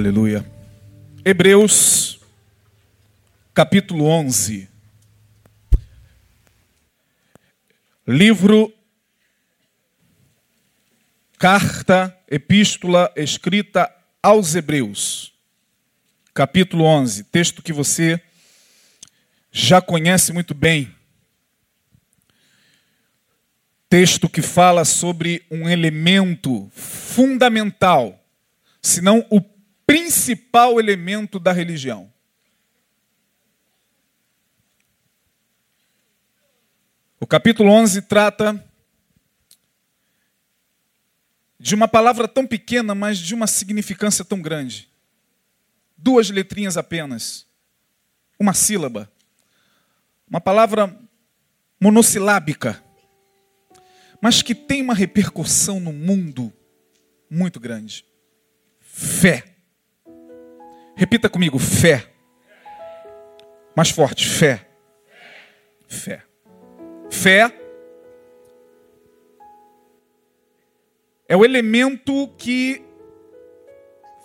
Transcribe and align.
Aleluia. 0.00 0.50
Hebreus, 1.22 2.18
capítulo 3.52 4.06
11. 4.06 4.66
Livro, 8.06 8.72
carta, 11.36 12.18
epístola 12.30 13.12
escrita 13.14 13.94
aos 14.22 14.54
Hebreus, 14.54 15.34
capítulo 16.32 16.84
11. 16.84 17.24
Texto 17.24 17.60
que 17.60 17.70
você 17.70 18.18
já 19.52 19.82
conhece 19.82 20.32
muito 20.32 20.54
bem. 20.54 20.94
Texto 23.86 24.30
que 24.30 24.40
fala 24.40 24.86
sobre 24.86 25.44
um 25.50 25.68
elemento 25.68 26.70
fundamental, 26.72 28.18
se 28.80 29.02
não 29.02 29.26
o 29.28 29.42
principal 29.90 30.78
elemento 30.78 31.40
da 31.40 31.50
religião. 31.50 32.12
O 37.18 37.26
capítulo 37.26 37.72
11 37.72 38.02
trata 38.02 38.64
de 41.58 41.74
uma 41.74 41.88
palavra 41.88 42.28
tão 42.28 42.46
pequena, 42.46 42.94
mas 42.94 43.18
de 43.18 43.34
uma 43.34 43.48
significância 43.48 44.24
tão 44.24 44.40
grande. 44.40 44.88
Duas 45.96 46.30
letrinhas 46.30 46.76
apenas, 46.76 47.44
uma 48.38 48.54
sílaba. 48.54 49.10
Uma 50.28 50.40
palavra 50.40 50.96
monossilábica, 51.80 52.80
mas 54.22 54.40
que 54.40 54.54
tem 54.54 54.82
uma 54.82 54.94
repercussão 54.94 55.80
no 55.80 55.92
mundo 55.92 56.52
muito 57.28 57.58
grande. 57.58 58.04
Fé. 58.78 59.49
Repita 61.00 61.30
comigo: 61.30 61.58
fé. 61.58 62.06
Mais 63.74 63.88
forte: 63.88 64.28
fé. 64.28 64.66
Fé. 65.88 66.22
Fé 67.08 67.50
é 71.26 71.34
o 71.34 71.42
elemento 71.42 72.28
que 72.36 72.84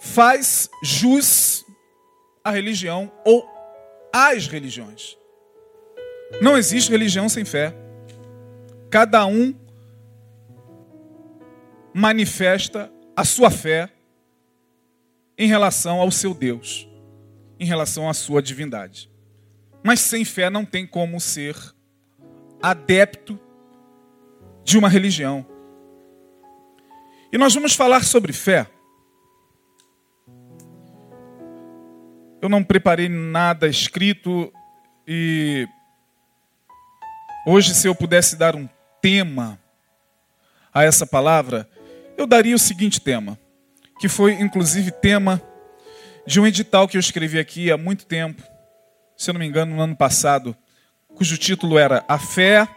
faz 0.01 0.69
jus 0.83 1.65
à 2.43 2.51
religião 2.51 3.09
ou 3.23 3.47
às 4.11 4.45
religiões. 4.47 5.17
Não 6.41 6.57
existe 6.57 6.91
religião 6.91 7.29
sem 7.29 7.45
fé. 7.45 7.73
Cada 8.89 9.25
um 9.25 9.55
manifesta 11.93 12.91
a 13.15 13.23
sua 13.23 13.49
fé 13.49 13.94
em 15.37 15.47
relação 15.47 15.99
ao 15.99 16.11
seu 16.11 16.33
Deus, 16.33 16.87
em 17.59 17.65
relação 17.65 18.09
à 18.09 18.13
sua 18.13 18.41
divindade. 18.41 19.09
Mas 19.83 19.99
sem 19.99 20.25
fé 20.25 20.49
não 20.49 20.65
tem 20.65 20.87
como 20.87 21.19
ser 21.19 21.55
adepto 22.61 23.39
de 24.63 24.77
uma 24.77 24.89
religião. 24.89 25.45
E 27.31 27.37
nós 27.37 27.53
vamos 27.53 27.75
falar 27.75 28.03
sobre 28.03 28.33
fé. 28.33 28.67
Eu 32.41 32.49
não 32.49 32.63
preparei 32.63 33.09
nada 33.09 33.67
escrito 33.67 34.51
e 35.07 35.67
hoje, 37.45 37.75
se 37.75 37.87
eu 37.87 37.93
pudesse 37.93 38.35
dar 38.35 38.55
um 38.55 38.67
tema 39.01 39.59
a 40.73 40.83
essa 40.83 41.05
palavra, 41.05 41.69
eu 42.17 42.25
daria 42.25 42.55
o 42.55 42.59
seguinte 42.59 42.99
tema: 42.99 43.37
que 43.99 44.09
foi 44.09 44.33
inclusive 44.33 44.91
tema 44.91 45.41
de 46.25 46.39
um 46.39 46.47
edital 46.47 46.87
que 46.87 46.97
eu 46.97 46.99
escrevi 46.99 47.39
aqui 47.39 47.71
há 47.71 47.77
muito 47.77 48.05
tempo, 48.05 48.41
se 49.15 49.29
eu 49.29 49.33
não 49.33 49.39
me 49.39 49.47
engano, 49.47 49.75
no 49.75 49.81
ano 49.81 49.95
passado, 49.95 50.55
cujo 51.15 51.37
título 51.37 51.77
era 51.77 52.03
A 52.07 52.17
Fé 52.17 52.67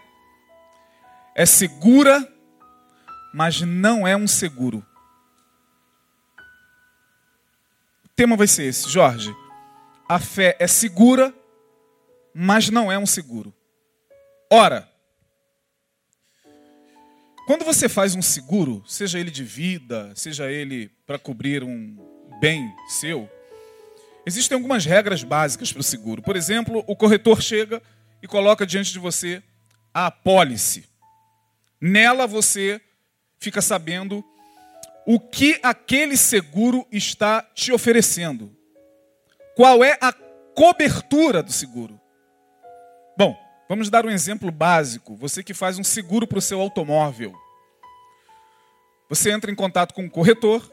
é 1.39 1.47
segura, 1.47 2.27
mas 3.33 3.61
não 3.61 4.05
é 4.07 4.17
um 4.17 4.27
seguro. 4.27 4.85
O 8.05 8.09
tema 8.17 8.37
vai 8.37 8.49
ser 8.49 8.65
esse, 8.65 8.89
Jorge. 8.89 9.33
A 10.09 10.19
fé 10.19 10.57
é 10.59 10.67
segura, 10.67 11.33
mas 12.35 12.71
não 12.71 12.91
é 12.91 12.99
um 12.99 13.07
seguro. 13.07 13.55
Ora, 14.51 14.91
quando 17.49 17.65
você 17.65 17.89
faz 17.89 18.15
um 18.15 18.21
seguro, 18.21 18.85
seja 18.87 19.19
ele 19.19 19.31
de 19.31 19.43
vida, 19.43 20.13
seja 20.15 20.53
ele 20.53 20.91
para 21.07 21.19
cobrir 21.19 21.65
um 21.65 21.97
bem 22.39 22.71
seu, 22.91 23.27
existem 24.27 24.55
algumas 24.55 24.85
regras 24.85 25.25
básicas 25.25 25.73
para 25.73 25.81
o 25.81 25.83
seguro. 25.83 26.21
Por 26.21 26.37
exemplo, 26.37 26.85
o 26.87 26.95
corretor 26.95 27.41
chega 27.41 27.83
e 28.23 28.27
coloca 28.27 28.67
diante 28.67 28.93
de 28.93 28.99
você 28.99 29.43
a 29.95 30.09
apólice. 30.09 30.85
Nela 31.81 32.27
você 32.27 32.83
fica 33.39 33.63
sabendo 33.63 34.23
o 35.07 35.19
que 35.19 35.59
aquele 35.63 36.19
seguro 36.19 36.87
está 36.93 37.41
te 37.55 37.73
oferecendo. 37.73 38.55
Qual 39.57 39.83
é 39.83 39.97
a 40.03 40.13
cobertura 40.55 41.43
do 41.43 41.51
seguro? 41.51 41.99
Vamos 43.69 43.91
dar 43.91 44.07
um 44.07 44.11
exemplo 44.11 44.51
básico. 44.51 45.15
Você 45.17 45.43
que 45.43 45.53
faz 45.53 45.79
um 45.79 45.85
seguro 45.85 46.27
para 46.27 46.39
o 46.39 46.43
seu 46.43 46.59
automóvel. 46.59 47.35
Você 49.11 49.31
entra 49.31 49.51
em 49.51 49.55
contato 49.55 49.93
com 49.93 50.07
o 50.07 50.11
corretor, 50.11 50.73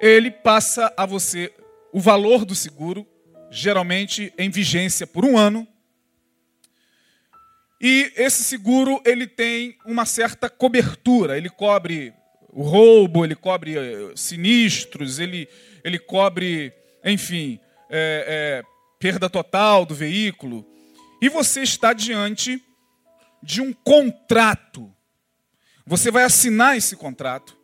ele 0.00 0.30
passa 0.30 0.92
a 0.96 1.04
você 1.04 1.52
o 1.92 2.00
valor 2.00 2.44
do 2.44 2.54
seguro, 2.54 3.06
geralmente 3.50 4.32
em 4.38 4.50
vigência 4.50 5.06
por 5.06 5.24
um 5.24 5.36
ano. 5.36 5.66
E 7.80 8.12
esse 8.16 8.42
seguro 8.42 9.00
ele 9.04 9.26
tem 9.26 9.76
uma 9.84 10.06
certa 10.06 10.48
cobertura, 10.48 11.36
ele 11.36 11.50
cobre 11.50 12.12
o 12.48 12.62
roubo, 12.62 13.22
ele 13.22 13.34
cobre 13.34 13.76
eh, 13.76 14.12
sinistros, 14.14 15.18
ele, 15.18 15.46
ele 15.84 15.98
cobre, 15.98 16.72
enfim, 17.04 17.60
é, 17.90 18.62
é, 18.62 18.64
perda 18.98 19.28
total 19.28 19.84
do 19.84 19.94
veículo. 19.94 20.66
E 21.20 21.28
você 21.28 21.62
está 21.62 21.92
diante 21.92 22.62
de 23.42 23.60
um 23.60 23.72
contrato. 23.72 24.94
Você 25.86 26.10
vai 26.10 26.24
assinar 26.24 26.76
esse 26.76 26.96
contrato. 26.96 27.56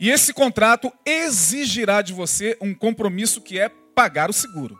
E 0.00 0.10
esse 0.10 0.32
contrato 0.32 0.92
exigirá 1.04 2.02
de 2.02 2.12
você 2.12 2.56
um 2.60 2.74
compromisso 2.74 3.40
que 3.40 3.58
é 3.58 3.68
pagar 3.68 4.30
o 4.30 4.32
seguro. 4.32 4.78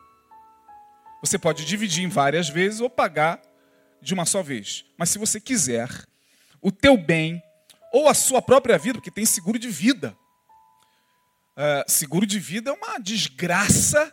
Você 1.20 1.38
pode 1.38 1.64
dividir 1.64 2.04
em 2.04 2.08
várias 2.08 2.48
vezes 2.48 2.80
ou 2.80 2.88
pagar 2.88 3.42
de 4.00 4.14
uma 4.14 4.24
só 4.24 4.42
vez. 4.42 4.84
Mas 4.96 5.10
se 5.10 5.18
você 5.18 5.40
quiser 5.40 5.88
o 6.62 6.70
teu 6.70 6.96
bem 6.96 7.42
ou 7.92 8.08
a 8.08 8.14
sua 8.14 8.40
própria 8.40 8.78
vida, 8.78 8.94
porque 8.94 9.10
tem 9.10 9.26
seguro 9.26 9.58
de 9.58 9.68
vida. 9.68 10.16
Uh, 11.56 11.82
seguro 11.90 12.24
de 12.24 12.38
vida 12.38 12.70
é 12.70 12.72
uma 12.72 12.98
desgraça 12.98 14.12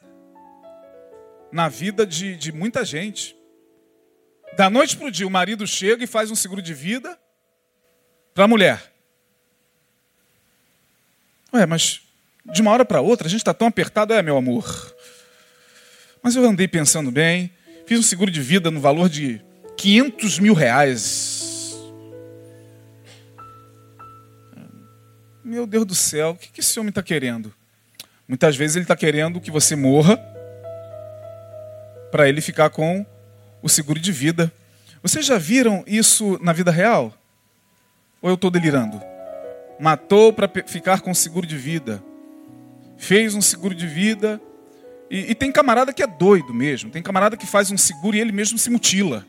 na 1.52 1.70
vida 1.70 2.06
de, 2.06 2.36
de 2.36 2.52
muita 2.52 2.84
gente. 2.84 3.36
Da 4.56 4.70
noite 4.70 4.96
para 4.96 5.08
o 5.08 5.12
dia, 5.12 5.28
o 5.28 5.32
marido 5.32 5.68
chega 5.68 6.04
e 6.04 6.08
faz 6.08 6.32
um 6.32 6.36
seguro 6.36 6.62
de 6.62 6.74
vida 6.74 7.20
para 8.34 8.46
a 8.46 8.48
mulher. 8.48 8.94
Ué, 11.54 11.66
mas 11.66 12.02
de 12.46 12.62
uma 12.62 12.72
hora 12.72 12.86
para 12.86 13.02
outra 13.02 13.28
a 13.28 13.30
gente 13.30 13.42
está 13.42 13.54
tão 13.54 13.68
apertado, 13.68 14.14
é, 14.14 14.22
meu 14.22 14.38
amor. 14.38 14.96
Mas 16.24 16.38
eu 16.38 16.46
andei 16.46 16.70
pensando 16.70 17.12
bem, 17.12 17.52
fiz 17.86 18.00
um 18.00 18.04
seguro 18.04 18.32
de 18.32 18.42
vida 18.42 18.72
no 18.72 18.80
valor 18.80 19.10
de 19.10 19.42
500 19.76 20.40
mil 20.40 20.54
reais. 20.54 21.76
Meu 25.44 25.68
Deus 25.68 25.86
do 25.86 25.96
céu, 25.96 26.32
o 26.32 26.36
que 26.36 26.62
esse 26.62 26.80
homem 26.80 26.90
está 26.90 27.04
querendo? 27.04 27.54
Muitas 28.28 28.56
vezes 28.56 28.78
ele 28.78 28.86
está 28.86 28.96
querendo 28.96 29.42
que 29.42 29.52
você 29.52 29.76
morra 29.76 30.18
para 32.10 32.30
ele 32.30 32.40
ficar 32.40 32.70
com 32.70 33.06
o 33.66 33.70
seguro 33.70 34.00
de 34.00 34.12
vida. 34.12 34.54
Vocês 35.02 35.26
já 35.26 35.40
viram 35.40 35.84
isso 35.88 36.38
na 36.40 36.54
vida 36.54 36.70
real? 36.70 37.12
Ou 38.22 38.30
eu 38.30 38.36
estou 38.36 38.52
delirando? 38.52 39.02
Matou 39.80 40.32
para 40.32 40.48
ficar 40.68 41.02
com 41.02 41.16
seguro 41.16 41.48
de 41.48 41.58
vida. 41.58 42.02
Fez 42.96 43.34
um 43.34 43.42
seguro 43.42 43.74
de 43.74 43.88
vida. 43.88 44.40
E, 45.10 45.32
e, 45.32 45.36
tem 45.36 45.52
camarada 45.52 45.92
que 45.92 46.04
é 46.04 46.08
doido 46.08 46.54
mesmo. 46.54 46.92
Tem 46.92 47.02
camarada 47.02 47.36
que 47.36 47.48
faz 47.48 47.72
um 47.72 47.78
seguro 47.78 48.16
e 48.16 48.20
ele 48.20 48.32
mesmo 48.32 48.60
se 48.60 48.70
mutila. 48.70 49.26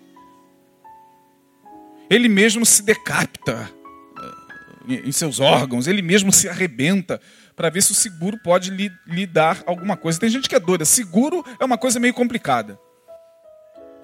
Ele 2.10 2.28
mesmo 2.28 2.64
se 2.66 2.82
decapita 2.82 3.70
eh, 4.86 5.00
em 5.06 5.12
seus 5.12 5.40
órgãos. 5.40 5.86
Ele 5.86 6.02
mesmo 6.02 6.30
se 6.30 6.46
arrebenta 6.46 7.22
para 7.56 7.70
ver 7.70 7.82
se 7.82 7.92
o 7.92 7.94
seguro 7.94 8.38
pode 8.44 8.70
lhe, 8.70 8.92
lhe 9.06 9.26
dar 9.26 9.62
alguma 9.64 9.96
coisa. 9.96 10.20
Tem 10.20 10.28
gente 10.28 10.46
que 10.46 10.54
é 10.54 10.60
doida. 10.60 10.84
Seguro 10.84 11.42
é 11.58 11.64
uma 11.64 11.78
coisa 11.78 11.98
meio 11.98 12.12
complicada. 12.12 12.78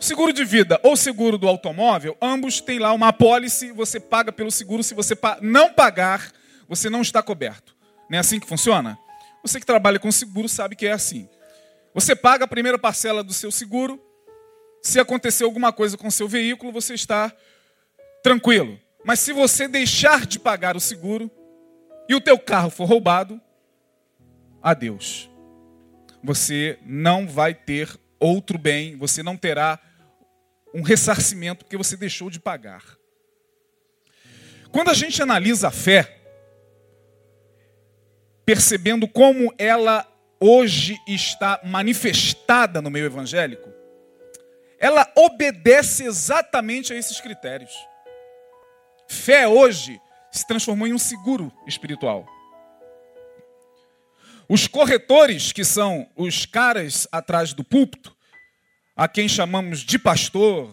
Seguro 0.03 0.33
de 0.33 0.45
vida 0.45 0.81
ou 0.83 0.97
seguro 0.97 1.39
do 1.39 1.47
automóvel, 1.47 2.17
ambos 2.21 2.61
têm 2.61 2.81
lá 2.81 2.93
uma 2.93 3.11
apólice, 3.11 3.71
você 3.71 4.01
paga 4.01 4.33
pelo 4.33 4.51
seguro, 4.51 4.83
se 4.83 4.95
você 4.95 5.17
não 5.41 5.73
pagar, 5.73 6.33
você 6.69 6.91
não 6.91 7.03
está 7.03 7.23
coberto. 7.23 7.77
Não 8.11 8.17
é 8.17 8.21
assim 8.21 8.41
que 8.41 8.49
funciona? 8.49 8.99
Você 9.45 9.61
que 9.61 9.65
trabalha 9.65 10.01
com 10.01 10.11
seguro 10.11 10.49
sabe 10.49 10.75
que 10.75 10.89
é 10.89 10.91
assim. 10.91 11.29
Você 11.95 12.17
paga 12.17 12.47
a 12.47 12.49
primeira 12.49 12.77
parcela 12.77 13.23
do 13.23 13.33
seu 13.33 13.53
seguro. 13.53 14.03
Se 14.83 14.99
acontecer 14.99 15.45
alguma 15.45 15.73
coisa 15.73 15.97
com 15.97 16.09
o 16.09 16.13
seu 16.13 16.27
veículo, 16.27 16.73
você 16.73 16.95
está 16.95 17.33
tranquilo. 18.25 18.81
Mas 19.05 19.21
se 19.21 19.33
você 19.33 19.69
deixar 19.69 20.27
de 20.27 20.41
pagar 20.41 20.77
o 20.77 20.81
seguro 20.81 21.31
e 22.09 22.15
o 22.17 22.21
teu 22.21 22.41
carro 22.41 22.71
for 22.71 22.87
roubado, 22.87 23.41
adeus. 24.61 25.31
Você 26.25 26.77
não 26.85 27.25
vai 27.25 27.55
ter 27.55 27.89
outro 28.19 28.59
bem, 28.59 28.97
você 28.97 29.23
não 29.23 29.37
terá 29.37 29.79
um 30.75 30.83
ressarcimento 30.83 31.65
porque 31.65 31.77
você 31.77 31.97
deixou 31.97 32.31
de 32.31 32.41
pagar. 32.41 32.83
Quando 34.71 34.91
a 34.91 34.95
gente 34.95 35.23
analisa 35.23 35.69
a 35.69 35.71
fé, 35.71 36.19
percebendo 38.45 39.07
como 39.07 39.53
ela 39.59 40.09
hoje 40.41 40.99
está 41.07 41.61
manifestada 41.63 42.81
no 42.81 42.91
meio 42.91 43.07
evangélico, 43.07 43.71
ela 44.79 45.09
obedece 45.15 46.05
exatamente 46.05 46.93
a 46.93 46.97
esses 46.97 47.21
critérios. 47.21 47.73
Fé 49.09 49.47
hoje 49.47 50.01
se 50.33 50.47
transformou 50.47 50.89
em 50.89 50.93
um 50.93 50.99
seguro 50.99 51.53
espiritual. 51.67 52.27
Os 54.49 54.67
corretores, 54.67 55.53
que 55.53 55.65
são 55.65 56.11
os 56.17 56.47
caras 56.47 57.07
atrás 57.13 57.53
do 57.53 57.63
púlpito, 57.63 58.17
a 59.03 59.09
quem 59.09 59.29
chamamos 59.29 59.81
de 59.81 59.99
pastor, 59.99 60.73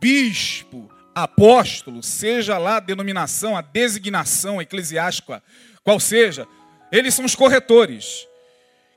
bispo, 0.00 0.88
apóstolo, 1.12 2.00
seja 2.00 2.58
lá 2.58 2.76
a 2.76 2.80
denominação, 2.80 3.56
a 3.56 3.60
designação 3.60 4.62
eclesiástica, 4.62 5.42
qual 5.82 5.98
seja, 5.98 6.46
eles 6.92 7.12
são 7.12 7.24
os 7.24 7.34
corretores 7.34 8.24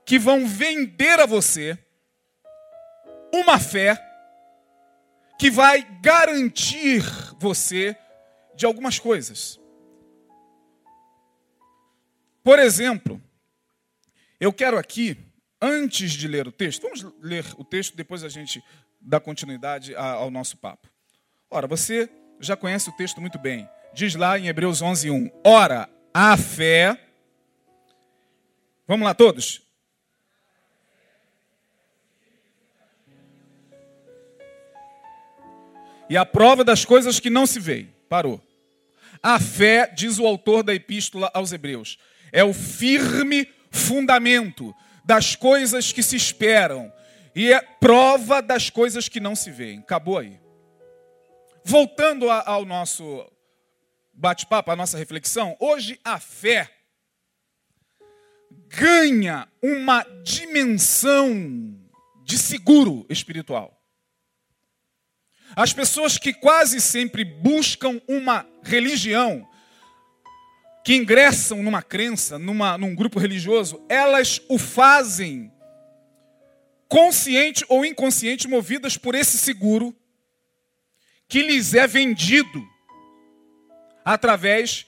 que 0.06 0.20
vão 0.20 0.46
vender 0.46 1.18
a 1.18 1.26
você 1.26 1.76
uma 3.34 3.58
fé 3.58 4.00
que 5.36 5.50
vai 5.50 5.82
garantir 6.00 7.02
você 7.40 7.96
de 8.54 8.66
algumas 8.66 9.00
coisas. 9.00 9.58
Por 12.44 12.60
exemplo, 12.60 13.20
eu 14.38 14.52
quero 14.52 14.78
aqui, 14.78 15.18
antes 15.60 16.12
de 16.12 16.26
ler 16.26 16.48
o 16.48 16.52
texto, 16.52 16.82
vamos 16.82 17.06
ler 17.20 17.44
o 17.58 17.64
texto, 17.64 17.96
depois 17.96 18.24
a 18.24 18.28
gente 18.28 18.62
dá 19.00 19.20
continuidade 19.20 19.94
ao 19.94 20.30
nosso 20.30 20.56
papo. 20.56 20.88
Ora, 21.50 21.66
você 21.66 22.08
já 22.38 22.56
conhece 22.56 22.88
o 22.88 22.92
texto 22.92 23.20
muito 23.20 23.38
bem. 23.38 23.68
Diz 23.92 24.14
lá 24.14 24.38
em 24.38 24.46
Hebreus 24.46 24.80
11, 24.80 25.10
1. 25.10 25.30
Ora, 25.44 25.88
a 26.14 26.36
fé. 26.36 26.98
Vamos 28.86 29.04
lá 29.04 29.14
todos? 29.14 29.62
E 36.08 36.16
a 36.16 36.26
prova 36.26 36.64
das 36.64 36.84
coisas 36.84 37.20
que 37.20 37.30
não 37.30 37.46
se 37.46 37.60
veem. 37.60 37.94
Parou. 38.08 38.42
A 39.22 39.38
fé, 39.38 39.92
diz 39.94 40.18
o 40.18 40.26
autor 40.26 40.62
da 40.62 40.74
epístola 40.74 41.30
aos 41.34 41.52
Hebreus, 41.52 41.98
é 42.32 42.42
o 42.42 42.54
firme 42.54 43.48
fundamento 43.70 44.74
das 45.04 45.34
coisas 45.36 45.92
que 45.92 46.02
se 46.02 46.16
esperam 46.16 46.92
e 47.34 47.52
é 47.52 47.60
prova 47.60 48.42
das 48.42 48.70
coisas 48.70 49.08
que 49.08 49.20
não 49.20 49.34
se 49.34 49.50
veem. 49.50 49.78
Acabou 49.78 50.18
aí. 50.18 50.38
Voltando 51.64 52.30
ao 52.30 52.64
nosso 52.64 53.26
bate-papo, 54.12 54.70
à 54.70 54.76
nossa 54.76 54.98
reflexão, 54.98 55.56
hoje 55.60 56.00
a 56.04 56.18
fé 56.18 56.70
ganha 58.68 59.48
uma 59.62 60.02
dimensão 60.22 61.78
de 62.24 62.38
seguro 62.38 63.06
espiritual. 63.08 63.76
As 65.56 65.72
pessoas 65.72 66.16
que 66.16 66.32
quase 66.32 66.80
sempre 66.80 67.24
buscam 67.24 68.00
uma 68.06 68.46
religião, 68.62 69.48
que 70.84 70.94
ingressam 70.94 71.62
numa 71.62 71.82
crença, 71.82 72.38
numa, 72.38 72.78
num 72.78 72.94
grupo 72.94 73.18
religioso, 73.18 73.84
elas 73.88 74.40
o 74.48 74.58
fazem 74.58 75.52
consciente 76.88 77.64
ou 77.68 77.84
inconsciente, 77.84 78.48
movidas 78.48 78.96
por 78.96 79.14
esse 79.14 79.38
seguro 79.38 79.94
que 81.28 81.42
lhes 81.42 81.74
é 81.74 81.86
vendido 81.86 82.66
através 84.04 84.86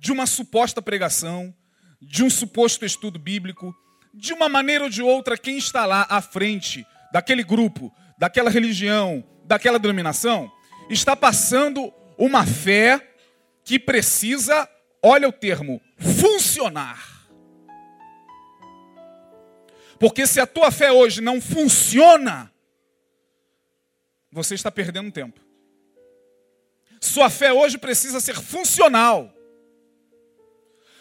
de 0.00 0.10
uma 0.10 0.26
suposta 0.26 0.82
pregação, 0.82 1.54
de 2.00 2.24
um 2.24 2.30
suposto 2.30 2.84
estudo 2.84 3.18
bíblico, 3.18 3.74
de 4.12 4.32
uma 4.32 4.48
maneira 4.48 4.84
ou 4.84 4.90
de 4.90 5.02
outra, 5.02 5.38
quem 5.38 5.56
está 5.56 5.86
lá 5.86 6.06
à 6.08 6.20
frente 6.20 6.84
daquele 7.12 7.44
grupo, 7.44 7.94
daquela 8.18 8.50
religião, 8.50 9.22
daquela 9.44 9.78
denominação, 9.78 10.50
está 10.90 11.14
passando 11.14 11.92
uma 12.18 12.44
fé 12.44 13.14
que 13.64 13.78
precisa, 13.78 14.68
olha 15.06 15.28
o 15.28 15.32
termo, 15.32 15.80
funcionar. 15.98 17.28
Porque 19.98 20.26
se 20.26 20.40
a 20.40 20.46
tua 20.46 20.70
fé 20.70 20.90
hoje 20.90 21.20
não 21.20 21.40
funciona, 21.40 22.52
você 24.30 24.54
está 24.54 24.70
perdendo 24.70 25.12
tempo. 25.12 25.40
Sua 27.00 27.30
fé 27.30 27.52
hoje 27.52 27.78
precisa 27.78 28.20
ser 28.20 28.34
funcional. 28.34 29.32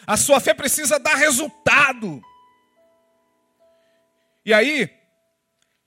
A 0.05 0.15
sua 0.15 0.39
fé 0.39 0.53
precisa 0.53 0.99
dar 0.99 1.15
resultado. 1.15 2.21
E 4.45 4.53
aí, 4.53 4.89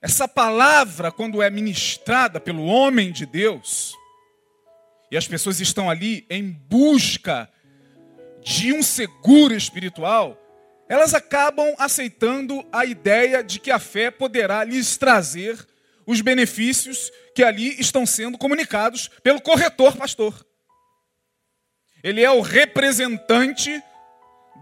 essa 0.01 0.27
palavra, 0.27 1.11
quando 1.11 1.41
é 1.41 1.49
ministrada 1.49 2.39
pelo 2.39 2.65
homem 2.65 3.11
de 3.11 3.25
Deus, 3.25 3.95
e 5.09 5.17
as 5.17 5.27
pessoas 5.27 5.59
estão 5.59 5.89
ali 5.89 6.27
em 6.29 6.51
busca 6.51 7.49
de 8.41 8.73
um 8.73 8.81
seguro 8.81 9.53
espiritual, 9.53 10.37
elas 10.87 11.13
acabam 11.13 11.73
aceitando 11.77 12.65
a 12.71 12.83
ideia 12.85 13.43
de 13.43 13.59
que 13.59 13.69
a 13.69 13.79
fé 13.79 14.09
poderá 14.09 14.63
lhes 14.63 14.97
trazer 14.97 15.67
os 16.05 16.21
benefícios 16.21 17.11
que 17.35 17.43
ali 17.43 17.79
estão 17.79 18.05
sendo 18.05 18.37
comunicados 18.37 19.07
pelo 19.21 19.39
corretor 19.39 19.95
pastor. 19.95 20.33
Ele 22.03 22.23
é 22.23 22.31
o 22.31 22.41
representante 22.41 23.83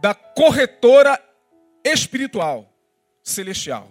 da 0.01 0.13
corretora 0.13 1.17
espiritual, 1.85 2.69
celestial. 3.23 3.89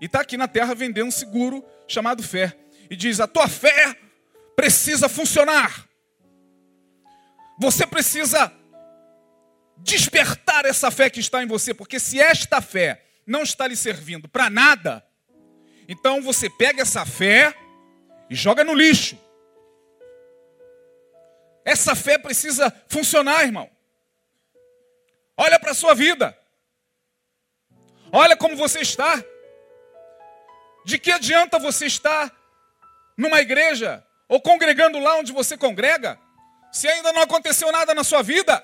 E 0.00 0.06
está 0.06 0.20
aqui 0.20 0.36
na 0.36 0.46
terra 0.46 0.74
vendendo 0.74 1.08
um 1.08 1.10
seguro 1.10 1.64
chamado 1.88 2.22
fé. 2.22 2.56
E 2.88 2.94
diz: 2.94 3.18
a 3.18 3.26
tua 3.26 3.48
fé 3.48 3.96
precisa 4.54 5.08
funcionar. 5.08 5.88
Você 7.58 7.86
precisa 7.86 8.52
despertar 9.76 10.64
essa 10.64 10.90
fé 10.90 11.10
que 11.10 11.20
está 11.20 11.42
em 11.42 11.46
você, 11.46 11.74
porque 11.74 11.98
se 11.98 12.20
esta 12.20 12.60
fé 12.60 13.04
não 13.26 13.42
está 13.42 13.66
lhe 13.66 13.76
servindo 13.76 14.28
para 14.28 14.48
nada, 14.48 15.04
então 15.88 16.22
você 16.22 16.48
pega 16.48 16.82
essa 16.82 17.04
fé 17.04 17.54
e 18.28 18.34
joga 18.34 18.64
no 18.64 18.74
lixo. 18.74 19.18
Essa 21.64 21.94
fé 21.94 22.18
precisa 22.18 22.70
funcionar, 22.88 23.42
irmão. 23.44 23.70
Olha 25.36 25.58
para 25.58 25.72
a 25.72 25.74
sua 25.74 25.94
vida. 25.94 26.36
Olha 28.12 28.36
como 28.36 28.56
você 28.56 28.80
está. 28.80 29.22
De 30.84 30.98
que 30.98 31.10
adianta 31.10 31.58
você 31.58 31.86
estar 31.86 32.30
numa 33.16 33.40
igreja 33.40 34.04
ou 34.28 34.40
congregando 34.40 34.98
lá 34.98 35.16
onde 35.16 35.32
você 35.32 35.56
congrega, 35.56 36.18
se 36.70 36.86
ainda 36.86 37.12
não 37.12 37.22
aconteceu 37.22 37.72
nada 37.72 37.94
na 37.94 38.04
sua 38.04 38.22
vida? 38.22 38.62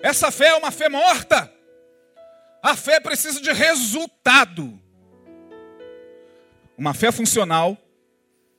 Essa 0.00 0.30
fé 0.30 0.48
é 0.48 0.54
uma 0.54 0.70
fé 0.70 0.88
morta. 0.88 1.52
A 2.62 2.76
fé 2.76 3.00
precisa 3.00 3.40
de 3.40 3.52
resultado. 3.52 4.80
Uma 6.76 6.94
fé 6.94 7.10
funcional 7.10 7.76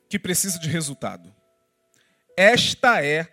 que 0.09 0.19
precisa 0.19 0.59
de 0.59 0.69
resultado. 0.69 1.33
Esta 2.35 3.03
é 3.03 3.27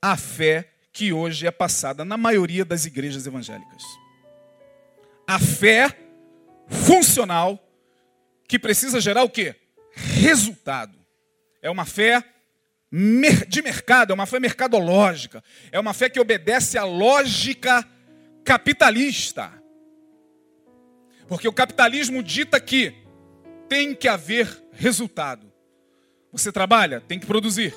a 0.00 0.16
fé 0.16 0.70
que 0.92 1.12
hoje 1.12 1.46
é 1.46 1.50
passada 1.50 2.04
na 2.04 2.16
maioria 2.16 2.64
das 2.64 2.84
igrejas 2.84 3.26
evangélicas. 3.26 3.82
A 5.26 5.38
fé 5.38 5.96
funcional 6.68 7.58
que 8.48 8.58
precisa 8.58 9.00
gerar 9.00 9.22
o 9.22 9.30
quê? 9.30 9.54
Resultado. 9.94 10.98
É 11.62 11.70
uma 11.70 11.84
fé 11.84 12.24
de 12.92 13.62
mercado, 13.62 14.10
é 14.10 14.14
uma 14.14 14.26
fé 14.26 14.40
mercadológica, 14.40 15.44
é 15.70 15.78
uma 15.78 15.94
fé 15.94 16.08
que 16.08 16.18
obedece 16.18 16.76
à 16.76 16.84
lógica 16.84 17.86
capitalista. 18.44 19.52
Porque 21.28 21.46
o 21.46 21.52
capitalismo 21.52 22.22
dita 22.22 22.60
que 22.60 22.92
tem 23.68 23.94
que 23.94 24.08
haver 24.08 24.48
resultado. 24.72 25.52
Você 26.32 26.50
trabalha, 26.50 27.00
tem 27.00 27.20
que 27.20 27.26
produzir. 27.26 27.72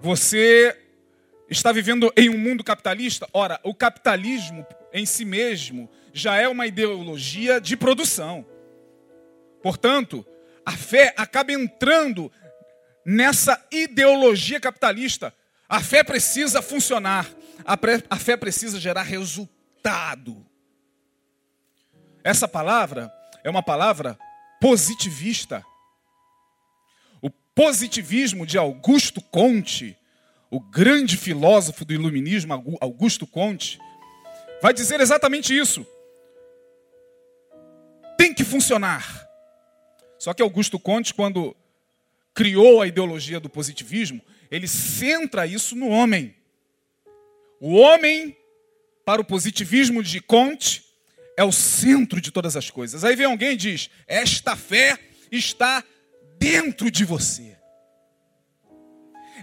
Você 0.00 0.76
está 1.50 1.72
vivendo 1.72 2.12
em 2.16 2.28
um 2.28 2.38
mundo 2.38 2.62
capitalista? 2.62 3.28
Ora, 3.32 3.58
o 3.64 3.74
capitalismo 3.74 4.64
em 4.92 5.04
si 5.04 5.24
mesmo 5.24 5.90
já 6.12 6.36
é 6.36 6.46
uma 6.46 6.66
ideologia 6.66 7.60
de 7.60 7.76
produção. 7.76 8.46
Portanto, 9.60 10.24
a 10.64 10.72
fé 10.72 11.12
acaba 11.16 11.52
entrando 11.52 12.30
nessa 13.04 13.64
ideologia 13.70 14.60
capitalista. 14.60 15.34
A 15.68 15.80
fé 15.80 16.04
precisa 16.04 16.60
funcionar, 16.60 17.28
a, 17.64 17.78
a 18.10 18.18
fé 18.18 18.36
precisa 18.36 18.78
gerar 18.78 19.02
resultado. 19.02 20.46
Essa 22.22 22.46
palavra 22.46 23.12
é 23.42 23.50
uma 23.50 23.62
palavra 23.62 24.18
positivista. 24.60 25.64
O 27.20 27.30
positivismo 27.30 28.46
de 28.46 28.58
Augusto 28.58 29.20
Conte, 29.20 29.96
o 30.50 30.60
grande 30.60 31.16
filósofo 31.16 31.84
do 31.84 31.92
iluminismo, 31.92 32.78
Augusto 32.80 33.26
Conte, 33.26 33.78
vai 34.60 34.72
dizer 34.72 35.00
exatamente 35.00 35.56
isso. 35.56 35.86
Tem 38.16 38.32
que 38.32 38.44
funcionar. 38.44 39.26
Só 40.18 40.32
que 40.32 40.42
Augusto 40.42 40.78
Conte, 40.78 41.12
quando 41.12 41.56
criou 42.34 42.80
a 42.80 42.86
ideologia 42.86 43.38
do 43.38 43.48
positivismo, 43.48 44.20
ele 44.50 44.68
centra 44.68 45.46
isso 45.46 45.74
no 45.74 45.88
homem. 45.88 46.34
O 47.60 47.74
homem, 47.74 48.36
para 49.04 49.20
o 49.20 49.24
positivismo 49.24 50.02
de 50.02 50.20
Conte, 50.20 50.84
é 51.36 51.44
o 51.44 51.52
centro 51.52 52.20
de 52.20 52.30
todas 52.30 52.56
as 52.56 52.70
coisas. 52.70 53.04
Aí 53.04 53.16
vem 53.16 53.26
alguém 53.26 53.52
e 53.52 53.56
diz: 53.56 53.90
Esta 54.06 54.56
fé 54.56 54.98
está 55.30 55.84
dentro 56.38 56.90
de 56.90 57.04
você. 57.04 57.56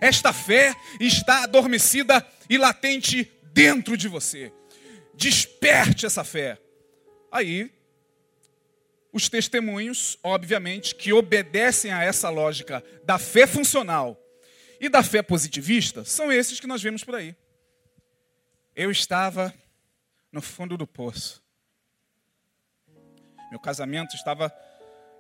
Esta 0.02 0.32
fé 0.32 0.76
está 1.00 1.44
adormecida 1.44 2.26
e 2.50 2.58
latente 2.58 3.32
dentro 3.54 3.98
de 3.98 4.08
você. 4.08 4.52
Desperte 5.16 6.06
essa 6.06 6.24
fé. 6.24 6.58
Aí, 7.32 7.72
os 9.12 9.28
testemunhos, 9.28 10.18
obviamente, 10.24 10.94
que 10.96 11.12
obedecem 11.12 11.92
a 11.92 12.04
essa 12.04 12.30
lógica 12.30 12.84
da 13.04 13.18
fé 13.18 13.48
funcional 13.48 14.20
e 14.80 14.88
da 14.88 15.04
fé 15.04 15.22
positivista, 15.22 16.06
são 16.06 16.32
esses 16.32 16.60
que 16.60 16.68
nós 16.68 16.82
vemos 16.82 17.04
por 17.04 17.16
aí. 17.16 17.36
Eu 18.76 18.92
estava 18.92 19.54
no 20.32 20.42
fundo 20.42 20.78
do 20.78 20.88
poço. 20.88 21.44
Meu 23.50 23.60
casamento 23.60 24.16
estava 24.16 24.54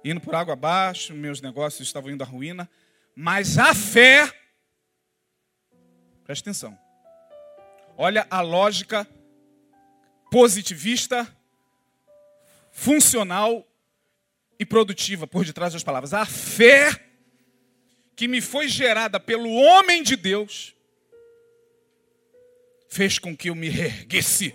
indo 0.03 0.21
por 0.21 0.35
água 0.35 0.53
abaixo, 0.53 1.13
meus 1.13 1.41
negócios 1.41 1.87
estavam 1.87 2.11
indo 2.11 2.23
à 2.23 2.27
ruína, 2.27 2.69
mas 3.15 3.57
a 3.57 3.73
fé, 3.73 4.31
preste 6.23 6.41
atenção, 6.41 6.77
olha 7.97 8.25
a 8.29 8.39
lógica 8.39 9.05
positivista, 10.31 11.27
funcional 12.71 13.68
e 14.59 14.65
produtiva 14.65 15.25
por 15.25 15.45
detrás 15.45 15.73
das 15.73 15.83
palavras. 15.83 16.13
A 16.13 16.25
fé 16.25 16.91
que 18.15 18.27
me 18.27 18.41
foi 18.41 18.67
gerada 18.67 19.19
pelo 19.19 19.49
homem 19.49 20.03
de 20.03 20.15
Deus 20.15 20.75
fez 22.89 23.17
com 23.17 23.35
que 23.35 23.49
eu 23.49 23.55
me 23.55 23.67
erguesse. 23.67 24.53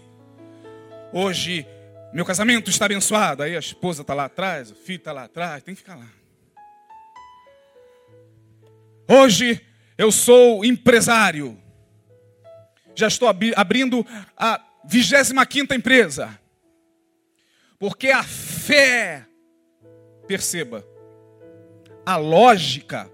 Hoje 1.13 1.67
meu 2.15 2.25
casamento 2.25 2.71
está 2.71 2.85
abençoado. 2.85 3.43
Aí 3.43 3.57
a 3.57 3.59
esposa 3.59 4.03
está 4.03 4.15
lá 4.15 4.27
atrás, 4.27 4.71
o 4.71 4.75
filho 4.77 4.99
está 4.99 5.13
lá 5.13 5.25
atrás, 5.25 5.65
tem 5.65 5.75
que 5.75 5.81
ficar 5.81 5.97
lá. 5.97 6.09
Hoje 9.09 9.61
eu 9.99 10.13
sou 10.13 10.65
empresário. 10.65 11.61
Já 12.95 13.09
estou 13.09 13.29
abrindo 13.29 14.07
a 14.37 14.65
25 14.85 15.75
empresa. 15.75 16.39
Porque 17.81 18.11
a 18.11 18.23
fé, 18.23 19.27
perceba, 20.27 20.87
a 22.05 22.17
lógica 22.17 23.11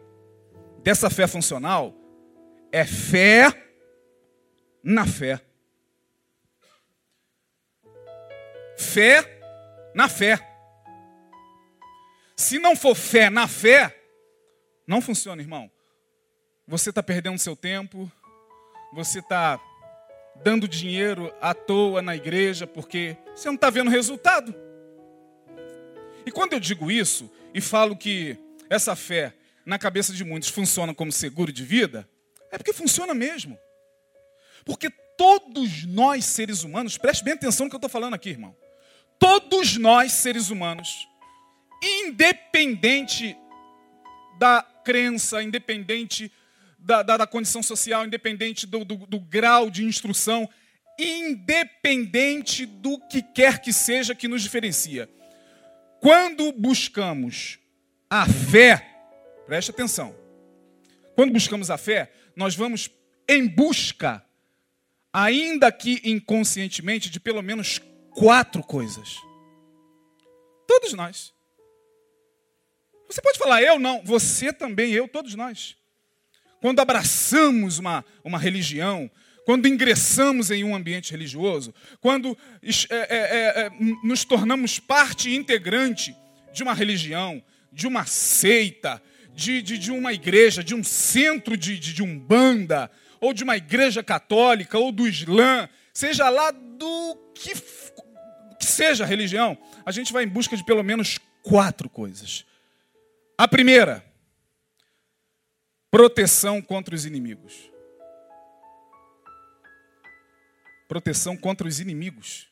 dessa 0.83 1.11
fé 1.11 1.27
funcional 1.27 1.95
é 2.73 2.85
fé 2.85 3.53
na 4.83 5.07
fé. 5.07 5.41
Fé 8.77 9.41
na 9.95 10.09
fé. 10.09 10.39
Se 12.37 12.59
não 12.59 12.75
for 12.75 12.95
fé 12.95 13.29
na 13.29 13.47
fé, 13.47 13.95
não 14.87 15.01
funciona, 15.01 15.43
irmão. 15.43 15.71
Você 16.67 16.91
está 16.91 17.03
perdendo 17.03 17.39
seu 17.39 17.55
tempo, 17.55 18.11
você 18.93 19.19
está 19.19 19.61
dando 20.43 20.67
dinheiro 20.67 21.33
à 21.41 21.53
toa 21.53 22.01
na 22.01 22.17
igreja 22.17 22.67
porque 22.67 23.17
você 23.35 23.49
não 23.49 23.57
está 23.57 23.69
vendo 23.69 23.91
resultado. 23.91 24.55
E 26.25 26.31
quando 26.31 26.53
eu 26.53 26.61
digo 26.61 26.91
isso 26.91 27.31
e 27.55 27.61
falo 27.61 27.97
que 27.97 28.37
essa 28.69 28.95
fé 28.95 29.35
na 29.65 29.79
cabeça 29.79 30.13
de 30.13 30.25
muitos 30.25 30.49
funciona 30.49 30.95
como 30.95 31.13
seguro 31.13 31.53
de 31.53 31.65
vida, 31.65 32.09
é 32.51 32.59
porque 32.59 32.73
funciona 32.73 33.15
mesmo. 33.15 33.59
Porque 34.65 34.91
todos 35.17 35.85
nós 35.85 36.25
seres 36.25 36.63
humanos, 36.63 36.99
preste 36.99 37.25
bem 37.25 37.35
atenção 37.35 37.67
no 37.67 37.71
que 37.71 37.77
eu 37.77 37.79
estou 37.79 37.91
falando 37.91 38.15
aqui, 38.15 38.31
irmão 38.31 38.55
todos 39.21 39.77
nós, 39.77 40.13
seres 40.13 40.49
humanos, 40.49 41.07
independente 41.83 43.37
da 44.39 44.63
crença, 44.83 45.43
independente 45.43 46.33
da, 46.79 47.03
da, 47.03 47.19
da 47.19 47.27
condição 47.27 47.63
social, 47.63 48.07
independente 48.07 48.67
do, 48.67 48.83
do, 48.83 48.97
do 48.97 49.21
grau 49.21 49.71
de 49.71 49.85
instrução, 49.85 50.49
independente 50.99 52.65
do 52.65 52.99
que 53.09 53.21
quer 53.23 53.61
que 53.61 53.73
seja 53.75 54.15
que 54.15 54.27
nos 54.27 54.43
diferencia. 54.43 55.09
Quando 56.01 56.51
buscamos 56.53 57.59
a 58.09 58.27
fé, 58.27 59.03
preste 59.47 59.71
atenção, 59.71 60.17
quando 61.15 61.33
buscamos 61.33 61.71
a 61.71 61.77
fé, 61.77 62.11
nós 62.35 62.55
vamos 62.55 62.91
em 63.29 63.47
busca, 63.47 64.25
ainda 65.13 65.71
que 65.71 66.01
inconscientemente, 66.03 67.11
de 67.11 67.21
pelo 67.21 67.43
menos 67.43 67.81
quatro 68.13 68.63
coisas. 68.63 69.17
Todos 70.67 70.95
nós. 70.95 71.35
Você 73.07 73.21
pode 73.21 73.39
falar, 73.39 73.63
eu 73.63 73.79
não, 73.79 74.03
você 74.03 74.53
também, 74.53 74.93
eu, 74.93 75.07
todos 75.07 75.35
nós. 75.35 75.77
Quando 76.61 76.81
abraçamos 76.81 77.79
uma, 77.79 78.05
uma 78.25 78.39
religião, 78.39 79.11
quando 79.51 79.67
ingressamos 79.67 80.53
em 80.53 80.63
um 80.63 80.77
ambiente 80.77 81.11
religioso, 81.11 81.75
quando 82.01 82.39
é, 82.63 82.95
é, 82.95 83.07
é, 83.09 83.67
é, 83.67 83.71
nos 84.05 84.25
tornamos 84.25 84.79
parte 84.79 85.35
integrante 85.35 86.15
de 86.53 86.63
uma 86.63 86.73
religião, 86.73 87.43
de 87.73 87.89
uma 87.89 88.07
seita, 88.07 89.03
de, 89.35 89.61
de, 89.61 89.77
de 89.77 89.91
uma 89.91 90.13
igreja, 90.13 90.63
de 90.63 90.73
um 90.73 90.85
centro 90.85 91.57
de, 91.57 91.81
de, 91.81 91.93
de 91.93 92.01
umbanda, 92.01 92.89
ou 93.21 93.33
de 93.33 93.43
uma 93.43 93.57
igreja 93.57 94.05
católica, 94.05 94.79
ou 94.79 94.93
do 94.93 95.09
Islã, 95.09 95.69
seja 95.93 96.29
lá 96.29 96.53
do 96.53 97.17
que 97.35 97.53
que 98.57 98.67
seja 98.67 99.05
religião, 99.05 99.59
a 99.85 99.91
gente 99.91 100.13
vai 100.13 100.23
em 100.23 100.29
busca 100.29 100.57
de 100.57 100.63
pelo 100.63 100.85
menos 100.85 101.19
quatro 101.43 101.89
coisas. 101.89 102.45
A 103.37 103.49
primeira, 103.49 104.05
proteção 105.91 106.63
contra 106.63 106.95
os 106.95 107.05
inimigos. 107.05 107.70
Proteção 110.91 111.37
contra 111.37 111.69
os 111.69 111.79
inimigos. 111.79 112.49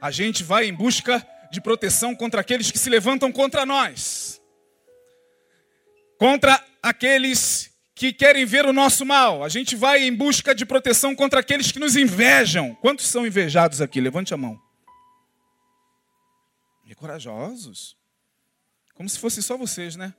A 0.00 0.12
gente 0.12 0.44
vai 0.44 0.68
em 0.68 0.72
busca 0.72 1.26
de 1.50 1.60
proteção 1.60 2.14
contra 2.14 2.40
aqueles 2.40 2.70
que 2.70 2.78
se 2.78 2.88
levantam 2.88 3.32
contra 3.32 3.66
nós. 3.66 4.40
Contra 6.16 6.64
aqueles 6.80 7.76
que 7.96 8.12
querem 8.12 8.46
ver 8.46 8.64
o 8.64 8.72
nosso 8.72 9.04
mal. 9.04 9.42
A 9.42 9.48
gente 9.48 9.74
vai 9.74 10.04
em 10.04 10.14
busca 10.14 10.54
de 10.54 10.64
proteção 10.64 11.16
contra 11.16 11.40
aqueles 11.40 11.72
que 11.72 11.80
nos 11.80 11.96
invejam. 11.96 12.76
Quantos 12.76 13.08
são 13.08 13.26
invejados 13.26 13.80
aqui? 13.80 14.00
Levante 14.00 14.32
a 14.32 14.36
mão. 14.36 14.56
E 16.86 16.94
corajosos. 16.94 17.96
Como 18.94 19.08
se 19.08 19.18
fosse 19.18 19.42
só 19.42 19.56
vocês, 19.56 19.96
né? 19.96 20.14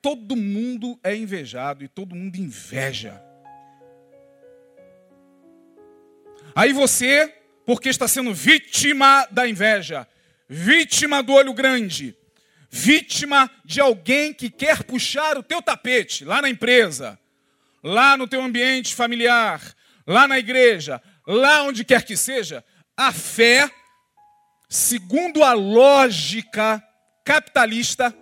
Todo 0.00 0.36
mundo 0.36 0.96
é 1.02 1.16
invejado 1.16 1.82
e 1.82 1.88
todo 1.88 2.14
mundo 2.14 2.36
inveja. 2.36 3.20
Aí 6.54 6.72
você, 6.72 7.34
porque 7.66 7.88
está 7.88 8.06
sendo 8.06 8.32
vítima 8.32 9.26
da 9.30 9.48
inveja, 9.48 10.06
vítima 10.48 11.22
do 11.22 11.32
olho 11.32 11.52
grande, 11.52 12.16
vítima 12.70 13.50
de 13.64 13.80
alguém 13.80 14.32
que 14.32 14.48
quer 14.48 14.84
puxar 14.84 15.36
o 15.36 15.42
teu 15.42 15.60
tapete 15.60 16.24
lá 16.24 16.40
na 16.40 16.48
empresa, 16.48 17.18
lá 17.82 18.16
no 18.16 18.28
teu 18.28 18.40
ambiente 18.40 18.94
familiar, 18.94 19.60
lá 20.06 20.28
na 20.28 20.38
igreja, 20.38 21.02
lá 21.26 21.62
onde 21.62 21.84
quer 21.84 22.04
que 22.04 22.16
seja, 22.16 22.64
a 22.96 23.10
fé, 23.12 23.68
segundo 24.68 25.42
a 25.42 25.54
lógica 25.54 26.82
capitalista, 27.24 28.14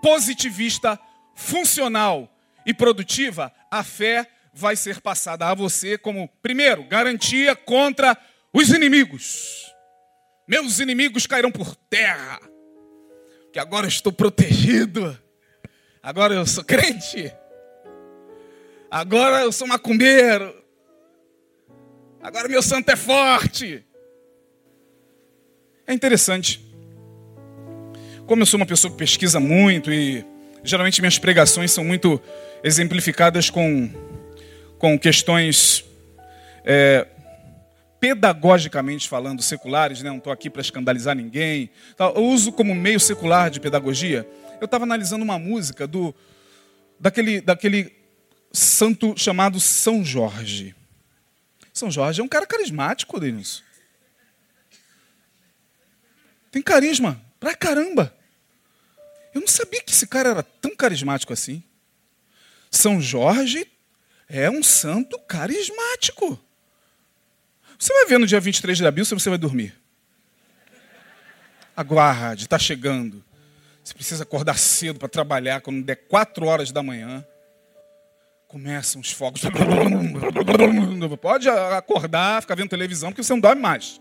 positivista, 0.00 0.98
funcional 1.34 2.32
e 2.64 2.72
produtiva, 2.72 3.52
a 3.70 3.82
fé 3.82 4.30
vai 4.56 4.74
ser 4.74 5.02
passada 5.02 5.46
a 5.46 5.54
você 5.54 5.98
como, 5.98 6.28
primeiro, 6.40 6.82
garantia 6.84 7.54
contra 7.54 8.16
os 8.52 8.70
inimigos. 8.70 9.70
Meus 10.48 10.80
inimigos 10.80 11.26
cairão 11.26 11.52
por 11.52 11.76
terra. 11.76 12.40
Que 13.52 13.58
agora 13.58 13.84
eu 13.84 13.90
estou 13.90 14.10
protegido. 14.10 15.16
Agora 16.02 16.32
eu 16.32 16.46
sou 16.46 16.64
crente. 16.64 17.30
Agora 18.90 19.42
eu 19.42 19.52
sou 19.52 19.68
macumbeiro. 19.68 20.64
Agora 22.22 22.48
meu 22.48 22.62
santo 22.62 22.88
é 22.90 22.96
forte. 22.96 23.84
É 25.86 25.92
interessante. 25.92 26.64
Como 28.26 28.40
eu 28.40 28.46
sou 28.46 28.58
uma 28.58 28.66
pessoa 28.66 28.90
que 28.90 28.96
pesquisa 28.96 29.38
muito 29.38 29.92
e 29.92 30.24
geralmente 30.64 31.02
minhas 31.02 31.18
pregações 31.18 31.72
são 31.72 31.84
muito 31.84 32.20
exemplificadas 32.64 33.50
com, 33.50 33.90
com 34.78 34.98
questões 34.98 35.84
é, 36.64 37.06
pedagogicamente 38.00 39.08
falando, 39.08 39.42
seculares, 39.42 40.02
né? 40.02 40.10
não 40.10 40.18
estou 40.18 40.32
aqui 40.32 40.50
para 40.50 40.60
escandalizar 40.60 41.16
ninguém. 41.16 41.70
Eu 41.98 42.24
uso 42.24 42.52
como 42.52 42.74
meio 42.74 43.00
secular 43.00 43.50
de 43.50 43.60
pedagogia. 43.60 44.28
Eu 44.60 44.66
estava 44.66 44.84
analisando 44.84 45.24
uma 45.24 45.38
música 45.38 45.86
do 45.86 46.14
daquele, 46.98 47.40
daquele 47.40 47.92
santo 48.52 49.14
chamado 49.16 49.60
São 49.60 50.04
Jorge. 50.04 50.74
São 51.72 51.90
Jorge 51.90 52.20
é 52.20 52.24
um 52.24 52.28
cara 52.28 52.46
carismático, 52.46 53.20
Denilson. 53.20 53.62
Tem 56.50 56.62
carisma 56.62 57.20
pra 57.38 57.54
caramba. 57.54 58.14
Eu 59.34 59.40
não 59.42 59.48
sabia 59.48 59.82
que 59.82 59.92
esse 59.92 60.06
cara 60.06 60.30
era 60.30 60.42
tão 60.42 60.74
carismático 60.74 61.32
assim. 61.32 61.62
São 62.70 63.00
Jorge 63.00 63.66
é 64.28 64.50
um 64.50 64.62
santo 64.62 65.18
carismático. 65.20 66.38
Você 67.78 67.92
vai 67.92 68.06
ver 68.06 68.18
no 68.18 68.26
dia 68.26 68.40
23 68.40 68.78
de 68.78 68.86
abril 68.86 69.04
se 69.04 69.14
você 69.14 69.28
vai 69.28 69.38
dormir. 69.38 69.74
Aguarde, 71.76 72.44
está 72.44 72.58
chegando. 72.58 73.22
Você 73.84 73.94
precisa 73.94 74.22
acordar 74.24 74.58
cedo 74.58 74.98
para 74.98 75.08
trabalhar 75.08 75.60
quando 75.60 75.84
der 75.84 75.96
4 75.96 76.46
horas 76.46 76.72
da 76.72 76.82
manhã. 76.82 77.24
Começam 78.48 79.00
os 79.00 79.12
fogos. 79.12 79.42
Pode 81.20 81.48
acordar, 81.48 82.40
ficar 82.40 82.54
vendo 82.54 82.70
televisão, 82.70 83.10
porque 83.10 83.22
você 83.22 83.32
não 83.32 83.40
dorme 83.40 83.60
mais. 83.60 84.00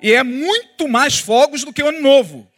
E 0.00 0.12
é 0.12 0.22
muito 0.22 0.88
mais 0.88 1.18
fogos 1.18 1.64
do 1.64 1.72
que 1.72 1.82
o 1.82 1.88
ano 1.88 2.00
novo. 2.00 2.50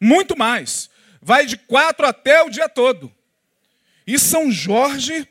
Muito 0.00 0.36
mais. 0.36 0.90
Vai 1.20 1.46
de 1.46 1.56
quatro 1.56 2.06
até 2.06 2.42
o 2.42 2.50
dia 2.50 2.68
todo. 2.68 3.12
E 4.08 4.18
São 4.18 4.50
Jorge 4.50 5.28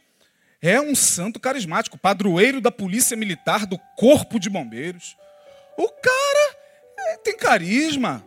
é 0.62 0.80
um 0.80 0.94
santo 0.94 1.40
carismático, 1.40 1.98
padroeiro 1.98 2.62
da 2.62 2.70
polícia 2.70 3.18
militar, 3.18 3.66
do 3.66 3.80
corpo 3.98 4.40
de 4.40 4.52
bombeiros. 4.52 5.18
O 5.76 5.90
cara 5.90 6.56
é, 7.00 7.18
tem 7.18 7.36
carisma. 7.36 8.24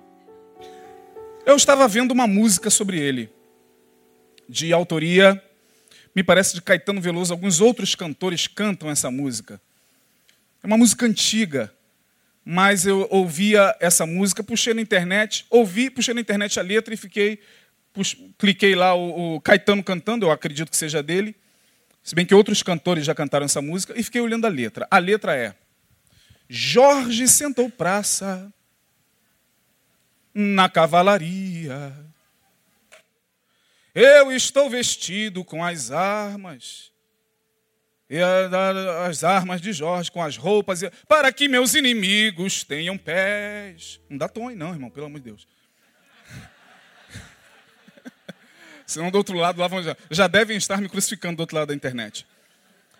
Eu 1.46 1.54
estava 1.54 1.86
vendo 1.86 2.10
uma 2.10 2.26
música 2.26 2.68
sobre 2.68 2.98
ele, 2.98 3.32
de 4.48 4.72
autoria, 4.72 5.40
me 6.16 6.24
parece 6.24 6.54
de 6.54 6.62
Caetano 6.62 7.00
Veloso. 7.00 7.32
Alguns 7.32 7.60
outros 7.60 7.94
cantores 7.94 8.48
cantam 8.48 8.90
essa 8.90 9.08
música. 9.08 9.60
É 10.64 10.66
uma 10.66 10.76
música 10.76 11.06
antiga, 11.06 11.72
mas 12.44 12.86
eu 12.86 13.06
ouvia 13.08 13.76
essa 13.78 14.04
música, 14.04 14.42
puxei 14.42 14.74
na 14.74 14.82
internet, 14.82 15.46
ouvi, 15.48 15.90
puxei 15.90 16.12
na 16.12 16.20
internet 16.20 16.58
a 16.58 16.62
letra 16.64 16.92
e 16.92 16.96
fiquei, 16.96 17.38
pux, 17.92 18.16
cliquei 18.38 18.74
lá 18.74 18.94
o, 18.94 19.36
o 19.36 19.40
Caetano 19.40 19.82
cantando, 19.82 20.26
eu 20.26 20.30
acredito 20.30 20.70
que 20.70 20.76
seja 20.76 21.02
dele. 21.02 21.34
Se 22.02 22.14
bem 22.14 22.24
que 22.24 22.34
outros 22.34 22.62
cantores 22.62 23.04
já 23.04 23.14
cantaram 23.14 23.44
essa 23.44 23.60
música, 23.60 23.98
e 23.98 24.02
fiquei 24.02 24.20
olhando 24.20 24.46
a 24.46 24.50
letra. 24.50 24.86
A 24.90 24.98
letra 24.98 25.36
é: 25.36 25.54
Jorge 26.48 27.28
sentou 27.28 27.70
praça 27.70 28.52
na 30.34 30.68
cavalaria. 30.68 31.94
Eu 33.94 34.32
estou 34.32 34.70
vestido 34.70 35.44
com 35.44 35.64
as 35.64 35.90
armas, 35.90 36.90
e 38.08 38.18
as 38.18 39.22
armas 39.22 39.60
de 39.60 39.72
Jorge, 39.72 40.10
com 40.10 40.22
as 40.22 40.36
roupas, 40.36 40.80
para 41.06 41.32
que 41.32 41.48
meus 41.48 41.74
inimigos 41.74 42.64
tenham 42.64 42.96
pés. 42.96 44.00
Não 44.08 44.16
dá 44.16 44.28
tom 44.28 44.48
aí, 44.48 44.56
não, 44.56 44.72
irmão, 44.72 44.90
pelo 44.90 45.06
amor 45.06 45.18
de 45.18 45.24
Deus. 45.24 45.46
Senão 48.90 49.10
do 49.10 49.18
outro 49.18 49.36
lado 49.36 49.60
lá 49.60 49.68
vão 49.68 49.82
já, 49.82 49.96
já 50.10 50.26
devem 50.26 50.56
estar 50.56 50.80
me 50.80 50.88
crucificando 50.88 51.36
do 51.36 51.40
outro 51.40 51.56
lado 51.56 51.68
da 51.68 51.74
internet. 51.74 52.26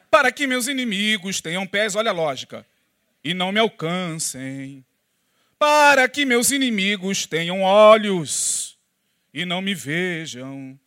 Para 0.09 0.31
que 0.31 0.47
meus 0.47 0.69
inimigos 0.69 1.41
tenham 1.41 1.67
pés, 1.67 1.97
olha 1.97 2.11
a 2.11 2.15
lógica, 2.15 2.65
e 3.25 3.35
não 3.35 3.51
me 3.51 3.59
alcancem. 3.59 4.85
Para 5.59 6.09
que 6.09 6.25
meus 6.25 6.53
inimigos 6.53 7.27
tenham 7.27 7.63
olhos 7.63 8.79
e 9.35 9.45
não 9.45 9.61
me 9.61 9.75
vejam. 9.75 10.79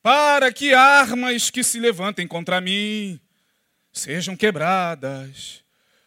Para 0.00 0.52
que 0.52 0.72
armas 0.72 1.50
que 1.50 1.64
se 1.64 1.80
levantem 1.80 2.26
contra 2.26 2.60
mim 2.60 3.20
sejam 3.92 4.36
quebradas. 4.36 5.64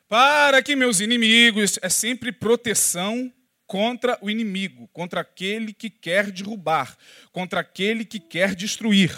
Para 0.08 0.64
que 0.64 0.76
meus 0.76 1.02
inimigos, 1.02 1.78
é 1.82 1.90
sempre 1.90 2.32
proteção 2.32 3.32
contra 3.68 4.18
o 4.22 4.30
inimigo, 4.30 4.88
contra 4.94 5.22
aquele 5.22 5.74
que 5.74 5.90
quer 5.90 6.32
derrubar, 6.32 6.96
contra 7.32 7.62
aquele 7.62 8.06
que 8.06 8.20
quer 8.20 8.56
destruir. 8.56 9.12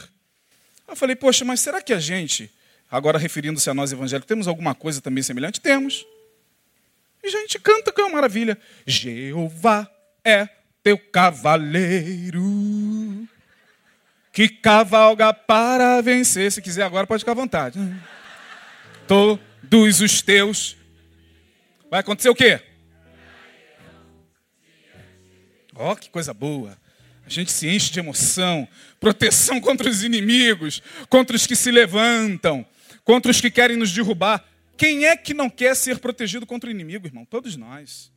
Eu 0.87 0.95
falei, 0.95 1.15
poxa, 1.15 1.43
mas 1.43 1.59
será 1.59 1.81
que 1.81 1.91
a 1.91 1.99
gente, 1.99 2.49
agora 2.89 3.17
referindo-se 3.17 3.69
a 3.69 3.73
nós 3.73 3.91
evangélicos, 3.91 4.27
temos 4.27 4.47
alguma 4.47 4.73
coisa 4.73 5.01
também 5.01 5.21
semelhante? 5.21 5.59
Temos. 5.59 6.05
E 7.23 7.27
a 7.27 7.29
gente 7.29 7.59
canta 7.59 7.91
que 7.91 7.99
é 7.99 8.03
uma 8.05 8.13
maravilha. 8.13 8.57
Jeová 8.85 9.89
é 10.23 10.47
teu 10.81 10.97
cavaleiro 10.97 12.41
que 14.31 14.47
cavalga 14.47 15.33
para 15.33 15.99
vencer. 15.99 16.51
Se 16.51 16.61
quiser 16.61 16.83
agora, 16.83 17.07
pode 17.07 17.21
ficar 17.21 17.31
à 17.31 17.35
vontade. 17.35 17.79
Todos 19.07 19.99
os 19.99 20.21
teus. 20.21 20.77
Vai 21.89 22.01
acontecer 22.01 22.29
o 22.29 22.35
quê? 22.35 22.61
Ó, 25.77 25.91
oh, 25.91 25.95
que 25.95 26.09
coisa 26.09 26.33
boa. 26.33 26.77
A 27.25 27.29
gente 27.29 27.51
se 27.51 27.67
enche 27.67 27.91
de 27.91 27.99
emoção, 27.99 28.67
proteção 28.99 29.59
contra 29.59 29.89
os 29.89 30.03
inimigos, 30.03 30.81
contra 31.09 31.35
os 31.35 31.45
que 31.45 31.55
se 31.55 31.69
levantam, 31.69 32.65
contra 33.03 33.29
os 33.29 33.41
que 33.41 33.51
querem 33.51 33.75
nos 33.75 33.91
derrubar. 33.91 34.43
Quem 34.77 35.05
é 35.05 35.17
que 35.17 35.33
não 35.33 35.49
quer 35.49 35.75
ser 35.75 35.99
protegido 35.99 36.45
contra 36.45 36.69
o 36.69 36.71
inimigo, 36.71 37.05
irmão? 37.05 37.25
Todos 37.25 37.57
nós. 37.57 38.11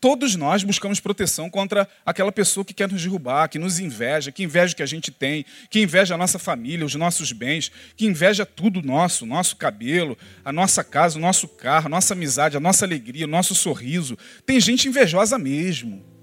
Todos 0.00 0.36
nós 0.36 0.62
buscamos 0.62 1.00
proteção 1.00 1.50
contra 1.50 1.88
aquela 2.06 2.30
pessoa 2.30 2.64
que 2.64 2.74
quer 2.74 2.90
nos 2.90 3.02
derrubar, 3.02 3.48
que 3.48 3.58
nos 3.58 3.80
inveja, 3.80 4.30
que 4.30 4.44
inveja 4.44 4.72
o 4.72 4.76
que 4.76 4.82
a 4.82 4.86
gente 4.86 5.10
tem, 5.10 5.44
que 5.68 5.80
inveja 5.80 6.14
a 6.14 6.18
nossa 6.18 6.38
família, 6.38 6.86
os 6.86 6.94
nossos 6.94 7.32
bens, 7.32 7.70
que 7.96 8.06
inveja 8.06 8.46
tudo 8.46 8.80
nosso, 8.80 9.26
nosso 9.26 9.56
cabelo, 9.56 10.16
a 10.44 10.52
nossa 10.52 10.84
casa, 10.84 11.18
o 11.18 11.20
nosso 11.20 11.48
carro, 11.48 11.86
a 11.86 11.90
nossa 11.90 12.14
amizade, 12.14 12.56
a 12.56 12.60
nossa 12.60 12.84
alegria, 12.84 13.24
o 13.24 13.28
nosso 13.28 13.56
sorriso. 13.56 14.16
Tem 14.46 14.60
gente 14.60 14.88
invejosa 14.88 15.36
mesmo. 15.36 16.17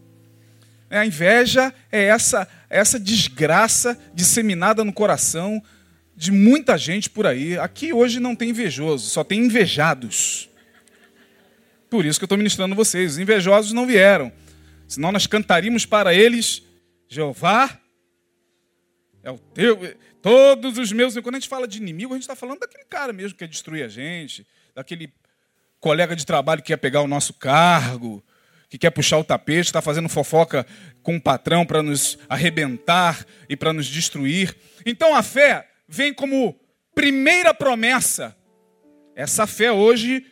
A 0.90 1.06
inveja 1.06 1.74
é 1.92 2.04
essa, 2.04 2.48
essa 2.70 3.00
desgraça 3.00 4.00
disseminada 4.14 4.84
no 4.84 4.94
coração 4.94 5.62
de 6.16 6.32
muita 6.32 6.78
gente 6.78 7.10
por 7.10 7.26
aí. 7.26 7.58
Aqui 7.58 7.92
hoje 7.92 8.20
não 8.20 8.36
tem 8.36 8.50
invejoso, 8.50 9.10
só 9.10 9.24
tem 9.24 9.46
invejados. 9.46 10.50
Por 11.90 12.06
isso 12.06 12.20
que 12.20 12.24
eu 12.24 12.28
estou 12.28 12.38
ministrando 12.38 12.76
vocês. 12.76 13.14
Os 13.14 13.20
invejosos 13.20 13.74
não 13.74 13.86
vieram. 13.86 14.32
Senão 14.88 15.12
nós 15.12 15.28
cantaríamos 15.28 15.86
para 15.86 16.14
eles: 16.14 16.62
Jeová 17.08 17.80
é 19.24 19.32
o 19.32 19.38
teu. 19.38 19.96
Todos 20.22 20.78
os 20.78 20.92
meus. 20.92 21.14
Quando 21.20 21.36
a 21.36 21.40
gente 21.40 21.50
fala 21.50 21.68
de 21.68 21.78
inimigo, 21.78 22.14
a 22.14 22.16
gente 22.16 22.24
está 22.24 22.36
falando 22.36 22.60
daquele 22.60 22.86
cara 22.86 23.14
mesmo 23.14 23.32
que 23.32 23.40
quer 23.40 23.48
destruir 23.48 23.84
a 23.84 23.88
gente, 23.88 24.46
daquele 24.74 25.14
colega 25.80 26.16
de 26.16 26.26
trabalho 26.26 26.62
que 26.62 26.68
quer 26.68 26.78
pegar 26.78 27.02
o 27.02 27.08
nosso 27.08 27.34
cargo, 27.34 28.24
que 28.76 28.80
quer 28.80 28.92
puxar 28.92 29.18
o 29.18 29.24
tapete, 29.24 29.68
está 29.68 29.82
fazendo 29.82 30.10
fofoca 30.10 30.68
com 31.02 31.16
o 31.16 31.22
patrão 31.22 31.66
para 31.66 31.82
nos 31.82 32.20
arrebentar 32.28 33.26
e 33.48 33.56
para 33.56 33.72
nos 33.72 33.88
destruir. 33.88 34.54
Então 34.86 35.16
a 35.16 35.24
fé 35.24 35.70
vem 35.88 36.14
como 36.14 36.60
primeira 36.94 37.54
promessa. 37.54 38.36
Essa 39.16 39.48
fé 39.48 39.72
hoje 39.72 40.26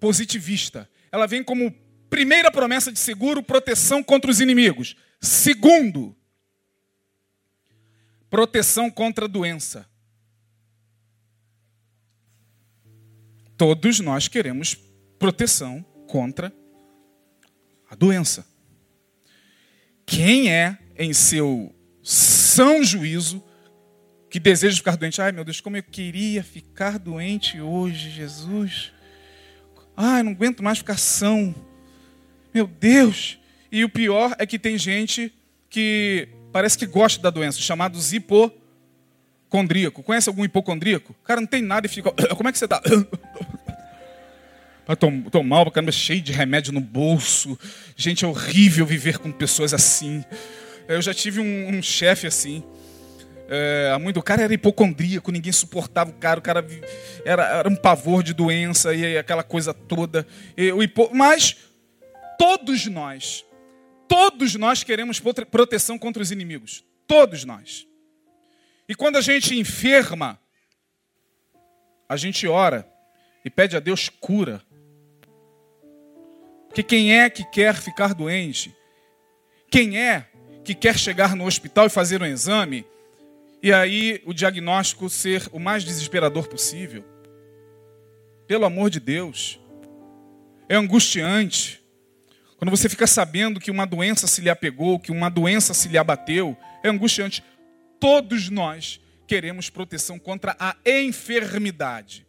positivista. 0.00 0.90
Ela 1.12 1.28
vem 1.28 1.44
como 1.44 1.72
primeira 2.10 2.50
promessa 2.50 2.90
de 2.90 2.98
seguro, 2.98 3.40
proteção 3.40 4.02
contra 4.02 4.32
os 4.32 4.40
inimigos. 4.40 4.96
Segundo, 5.20 6.16
proteção 8.28 8.90
contra 8.90 9.26
a 9.26 9.28
doença. 9.28 9.88
Todos 13.56 14.00
nós 14.00 14.26
queremos 14.26 14.76
proteção 15.20 15.84
contra 16.08 16.48
a 16.48 16.65
a 17.90 17.94
doença. 17.94 18.46
Quem 20.04 20.52
é, 20.52 20.78
em 20.96 21.12
seu 21.12 21.74
são 22.02 22.82
juízo, 22.82 23.42
que 24.30 24.38
deseja 24.38 24.76
ficar 24.76 24.96
doente? 24.96 25.20
Ai, 25.20 25.32
meu 25.32 25.44
Deus, 25.44 25.60
como 25.60 25.76
eu 25.76 25.82
queria 25.82 26.42
ficar 26.42 26.98
doente 26.98 27.60
hoje, 27.60 28.10
Jesus. 28.10 28.92
Ai, 29.96 30.22
não 30.22 30.32
aguento 30.32 30.62
mais 30.62 30.78
ficar 30.78 30.98
são. 30.98 31.54
Meu 32.52 32.66
Deus. 32.66 33.38
E 33.70 33.84
o 33.84 33.88
pior 33.88 34.34
é 34.38 34.46
que 34.46 34.58
tem 34.58 34.78
gente 34.78 35.32
que 35.68 36.28
parece 36.52 36.78
que 36.78 36.86
gosta 36.86 37.20
da 37.20 37.30
doença, 37.30 37.60
chamados 37.60 38.12
hipocondríaco. 38.12 40.02
Conhece 40.02 40.28
algum 40.28 40.44
hipocondríaco? 40.44 41.14
Cara 41.24 41.40
não 41.40 41.48
tem 41.48 41.62
nada 41.62 41.86
e 41.86 41.90
fica. 41.90 42.12
Como 42.36 42.48
é 42.48 42.52
que 42.52 42.58
você 42.58 42.66
está? 42.66 42.80
Estou 44.88 45.42
mal, 45.42 45.68
caramba, 45.70 45.90
cheio 45.90 46.20
de 46.20 46.32
remédio 46.32 46.72
no 46.72 46.80
bolso. 46.80 47.58
Gente, 47.96 48.24
é 48.24 48.28
horrível 48.28 48.86
viver 48.86 49.18
com 49.18 49.32
pessoas 49.32 49.74
assim. 49.74 50.24
Eu 50.86 51.02
já 51.02 51.12
tive 51.12 51.40
um, 51.40 51.68
um 51.76 51.82
chefe 51.82 52.26
assim. 52.26 52.62
É, 53.48 53.92
a 53.92 53.98
mãe 53.98 54.12
do 54.12 54.22
cara 54.22 54.42
era 54.42 54.54
hipocondríaco, 54.54 55.30
ninguém 55.30 55.52
suportava 55.52 56.10
o 56.10 56.14
cara, 56.14 56.38
o 56.38 56.42
cara 56.42 56.66
era, 57.24 57.58
era 57.58 57.68
um 57.68 57.76
pavor 57.76 58.22
de 58.22 58.32
doença 58.32 58.94
e 58.94 59.16
aquela 59.18 59.42
coisa 59.42 59.74
toda. 59.74 60.26
E, 60.56 60.70
o 60.72 60.82
hipo... 60.82 61.10
Mas 61.12 61.56
todos 62.38 62.86
nós, 62.86 63.44
todos 64.08 64.54
nós 64.54 64.84
queremos 64.84 65.20
proteção 65.50 65.98
contra 65.98 66.22
os 66.22 66.30
inimigos. 66.30 66.84
Todos 67.06 67.44
nós. 67.44 67.86
E 68.88 68.94
quando 68.94 69.16
a 69.16 69.20
gente 69.20 69.58
enferma, 69.58 70.38
a 72.08 72.16
gente 72.16 72.46
ora 72.46 72.88
e 73.44 73.50
pede 73.50 73.76
a 73.76 73.80
Deus 73.80 74.08
cura. 74.08 74.60
Porque 76.76 76.96
quem 76.96 77.18
é 77.18 77.30
que 77.30 77.42
quer 77.42 77.74
ficar 77.74 78.12
doente? 78.12 78.76
Quem 79.70 79.98
é 79.98 80.28
que 80.62 80.74
quer 80.74 80.98
chegar 80.98 81.34
no 81.34 81.46
hospital 81.46 81.86
e 81.86 81.88
fazer 81.88 82.20
um 82.20 82.26
exame 82.26 82.84
e 83.62 83.72
aí 83.72 84.20
o 84.26 84.34
diagnóstico 84.34 85.08
ser 85.08 85.48
o 85.52 85.58
mais 85.58 85.84
desesperador 85.84 86.48
possível? 86.48 87.02
Pelo 88.46 88.66
amor 88.66 88.90
de 88.90 89.00
Deus. 89.00 89.58
É 90.68 90.74
angustiante. 90.74 91.82
Quando 92.58 92.70
você 92.70 92.90
fica 92.90 93.06
sabendo 93.06 93.58
que 93.58 93.70
uma 93.70 93.86
doença 93.86 94.26
se 94.26 94.42
lhe 94.42 94.50
apegou, 94.50 95.00
que 95.00 95.10
uma 95.10 95.30
doença 95.30 95.72
se 95.72 95.88
lhe 95.88 95.96
abateu, 95.96 96.54
é 96.82 96.90
angustiante. 96.90 97.42
Todos 97.98 98.50
nós 98.50 99.00
queremos 99.26 99.70
proteção 99.70 100.18
contra 100.18 100.54
a 100.60 100.76
enfermidade. 100.84 102.26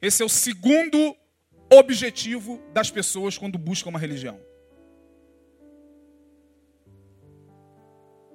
Esse 0.00 0.22
é 0.22 0.24
o 0.24 0.28
segundo 0.28 1.16
objetivo 1.70 2.60
das 2.72 2.90
pessoas 2.90 3.36
quando 3.36 3.58
buscam 3.58 3.90
uma 3.90 3.98
religião. 3.98 4.38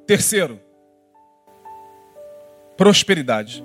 Terceiro, 0.05 0.59
prosperidade. 2.75 3.63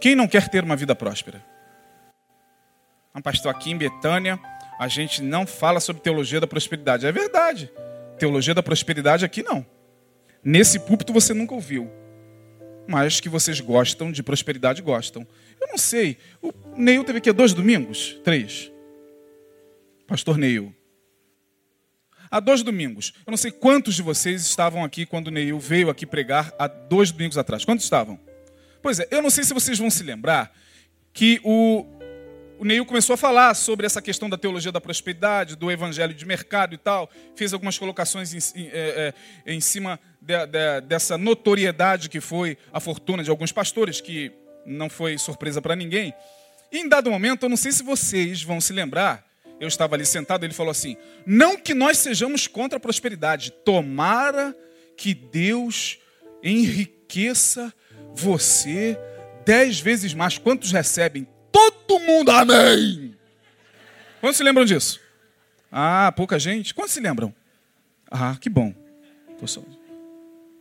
Quem 0.00 0.14
não 0.14 0.28
quer 0.28 0.48
ter 0.48 0.62
uma 0.62 0.76
vida 0.76 0.94
próspera? 0.94 1.44
Um 3.14 3.22
pastor 3.22 3.54
aqui 3.54 3.70
em 3.70 3.78
Betânia, 3.78 4.38
a 4.78 4.88
gente 4.88 5.22
não 5.22 5.46
fala 5.46 5.80
sobre 5.80 6.02
teologia 6.02 6.40
da 6.40 6.46
prosperidade. 6.46 7.06
É 7.06 7.12
verdade. 7.12 7.70
Teologia 8.18 8.54
da 8.54 8.62
prosperidade 8.62 9.24
aqui 9.24 9.42
não. 9.42 9.64
Nesse 10.42 10.78
púlpito 10.78 11.12
você 11.12 11.32
nunca 11.32 11.54
ouviu. 11.54 11.90
Mas 12.86 13.18
que 13.18 13.28
vocês 13.28 13.60
gostam 13.60 14.12
de 14.12 14.22
prosperidade, 14.22 14.82
gostam. 14.82 15.26
Não 15.74 15.78
sei. 15.78 16.16
O 16.40 16.52
Neil 16.76 17.02
teve 17.02 17.18
aqui 17.18 17.32
dois 17.32 17.52
domingos? 17.52 18.16
Três. 18.22 18.70
Pastor 20.06 20.38
Neil. 20.38 20.72
Há 22.30 22.38
dois 22.38 22.62
domingos. 22.62 23.12
Eu 23.26 23.32
não 23.32 23.36
sei 23.36 23.50
quantos 23.50 23.96
de 23.96 24.00
vocês 24.02 24.42
estavam 24.42 24.84
aqui 24.84 25.04
quando 25.04 25.26
o 25.26 25.30
Neil 25.32 25.58
veio 25.58 25.90
aqui 25.90 26.06
pregar 26.06 26.54
há 26.60 26.68
dois 26.68 27.10
domingos 27.10 27.36
atrás. 27.36 27.64
Quantos 27.64 27.82
estavam? 27.82 28.20
Pois 28.80 29.00
é, 29.00 29.08
eu 29.10 29.20
não 29.20 29.30
sei 29.30 29.42
se 29.42 29.52
vocês 29.52 29.76
vão 29.76 29.90
se 29.90 30.04
lembrar 30.04 30.56
que 31.12 31.40
o, 31.42 31.84
o 32.60 32.64
Neil 32.64 32.86
começou 32.86 33.14
a 33.14 33.16
falar 33.16 33.52
sobre 33.54 33.84
essa 33.84 34.00
questão 34.00 34.30
da 34.30 34.38
teologia 34.38 34.70
da 34.70 34.80
prosperidade, 34.80 35.56
do 35.56 35.72
evangelho 35.72 36.14
de 36.14 36.24
mercado 36.24 36.72
e 36.72 36.78
tal, 36.78 37.10
fez 37.34 37.52
algumas 37.52 37.76
colocações 37.76 38.32
em, 38.32 38.60
em, 38.60 38.68
é, 38.68 39.12
é, 39.44 39.52
em 39.52 39.60
cima 39.60 39.98
de, 40.20 40.34
de, 40.46 40.80
dessa 40.82 41.18
notoriedade 41.18 42.08
que 42.08 42.20
foi 42.20 42.56
a 42.72 42.78
fortuna 42.78 43.24
de 43.24 43.30
alguns 43.30 43.50
pastores, 43.50 44.00
que 44.00 44.43
não 44.66 44.88
foi 44.88 45.18
surpresa 45.18 45.60
para 45.60 45.76
ninguém. 45.76 46.14
E 46.70 46.78
em 46.78 46.88
dado 46.88 47.10
momento, 47.10 47.44
eu 47.44 47.48
não 47.48 47.56
sei 47.56 47.72
se 47.72 47.82
vocês 47.82 48.42
vão 48.42 48.60
se 48.60 48.72
lembrar, 48.72 49.24
eu 49.60 49.68
estava 49.68 49.94
ali 49.94 50.04
sentado, 50.04 50.44
ele 50.44 50.54
falou 50.54 50.70
assim: 50.70 50.96
Não 51.26 51.56
que 51.56 51.74
nós 51.74 51.98
sejamos 51.98 52.46
contra 52.46 52.78
a 52.78 52.80
prosperidade, 52.80 53.50
tomara 53.50 54.54
que 54.96 55.14
Deus 55.14 55.98
enriqueça 56.42 57.72
você 58.14 58.98
dez 59.44 59.80
vezes 59.80 60.14
mais. 60.14 60.38
Quantos 60.38 60.72
recebem? 60.72 61.26
Todo 61.52 62.00
mundo, 62.00 62.30
amém. 62.30 63.16
Quantos 64.20 64.36
se 64.36 64.42
lembram 64.42 64.64
disso? 64.64 65.00
Ah, 65.70 66.12
pouca 66.16 66.38
gente. 66.38 66.74
Quantos 66.74 66.92
se 66.92 67.00
lembram? 67.00 67.34
Ah, 68.10 68.36
que 68.40 68.48
bom. 68.48 68.74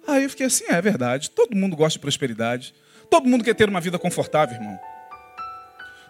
Aí 0.05 0.23
eu 0.23 0.29
fiquei 0.29 0.45
assim, 0.45 0.65
é 0.67 0.81
verdade. 0.81 1.29
Todo 1.29 1.55
mundo 1.55 1.75
gosta 1.75 1.97
de 1.97 1.99
prosperidade. 1.99 2.73
Todo 3.13 3.29
mundo 3.29 3.43
quer 3.43 3.53
ter 3.53 3.69
uma 3.69 3.79
vida 3.79 3.99
confortável, 3.99 4.55
irmão. 4.55 4.79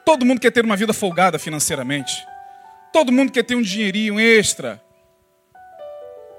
Todo 0.05 0.25
mundo 0.25 0.39
quer 0.39 0.51
ter 0.51 0.63
uma 0.63 0.77
vida 0.77 0.93
folgada 0.93 1.37
financeiramente. 1.37 2.13
Todo 2.93 3.11
mundo 3.11 3.29
quer 3.29 3.43
ter 3.43 3.55
um 3.55 3.61
dinheirinho 3.61 4.17
extra 4.17 4.81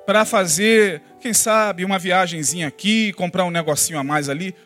para 0.06 0.24
fazer, 0.24 1.02
quem 1.20 1.34
sabe, 1.34 1.84
uma 1.84 1.98
viagemzinha 1.98 2.66
aqui, 2.66 3.12
comprar 3.12 3.44
um 3.44 3.50
negocinho 3.50 3.98
a 3.98 4.02
mais 4.02 4.30
ali. 4.30 4.56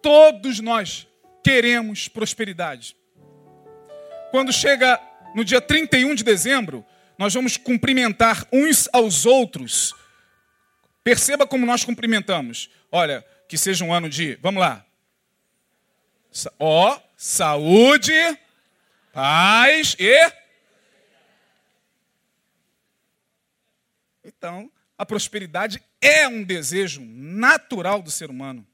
Todos 0.00 0.60
nós 0.60 1.08
queremos 1.42 2.06
prosperidade. 2.06 2.96
Quando 4.30 4.52
chega 4.52 5.00
no 5.34 5.44
dia 5.44 5.60
31 5.60 6.14
de 6.14 6.22
dezembro, 6.22 6.86
nós 7.18 7.34
vamos 7.34 7.56
cumprimentar 7.56 8.46
uns 8.52 8.88
aos 8.92 9.26
outros. 9.26 9.96
Perceba 11.02 11.44
como 11.44 11.66
nós 11.66 11.84
cumprimentamos. 11.84 12.70
Olha, 12.92 13.24
que 13.48 13.58
seja 13.58 13.84
um 13.84 13.92
ano 13.92 14.08
de, 14.08 14.38
vamos 14.40 14.60
lá. 14.60 14.86
Ó, 16.58 17.00
saúde, 17.16 18.12
paz 19.12 19.96
e. 19.98 20.32
Então, 24.24 24.70
a 24.96 25.04
prosperidade 25.04 25.82
é 26.00 26.28
um 26.28 26.42
desejo 26.42 27.00
natural 27.02 28.00
do 28.00 28.10
ser 28.10 28.30
humano. 28.30 28.66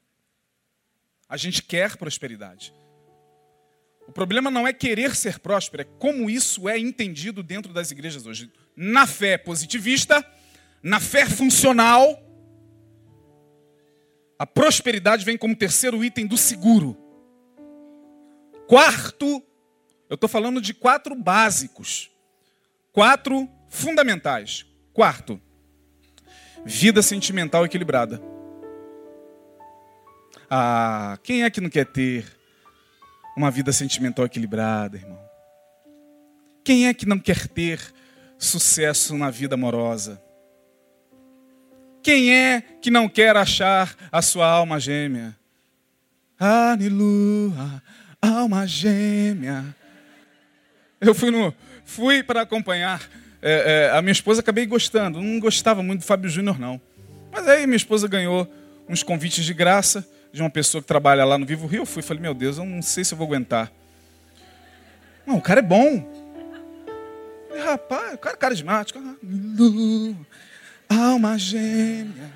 A 1.27 1.35
gente 1.35 1.63
quer 1.63 1.97
prosperidade. 1.97 2.73
O 4.07 4.11
problema 4.11 4.49
não 4.49 4.65
é 4.65 4.71
querer 4.71 5.15
ser 5.15 5.39
próspero, 5.39 5.81
é 5.81 5.85
como 5.99 6.29
isso 6.29 6.69
é 6.69 6.79
entendido 6.79 7.43
dentro 7.43 7.73
das 7.73 7.91
igrejas 7.91 8.25
hoje. 8.25 8.49
Na 8.75 9.05
fé 9.05 9.37
positivista, 9.37 10.25
na 10.81 10.99
fé 10.99 11.25
funcional, 11.25 12.23
a 14.39 14.45
prosperidade 14.45 15.25
vem 15.25 15.37
como 15.37 15.55
terceiro 15.55 16.03
item 16.03 16.25
do 16.25 16.37
seguro. 16.37 17.06
Quarto, 18.67 19.41
eu 20.09 20.15
estou 20.15 20.27
falando 20.27 20.59
de 20.59 20.73
quatro 20.73 21.15
básicos, 21.15 22.11
quatro 22.91 23.49
fundamentais. 23.69 24.65
Quarto, 24.93 25.39
vida 26.65 27.01
sentimental 27.01 27.65
equilibrada. 27.65 28.21
Ah, 30.49 31.17
quem 31.23 31.43
é 31.43 31.49
que 31.49 31.61
não 31.61 31.69
quer 31.69 31.85
ter 31.85 32.25
uma 33.37 33.49
vida 33.49 33.71
sentimental 33.71 34.25
equilibrada, 34.25 34.97
irmão? 34.97 35.19
Quem 36.63 36.87
é 36.87 36.93
que 36.93 37.05
não 37.05 37.19
quer 37.19 37.47
ter 37.47 37.79
sucesso 38.37 39.17
na 39.17 39.29
vida 39.29 39.55
amorosa? 39.55 40.21
Quem 42.03 42.33
é 42.33 42.61
que 42.61 42.91
não 42.91 43.07
quer 43.07 43.37
achar 43.37 43.95
a 44.11 44.21
sua 44.21 44.45
alma 44.49 44.77
gêmea? 44.77 45.37
Aleluia, 46.39 47.81
alma 48.21 48.65
gêmea. 48.67 49.63
Eu 50.99 51.13
fui, 51.13 51.31
no, 51.31 51.53
fui 51.85 52.23
para 52.23 52.41
acompanhar 52.41 53.01
é, 53.41 53.89
é, 53.91 53.97
a 53.97 54.01
minha 54.01 54.11
esposa, 54.11 54.41
acabei 54.41 54.65
gostando. 54.65 55.21
Não 55.21 55.39
gostava 55.39 55.83
muito 55.83 56.01
do 56.01 56.05
Fábio 56.05 56.29
Júnior, 56.29 56.59
não. 56.59 56.81
Mas 57.31 57.47
aí 57.47 57.65
minha 57.67 57.77
esposa 57.77 58.07
ganhou 58.07 58.51
uns 58.89 59.03
convites 59.03 59.45
de 59.45 59.53
graça 59.53 60.07
de 60.31 60.41
uma 60.41 60.49
pessoa 60.49 60.81
que 60.81 60.87
trabalha 60.87 61.23
lá 61.23 61.37
no 61.37 61.45
Vivo 61.45 61.67
Rio. 61.67 61.81
Eu 61.81 61.85
fui 61.85 62.01
falei, 62.01 62.21
meu 62.21 62.33
Deus, 62.33 62.57
eu 62.57 62.65
não 62.65 62.81
sei 62.81 63.03
se 63.03 63.13
eu 63.13 63.17
vou 63.17 63.27
aguentar. 63.27 63.71
Não, 65.25 65.37
o 65.37 65.41
cara 65.41 65.59
é 65.59 65.63
bom. 65.63 66.17
Rapaz, 67.63 68.13
o 68.13 68.17
cara 68.17 68.35
é 68.35 68.37
carismático. 68.37 68.99
Alma 70.89 71.37
gêmea, 71.37 72.31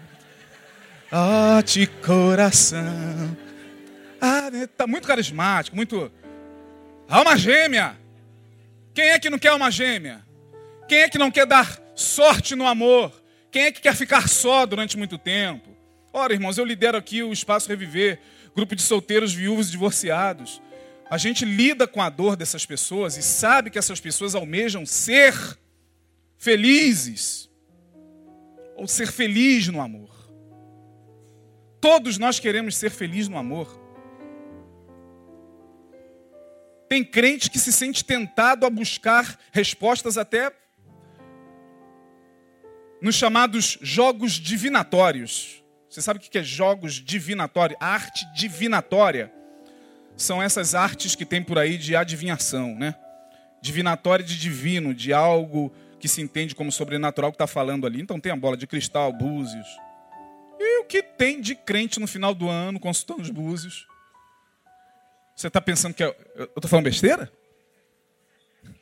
ó 1.11 1.61
de 1.61 1.87
coração. 1.87 3.37
Ah, 4.21 4.51
né, 4.51 4.67
tá 4.67 4.85
muito 4.85 5.07
carismático, 5.07 5.75
muito. 5.75 6.11
Alma 7.09 7.35
gêmea. 7.35 7.97
Quem 8.93 9.09
é 9.09 9.19
que 9.19 9.31
não 9.31 9.39
quer 9.39 9.49
alma 9.49 9.71
gêmea? 9.71 10.23
Quem 10.87 10.99
é 10.99 11.09
que 11.09 11.17
não 11.17 11.31
quer 11.31 11.47
dar 11.47 11.81
sorte 11.95 12.55
no 12.55 12.67
amor? 12.67 13.11
Quem 13.49 13.63
é 13.63 13.71
que 13.71 13.81
quer 13.81 13.95
ficar 13.95 14.29
só 14.29 14.65
durante 14.67 14.95
muito 14.95 15.17
tempo? 15.17 15.75
Ora, 16.13 16.33
irmãos, 16.33 16.57
eu 16.57 16.65
lidero 16.65 16.97
aqui 16.97 17.23
o 17.23 17.33
Espaço 17.33 17.67
Reviver, 17.67 18.19
grupo 18.55 18.75
de 18.75 18.83
solteiros, 18.83 19.33
viúvos 19.33 19.69
e 19.69 19.71
divorciados. 19.71 20.61
A 21.09 21.17
gente 21.17 21.43
lida 21.43 21.87
com 21.87 22.01
a 22.01 22.09
dor 22.09 22.35
dessas 22.35 22.65
pessoas 22.65 23.17
e 23.17 23.23
sabe 23.23 23.71
que 23.71 23.79
essas 23.79 23.99
pessoas 23.99 24.35
almejam 24.35 24.85
ser 24.85 25.33
felizes 26.37 27.49
ou 28.75 28.87
ser 28.87 29.11
feliz 29.11 29.67
no 29.67 29.81
amor. 29.81 30.09
Todos 31.81 32.17
nós 32.19 32.39
queremos 32.39 32.75
ser 32.75 32.91
felizes 32.91 33.27
no 33.27 33.37
amor. 33.37 33.80
Tem 36.91 37.05
crente 37.05 37.49
que 37.49 37.57
se 37.57 37.71
sente 37.71 38.03
tentado 38.03 38.65
a 38.65 38.69
buscar 38.69 39.39
respostas 39.53 40.17
até 40.17 40.51
nos 43.01 43.15
chamados 43.15 43.77
jogos 43.81 44.33
divinatórios. 44.33 45.63
Você 45.89 46.01
sabe 46.01 46.19
o 46.19 46.21
que 46.21 46.37
é 46.37 46.43
jogos 46.43 46.95
divinatórios? 46.95 47.77
A 47.79 47.87
arte 47.87 48.25
divinatória 48.35 49.31
são 50.17 50.43
essas 50.43 50.75
artes 50.75 51.15
que 51.15 51.23
tem 51.23 51.41
por 51.41 51.57
aí 51.57 51.77
de 51.77 51.95
adivinhação, 51.95 52.75
né? 52.75 52.93
Divinatória 53.61 54.25
de 54.25 54.37
divino, 54.37 54.93
de 54.93 55.13
algo 55.13 55.71
que 55.97 56.09
se 56.09 56.21
entende 56.21 56.53
como 56.53 56.73
sobrenatural 56.73 57.31
que 57.31 57.35
está 57.35 57.47
falando 57.47 57.87
ali. 57.87 58.01
Então 58.01 58.19
tem 58.19 58.33
a 58.33 58.35
bola 58.35 58.57
de 58.57 58.67
cristal, 58.67 59.13
búzios. 59.13 59.67
E 60.59 60.81
o 60.81 60.83
que 60.83 61.01
tem 61.01 61.39
de 61.39 61.55
crente 61.55 62.01
no 62.01 62.05
final 62.07 62.35
do 62.35 62.49
ano 62.49 62.81
consultando 62.81 63.21
os 63.21 63.29
búzios? 63.29 63.89
Você 65.35 65.47
está 65.47 65.61
pensando 65.61 65.93
que 65.93 66.03
eu 66.03 66.15
estou 66.55 66.69
falando 66.69 66.85
besteira? 66.85 67.31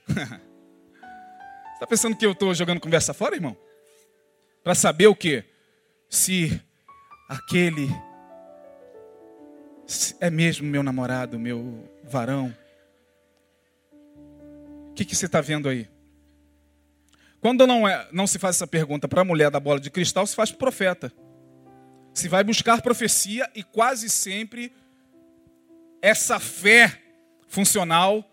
está 1.73 1.87
pensando 1.87 2.15
que 2.15 2.25
eu 2.25 2.31
estou 2.31 2.53
jogando 2.53 2.79
conversa 2.79 3.13
fora, 3.13 3.35
irmão? 3.35 3.57
Para 4.63 4.75
saber 4.75 5.07
o 5.07 5.15
que? 5.15 5.43
Se 6.09 6.61
aquele 7.29 7.87
é 10.19 10.29
mesmo 10.29 10.67
meu 10.67 10.83
namorado, 10.83 11.39
meu 11.39 11.89
varão. 12.03 12.55
O 14.91 14.93
que, 14.93 15.05
que 15.05 15.15
você 15.15 15.25
está 15.25 15.41
vendo 15.41 15.69
aí? 15.69 15.89
Quando 17.39 17.65
não, 17.65 17.87
é, 17.87 18.07
não 18.11 18.27
se 18.27 18.37
faz 18.37 18.57
essa 18.57 18.67
pergunta 18.67 19.07
para 19.07 19.21
a 19.21 19.25
mulher 19.25 19.49
da 19.49 19.59
bola 19.59 19.79
de 19.79 19.89
cristal, 19.89 20.27
se 20.27 20.35
faz 20.35 20.51
para 20.51 20.57
o 20.57 20.59
profeta. 20.59 21.11
Se 22.13 22.27
vai 22.27 22.43
buscar 22.43 22.81
profecia 22.81 23.49
e 23.55 23.63
quase 23.63 24.09
sempre 24.09 24.73
essa 26.01 26.39
fé 26.39 27.01
funcional 27.47 28.23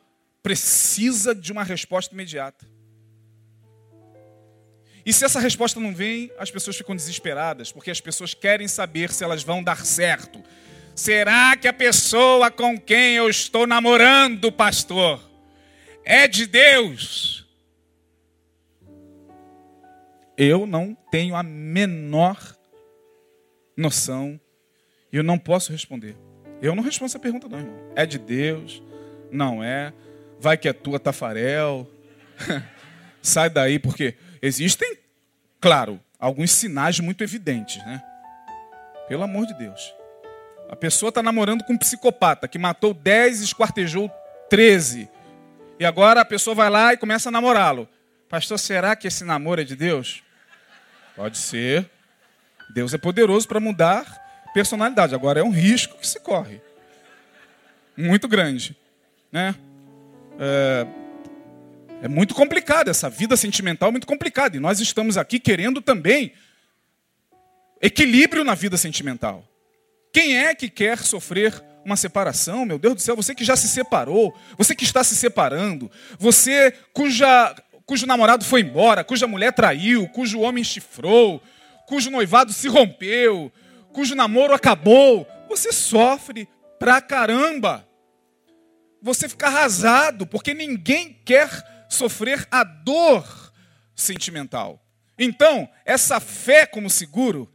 precisa 0.43 1.35
de 1.35 1.51
uma 1.53 1.65
resposta 1.65 2.15
imediata. 2.15 2.67
E 5.05 5.13
se 5.13 5.25
essa 5.25 5.39
resposta 5.39 5.79
não 5.79 5.95
vem, 5.95 6.33
as 6.37 6.51
pessoas 6.51 6.77
ficam 6.77 6.97
desesperadas, 6.97 7.71
porque 7.71 7.91
as 7.93 8.01
pessoas 8.01 8.35
querem 8.35 8.67
saber 8.67 9.13
se 9.13 9.23
elas 9.23 9.43
vão 9.45 9.63
dar 9.63 9.87
certo. 9.87 10.43
Será 10.97 11.57
que 11.57 11.69
a 11.69 11.73
pessoa 11.73 12.51
com 12.51 12.79
quem 12.79 13.15
eu 13.15 13.29
estou 13.29 13.67
namorando, 13.67 14.51
pastor, 14.51 15.21
é 16.05 16.27
de 16.27 16.47
Deus? 16.47 17.47
Eu 20.37 20.67
não 20.67 20.97
tenho 21.11 21.37
a 21.37 21.43
menor 21.43 22.57
noção 23.77 24.41
e 25.13 25.17
eu 25.17 25.23
não 25.23 25.39
posso 25.39 25.71
responder. 25.71 26.26
Eu 26.61 26.75
não 26.75 26.83
respondo 26.83 27.11
essa 27.11 27.19
pergunta, 27.19 27.49
não, 27.49 27.59
irmão. 27.59 27.93
É 27.95 28.07
de 28.07 28.19
Deus? 28.19 28.83
Não 29.31 29.63
é? 29.63 29.93
Vai 30.41 30.57
que 30.57 30.69
é 30.69 30.73
tua, 30.73 30.99
Tafarel. 30.99 31.91
Sai 33.21 33.51
daí, 33.51 33.79
porque 33.79 34.15
existem, 34.41 34.99
claro, 35.61 36.01
alguns 36.19 36.53
sinais 36.53 36.99
muito 37.01 37.23
evidentes, 37.23 37.85
né? 37.85 38.03
Pelo 39.09 39.23
amor 39.23 39.47
de 39.47 39.55
Deus. 39.55 39.95
A 40.69 40.77
pessoa 40.77 41.11
está 41.11 41.23
namorando 41.23 41.63
com 41.65 41.75
um 41.75 41.79
psicopata 41.79 42.49
que 42.49 42.59
matou 42.59 42.93
10 42.93 43.41
e 43.41 43.45
esquartejou 43.45 44.11
13. 44.49 45.09
E 45.79 45.85
agora 45.85 46.23
a 46.23 46.25
pessoa 46.25 46.55
vai 46.55 46.71
lá 46.71 46.93
e 46.93 46.97
começa 46.97 47.29
a 47.29 47.33
namorá-lo. 47.33 47.89
Pastor, 48.29 48.59
será 48.59 48.97
que 48.97 49.07
esse 49.07 49.25
namoro 49.25 49.61
é 49.61 49.65
de 49.65 49.77
Deus? 49.77 50.23
Pode 51.15 51.39
ser. 51.39 51.89
Deus 52.75 52.93
é 52.93 52.99
poderoso 52.99 53.47
para 53.47 53.61
mudar 53.61 54.26
personalidade. 54.57 55.15
Agora 55.15 55.39
é 55.39 55.43
um 55.43 55.51
risco 55.51 55.99
que 55.99 56.09
se 56.09 56.19
corre. 56.19 56.63
Muito 57.95 58.27
grande. 58.27 58.75
Né? 59.31 59.55
É, 60.41 60.87
é 62.05 62.09
muito 62.09 62.35
complicado, 62.35 62.89
essa 62.89 63.11
vida 63.11 63.37
sentimental 63.37 63.91
é 63.91 63.93
muito 63.93 64.07
complicada. 64.07 64.57
E 64.57 64.61
nós 64.61 64.81
estamos 64.81 65.19
aqui 65.19 65.39
querendo 65.39 65.83
também 65.83 66.33
equilíbrio 67.83 68.45
na 68.45 68.55
vida 68.55 68.79
sentimental. 68.79 69.47
Quem 70.11 70.39
é 70.39 70.55
que 70.55 70.71
quer 70.71 71.01
sofrer 71.01 71.63
uma 71.85 71.95
separação, 71.95 72.65
meu 72.65 72.79
Deus 72.79 72.95
do 72.95 73.01
céu? 73.03 73.15
Você 73.15 73.35
que 73.35 73.45
já 73.45 73.57
se 73.57 73.69
separou, 73.69 74.35
você 74.57 74.75
que 74.75 74.85
está 74.85 75.05
se 75.05 75.15
separando, 75.15 75.91
você 76.19 76.73
cuja, 76.95 77.55
cujo 77.85 78.07
namorado 78.07 78.43
foi 78.43 78.63
embora, 78.63 79.05
cuja 79.05 79.27
mulher 79.27 79.53
traiu, 79.53 80.09
cujo 80.09 80.41
homem 80.41 80.65
chifrou, 80.65 81.43
cujo 81.87 82.11
noivado 82.11 82.55
se 82.55 82.69
rompeu, 82.69 83.53
cujo 83.97 84.15
namoro 84.15 84.53
acabou, 84.53 85.27
você 85.49 85.73
sofre 85.73 86.47
pra 86.79 87.01
caramba. 87.01 87.89
Você 89.01 89.27
fica 89.27 89.47
arrasado, 89.47 90.27
porque 90.27 90.53
ninguém 90.53 91.19
quer 91.25 91.49
sofrer 91.89 92.47
a 92.51 92.63
dor 92.63 93.25
sentimental. 93.95 94.85
Então, 95.19 95.67
essa 95.83 96.21
fé 96.21 96.67
como 96.67 96.91
seguro, 96.91 97.51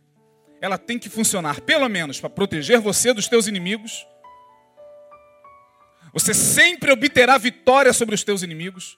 ela 0.59 0.79
tem 0.79 0.97
que 0.97 1.09
funcionar 1.09 1.61
pelo 1.61 1.87
menos 1.87 2.19
para 2.19 2.27
proteger 2.27 2.79
você 2.79 3.13
dos 3.13 3.27
teus 3.27 3.45
inimigos. 3.45 4.07
Você 6.11 6.33
sempre 6.33 6.91
obterá 6.91 7.37
vitória 7.37 7.93
sobre 7.93 8.15
os 8.15 8.23
teus 8.23 8.41
inimigos. 8.41 8.97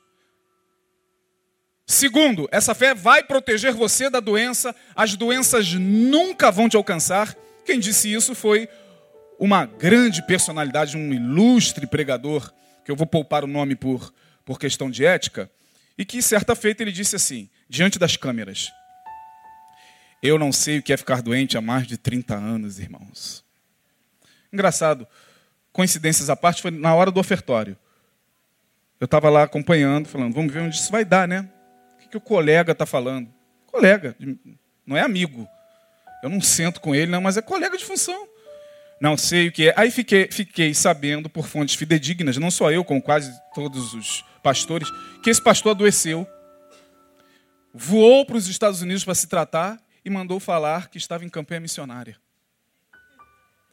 Segundo, 1.86 2.48
essa 2.52 2.74
fé 2.74 2.94
vai 2.94 3.24
proteger 3.24 3.74
você 3.74 4.10
da 4.10 4.20
doença, 4.20 4.76
as 4.96 5.16
doenças 5.16 5.74
nunca 5.74 6.50
vão 6.50 6.70
te 6.70 6.78
alcançar. 6.78 7.36
Quem 7.66 7.80
disse 7.80 8.12
isso 8.12 8.34
foi 8.34 8.70
uma 9.38 9.66
grande 9.66 10.26
personalidade, 10.26 10.98
um 10.98 11.14
ilustre 11.14 11.86
pregador, 11.86 12.52
que 12.86 12.92
eu 12.92 12.96
vou 12.96 13.06
poupar 13.06 13.44
o 13.44 13.48
nome 13.48 13.76
por, 13.76 14.14
por 14.46 14.58
questão 14.58 14.90
de 14.90 15.06
ética, 15.06 15.52
e 15.98 16.06
que 16.06 16.22
certa 16.22 16.56
feita 16.56 16.82
ele 16.82 16.92
disse 16.92 17.16
assim, 17.16 17.50
diante 17.68 18.00
das 18.00 18.16
câmeras: 18.16 18.72
Eu 20.22 20.40
não 20.40 20.52
sei 20.52 20.80
o 20.80 20.84
que 20.84 20.94
é 20.94 20.98
ficar 20.98 21.22
doente 21.22 21.58
há 21.58 21.62
mais 21.62 21.86
de 21.86 21.98
30 21.98 22.36
anos, 22.36 22.80
irmãos. 22.80 23.44
Engraçado, 24.52 25.08
coincidências 25.72 26.30
à 26.30 26.36
parte, 26.36 26.62
foi 26.62 26.72
na 26.72 26.96
hora 26.96 27.12
do 27.12 27.20
ofertório. 27.20 27.78
Eu 29.00 29.06
estava 29.06 29.30
lá 29.30 29.44
acompanhando, 29.44 30.08
falando, 30.08 30.34
vamos 30.34 30.54
ver 30.54 30.62
onde 30.62 30.76
isso 30.76 30.92
vai 30.92 31.04
dar, 31.04 31.28
né? 31.28 31.50
Que 32.14 32.18
o 32.18 32.22
colega 32.22 32.74
está 32.74 32.86
falando. 32.86 33.34
Colega, 33.66 34.16
não 34.86 34.96
é 34.96 35.02
amigo. 35.02 35.48
Eu 36.22 36.30
não 36.30 36.40
sento 36.40 36.80
com 36.80 36.94
ele, 36.94 37.12
não, 37.12 37.20
mas 37.20 37.38
é 37.38 37.42
colega 37.42 37.76
de 37.76 37.84
função. 37.84 38.28
Não 39.02 39.18
sei 39.18 39.48
o 39.48 39.52
que 39.52 39.70
é. 39.70 39.74
Aí 39.76 39.90
fiquei, 39.90 40.30
fiquei 40.32 40.74
sabendo 40.76 41.28
por 41.28 41.48
fontes 41.48 41.74
fidedignas, 41.74 42.38
não 42.38 42.52
só 42.52 42.72
eu, 42.72 42.86
como 42.86 43.02
quase 43.02 43.34
todos 43.56 43.96
os 43.96 44.24
pastores, 44.44 44.88
que 45.24 45.30
esse 45.30 45.42
pastor 45.42 45.72
adoeceu, 45.72 46.28
voou 47.74 48.26
para 48.28 48.38
os 48.38 48.48
Estados 48.48 48.84
Unidos 48.84 49.04
para 49.04 49.16
se 49.16 49.26
tratar 49.26 49.82
e 50.06 50.10
mandou 50.10 50.40
falar 50.40 50.90
que 50.90 51.00
estava 51.00 51.26
em 51.26 51.30
campanha 51.30 51.60
missionária. 51.60 52.16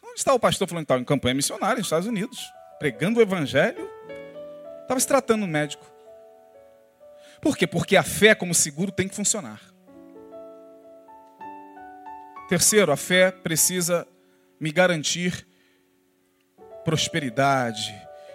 Onde 0.02 0.18
está 0.18 0.32
o 0.32 0.40
pastor 0.40 0.66
falando 0.66 0.84
que 0.84 0.86
estava 0.86 1.02
em 1.02 1.04
campanha 1.04 1.34
missionária 1.34 1.76
nos 1.76 1.86
Estados 1.86 2.08
Unidos, 2.08 2.50
pregando 2.78 3.20
o 3.20 3.22
evangelho? 3.22 3.86
Estava 4.82 4.98
se 4.98 5.06
tratando 5.06 5.40
no 5.42 5.46
médico. 5.46 5.99
Por 7.40 7.56
quê? 7.56 7.66
Porque 7.66 7.96
a 7.96 8.02
fé, 8.02 8.34
como 8.34 8.54
seguro, 8.54 8.92
tem 8.92 9.08
que 9.08 9.14
funcionar. 9.14 9.60
Terceiro, 12.48 12.92
a 12.92 12.96
fé 12.96 13.30
precisa 13.30 14.06
me 14.58 14.70
garantir 14.70 15.46
prosperidade, 16.84 17.94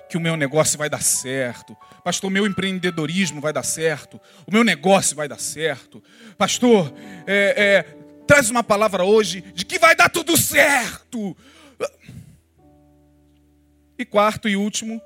que 0.10 0.18
o 0.18 0.22
meu 0.22 0.38
negócio 0.38 0.78
vai 0.78 0.90
dar 0.90 1.02
certo. 1.02 1.76
Pastor, 2.04 2.30
meu 2.30 2.46
empreendedorismo 2.46 3.42
vai 3.42 3.52
dar 3.52 3.64
certo. 3.64 4.20
O 4.46 4.52
meu 4.52 4.64
negócio 4.64 5.16
vai 5.16 5.28
dar 5.28 5.40
certo. 5.40 6.02
Pastor, 6.38 6.94
é, 7.28 7.56
é, 7.58 7.84
traz 8.26 8.50
uma 8.50 8.64
palavra 8.64 9.04
hoje 9.04 9.42
de 9.54 9.66
que 9.66 9.78
vai 9.78 9.96
dar 9.96 10.10
tudo 10.10 10.38
certo. 10.38 11.36
E 13.98 14.06
quarto 14.06 14.48
e 14.48 14.56
último, 14.56 15.02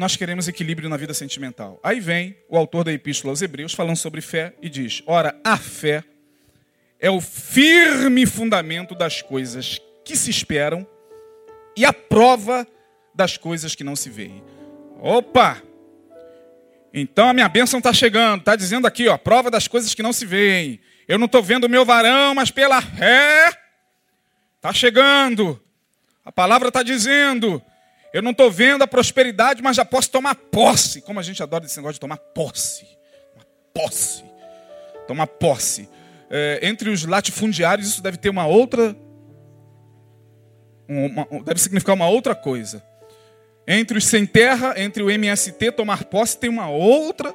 nós 0.00 0.16
queremos 0.16 0.48
equilíbrio 0.48 0.88
na 0.88 0.96
vida 0.96 1.12
sentimental. 1.12 1.78
Aí 1.82 2.00
vem 2.00 2.34
o 2.48 2.56
autor 2.56 2.84
da 2.84 2.90
Epístola 2.90 3.32
aos 3.32 3.42
Hebreus 3.42 3.74
falando 3.74 3.98
sobre 3.98 4.22
fé 4.22 4.54
e 4.62 4.70
diz: 4.70 5.02
Ora, 5.04 5.38
a 5.44 5.58
fé 5.58 6.02
é 6.98 7.10
o 7.10 7.20
firme 7.20 8.24
fundamento 8.24 8.94
das 8.94 9.20
coisas 9.20 9.78
que 10.02 10.16
se 10.16 10.30
esperam 10.30 10.86
e 11.76 11.84
a 11.84 11.92
prova 11.92 12.66
das 13.14 13.36
coisas 13.36 13.74
que 13.74 13.84
não 13.84 13.94
se 13.94 14.08
veem. 14.08 14.42
Opa! 14.98 15.62
Então 16.94 17.28
a 17.28 17.34
minha 17.34 17.48
bênção 17.48 17.76
está 17.76 17.92
chegando, 17.92 18.40
está 18.40 18.56
dizendo 18.56 18.86
aqui, 18.86 19.06
ó, 19.06 19.18
prova 19.18 19.50
das 19.50 19.68
coisas 19.68 19.92
que 19.92 20.02
não 20.02 20.14
se 20.14 20.24
veem. 20.24 20.80
Eu 21.06 21.18
não 21.18 21.26
estou 21.26 21.42
vendo 21.42 21.64
o 21.64 21.68
meu 21.68 21.84
varão, 21.84 22.34
mas 22.34 22.50
pela 22.50 22.80
fé 22.80 23.52
está 24.56 24.72
chegando. 24.72 25.62
A 26.24 26.32
palavra 26.32 26.68
está 26.68 26.82
dizendo 26.82 27.62
Eu 28.12 28.22
não 28.22 28.32
estou 28.32 28.50
vendo 28.50 28.82
a 28.82 28.86
prosperidade, 28.88 29.62
mas 29.62 29.76
já 29.76 29.84
posso 29.84 30.10
tomar 30.10 30.34
posse. 30.34 31.00
Como 31.00 31.20
a 31.20 31.22
gente 31.22 31.42
adora 31.42 31.64
esse 31.64 31.76
negócio 31.76 31.94
de 31.94 32.00
tomar 32.00 32.16
posse. 32.16 32.86
Uma 33.34 33.44
posse. 33.72 34.24
Tomar 35.06 35.26
posse. 35.26 35.88
É, 36.28 36.60
entre 36.62 36.90
os 36.90 37.04
latifundiários, 37.04 37.88
isso 37.88 38.02
deve 38.02 38.16
ter 38.16 38.28
uma 38.28 38.46
outra. 38.46 38.96
Uma, 40.88 41.26
deve 41.44 41.60
significar 41.60 41.94
uma 41.94 42.08
outra 42.08 42.34
coisa. 42.34 42.84
Entre 43.66 43.96
os 43.96 44.04
sem 44.04 44.26
terra, 44.26 44.74
entre 44.76 45.02
o 45.02 45.10
MST, 45.10 45.72
tomar 45.72 46.04
posse, 46.04 46.36
tem 46.36 46.50
uma 46.50 46.68
outra. 46.68 47.32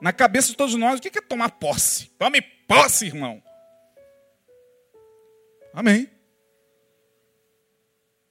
Na 0.00 0.12
cabeça 0.12 0.48
de 0.48 0.56
todos 0.56 0.74
nós, 0.74 0.98
o 0.98 1.02
que 1.02 1.16
é 1.16 1.22
tomar 1.22 1.50
posse? 1.52 2.06
Tome 2.18 2.42
posse, 2.42 3.06
irmão. 3.06 3.40
Amém. 5.72 6.10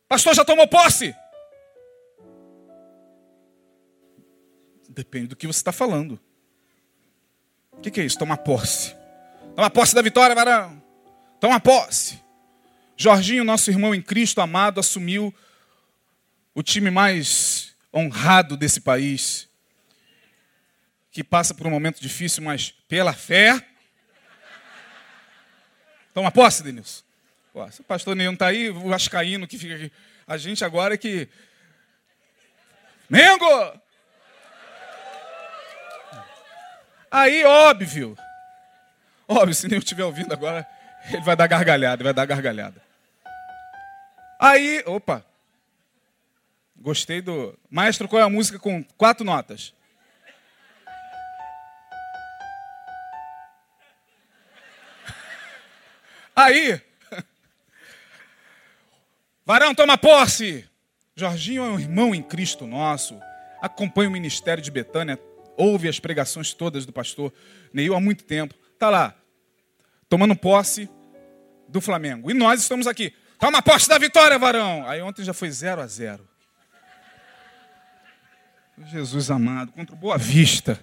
Pastor, 0.08 0.36
já 0.36 0.44
tomou 0.44 0.68
posse? 0.68 1.16
Depende 4.96 5.28
do 5.28 5.36
que 5.36 5.46
você 5.46 5.60
está 5.60 5.74
falando. 5.74 6.18
O 7.74 7.82
que, 7.82 8.00
é 8.00 8.06
isso? 8.06 8.18
Tomar 8.18 8.38
posse. 8.38 8.96
Tomar 9.54 9.70
posse 9.70 9.94
da 9.94 10.02
vitória, 10.02 10.34
varão. 10.34 10.82
Toma 11.40 11.60
posse. 11.60 12.24
Jorginho, 12.96 13.44
nosso 13.44 13.70
irmão 13.70 13.94
em 13.94 14.02
Cristo 14.02 14.40
amado, 14.40 14.80
assumiu 14.80 15.36
o 16.54 16.64
time 16.64 16.90
mais 16.90 17.76
honrado 17.94 18.56
desse 18.56 18.80
país. 18.80 19.50
Que 21.12 21.24
passa 21.24 21.54
por 21.54 21.68
um 21.68 21.72
momento 21.72 22.00
difícil, 22.00 22.42
mas 22.42 22.72
pela 22.88 23.12
fé. 23.12 23.62
Toma 26.14 26.32
posse, 26.32 26.64
Denilson. 26.64 27.04
Se 27.72 27.82
o 27.82 27.84
pastor 27.84 28.16
nenhum 28.16 28.34
está 28.34 28.48
aí, 28.48 28.70
o 28.70 28.94
Ascaíno 28.94 29.48
que 29.48 29.58
fica 29.58 29.76
aqui. 29.76 29.92
A 30.26 30.38
gente 30.38 30.64
agora 30.64 30.94
é 30.94 30.98
que. 30.98 31.28
Mengo! 33.10 33.85
Aí, 37.18 37.46
óbvio, 37.46 38.18
óbvio, 39.26 39.56
se 39.56 39.70
nem 39.70 39.78
eu 39.78 39.80
estiver 39.80 40.04
ouvindo 40.04 40.34
agora, 40.34 40.68
ele 41.10 41.22
vai 41.22 41.34
dar 41.34 41.48
gargalhada, 41.48 42.04
vai 42.04 42.14
dar 42.14 42.26
gargalhada. 42.26 42.82
Aí, 44.38 44.84
opa, 44.86 45.26
gostei 46.76 47.22
do. 47.22 47.58
Maestro, 47.70 48.10
qual 48.10 48.22
é 48.22 48.26
a 48.26 48.30
música 48.30 48.60
com 48.60 48.84
quatro 48.98 49.24
notas? 49.24 49.74
Aí, 56.36 56.82
varão, 59.46 59.74
toma 59.74 59.98
posse. 59.98 60.70
Jorginho 61.16 61.64
é 61.64 61.70
um 61.70 61.80
irmão 61.80 62.14
em 62.14 62.22
Cristo 62.22 62.68
nosso, 62.68 63.18
acompanha 63.62 64.10
o 64.10 64.12
ministério 64.12 64.62
de 64.62 64.70
Betânia 64.70 65.18
ouve 65.58 65.88
as 65.88 66.00
pregações 66.00 66.54
todas 66.54 66.86
do 66.86 66.94
pastor 66.94 67.34
Neil 67.74 67.96
há 67.96 68.00
muito 68.00 68.24
tempo. 68.24 68.56
Está 68.74 68.90
lá, 68.90 69.16
tomando 70.10 70.36
posse 70.36 70.90
do 71.68 71.82
Flamengo. 71.82 72.30
E 72.30 72.34
nós 72.34 72.62
estamos 72.62 72.88
aqui. 72.88 73.14
Toma 73.40 73.62
posse 73.62 73.90
da 73.90 73.98
vitória, 73.98 74.38
varão. 74.40 74.88
Aí 74.88 75.02
ontem 75.02 75.24
já 75.24 75.34
foi 75.34 75.50
0 75.50 75.82
a 75.82 75.88
0 75.88 76.28
Jesus 78.88 79.32
amado, 79.32 79.72
contra 79.72 79.96
o 79.96 79.98
Boa 79.98 80.18
Vista. 80.18 80.80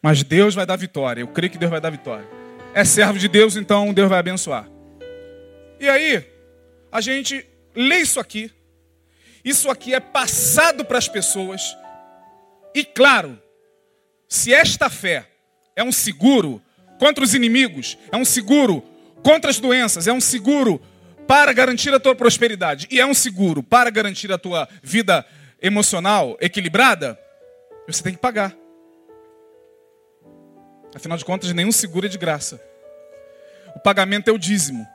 Mas 0.00 0.22
Deus 0.22 0.54
vai 0.54 0.64
dar 0.64 0.76
vitória. 0.76 1.20
Eu 1.20 1.28
creio 1.28 1.50
que 1.50 1.58
Deus 1.58 1.70
vai 1.70 1.80
dar 1.80 1.90
vitória. 1.90 2.26
É 2.72 2.84
servo 2.84 3.18
de 3.18 3.26
Deus, 3.26 3.56
então 3.56 3.92
Deus 3.92 4.08
vai 4.08 4.18
abençoar. 4.18 4.68
E 5.80 5.88
aí, 5.88 6.24
a 6.92 7.00
gente 7.00 7.44
lê 7.74 7.96
isso 7.96 8.20
aqui. 8.20 8.52
Isso 9.44 9.70
aqui 9.70 9.94
é 9.94 10.00
passado 10.00 10.84
para 10.84 10.98
as 10.98 11.08
pessoas. 11.08 11.76
E 12.74 12.84
claro, 12.84 13.40
se 14.28 14.52
esta 14.52 14.90
fé 14.90 15.26
é 15.74 15.82
um 15.82 15.90
seguro 15.90 16.62
contra 16.98 17.24
os 17.24 17.34
inimigos, 17.34 17.96
é 18.12 18.16
um 18.16 18.24
seguro 18.24 18.82
contra 19.22 19.50
as 19.50 19.58
doenças, 19.58 20.06
é 20.06 20.12
um 20.12 20.20
seguro 20.20 20.80
para 21.26 21.52
garantir 21.52 21.92
a 21.94 22.00
tua 22.00 22.14
prosperidade 22.14 22.86
e 22.90 23.00
é 23.00 23.06
um 23.06 23.14
seguro 23.14 23.62
para 23.62 23.90
garantir 23.90 24.30
a 24.30 24.38
tua 24.38 24.68
vida 24.82 25.24
emocional 25.60 26.36
equilibrada, 26.40 27.18
você 27.86 28.02
tem 28.02 28.12
que 28.12 28.20
pagar. 28.20 28.54
Afinal 30.94 31.16
de 31.16 31.24
contas, 31.24 31.52
nenhum 31.52 31.72
seguro 31.72 32.06
é 32.06 32.08
de 32.08 32.18
graça. 32.18 32.60
O 33.74 33.80
pagamento 33.80 34.28
é 34.28 34.32
o 34.32 34.38
dízimo. 34.38 34.86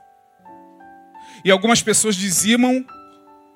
E 1.44 1.50
algumas 1.50 1.82
pessoas 1.82 2.16
dizimam 2.16 2.84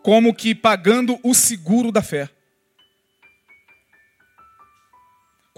como 0.03 0.35
que 0.35 0.55
pagando 0.55 1.19
o 1.23 1.35
seguro 1.35 1.93
da 1.93 2.03
fé. 2.03 2.29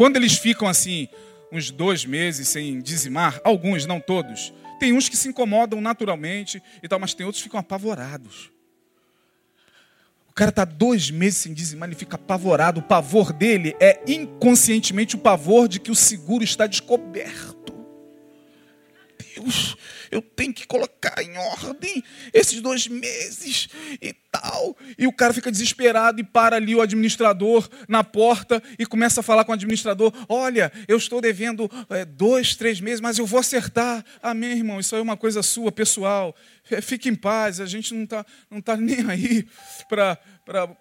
Quando 0.01 0.17
eles 0.17 0.39
ficam 0.39 0.67
assim, 0.67 1.09
uns 1.53 1.71
dois 1.71 2.07
meses 2.07 2.49
sem 2.49 2.81
dizimar, 2.81 3.39
alguns, 3.45 3.85
não 3.85 4.01
todos, 4.01 4.51
tem 4.79 4.95
uns 4.95 5.11
que 5.11 5.17
se 5.17 5.29
incomodam 5.29 5.79
naturalmente 5.79 6.63
e 6.83 6.89
tal, 6.89 6.99
mas 6.99 7.13
tem 7.13 7.27
outros 7.27 7.43
que 7.43 7.49
ficam 7.51 7.61
apavorados. 7.61 8.51
O 10.27 10.33
cara 10.33 10.49
está 10.49 10.65
dois 10.65 11.11
meses 11.11 11.41
sem 11.41 11.53
dizimar, 11.53 11.87
ele 11.87 11.95
fica 11.95 12.15
apavorado. 12.15 12.81
O 12.81 12.83
pavor 12.83 13.31
dele 13.31 13.77
é 13.79 14.01
inconscientemente 14.09 15.17
o 15.17 15.19
pavor 15.19 15.69
de 15.69 15.79
que 15.79 15.91
o 15.91 15.95
seguro 15.95 16.43
está 16.43 16.67
descoberto. 16.67 17.80
Deus, 19.41 19.77
eu 20.11 20.21
tenho 20.21 20.53
que 20.53 20.67
colocar 20.67 21.23
em 21.23 21.37
ordem 21.37 22.03
esses 22.33 22.61
dois 22.61 22.87
meses 22.87 23.69
e 24.01 24.13
tal. 24.31 24.77
E 24.99 25.07
o 25.07 25.13
cara 25.13 25.33
fica 25.33 25.51
desesperado 25.51 26.21
e 26.21 26.25
para 26.25 26.57
ali 26.57 26.75
o 26.75 26.81
administrador 26.81 27.69
na 27.89 28.05
porta 28.05 28.63
e 28.79 28.87
começa 28.87 29.21
a 29.21 29.23
falar 29.23 29.45
com 29.45 29.53
o 29.53 29.55
administrador: 29.55 30.13
Olha, 30.29 30.71
eu 30.87 30.97
estou 30.97 31.21
devendo 31.21 31.71
é, 31.89 32.05
dois, 32.05 32.55
três 32.55 32.81
meses, 32.81 33.01
mas 33.01 33.19
eu 33.19 33.27
vou 33.27 33.41
acertar. 33.41 34.05
Amém, 34.23 34.53
irmão. 34.53 34.81
Isso 34.81 34.95
aí 34.95 35.01
é 35.01 35.03
uma 35.03 35.17
coisa 35.17 35.43
sua, 35.43 35.73
pessoal. 35.73 36.35
É, 36.71 36.81
fique 36.81 37.09
em 37.09 37.15
paz, 37.15 37.61
a 37.61 37.67
gente 37.67 37.95
não 37.95 38.05
está 38.05 38.25
não 38.51 38.61
tá 38.61 38.77
nem 38.77 39.11
aí 39.11 39.47
para 39.89 40.19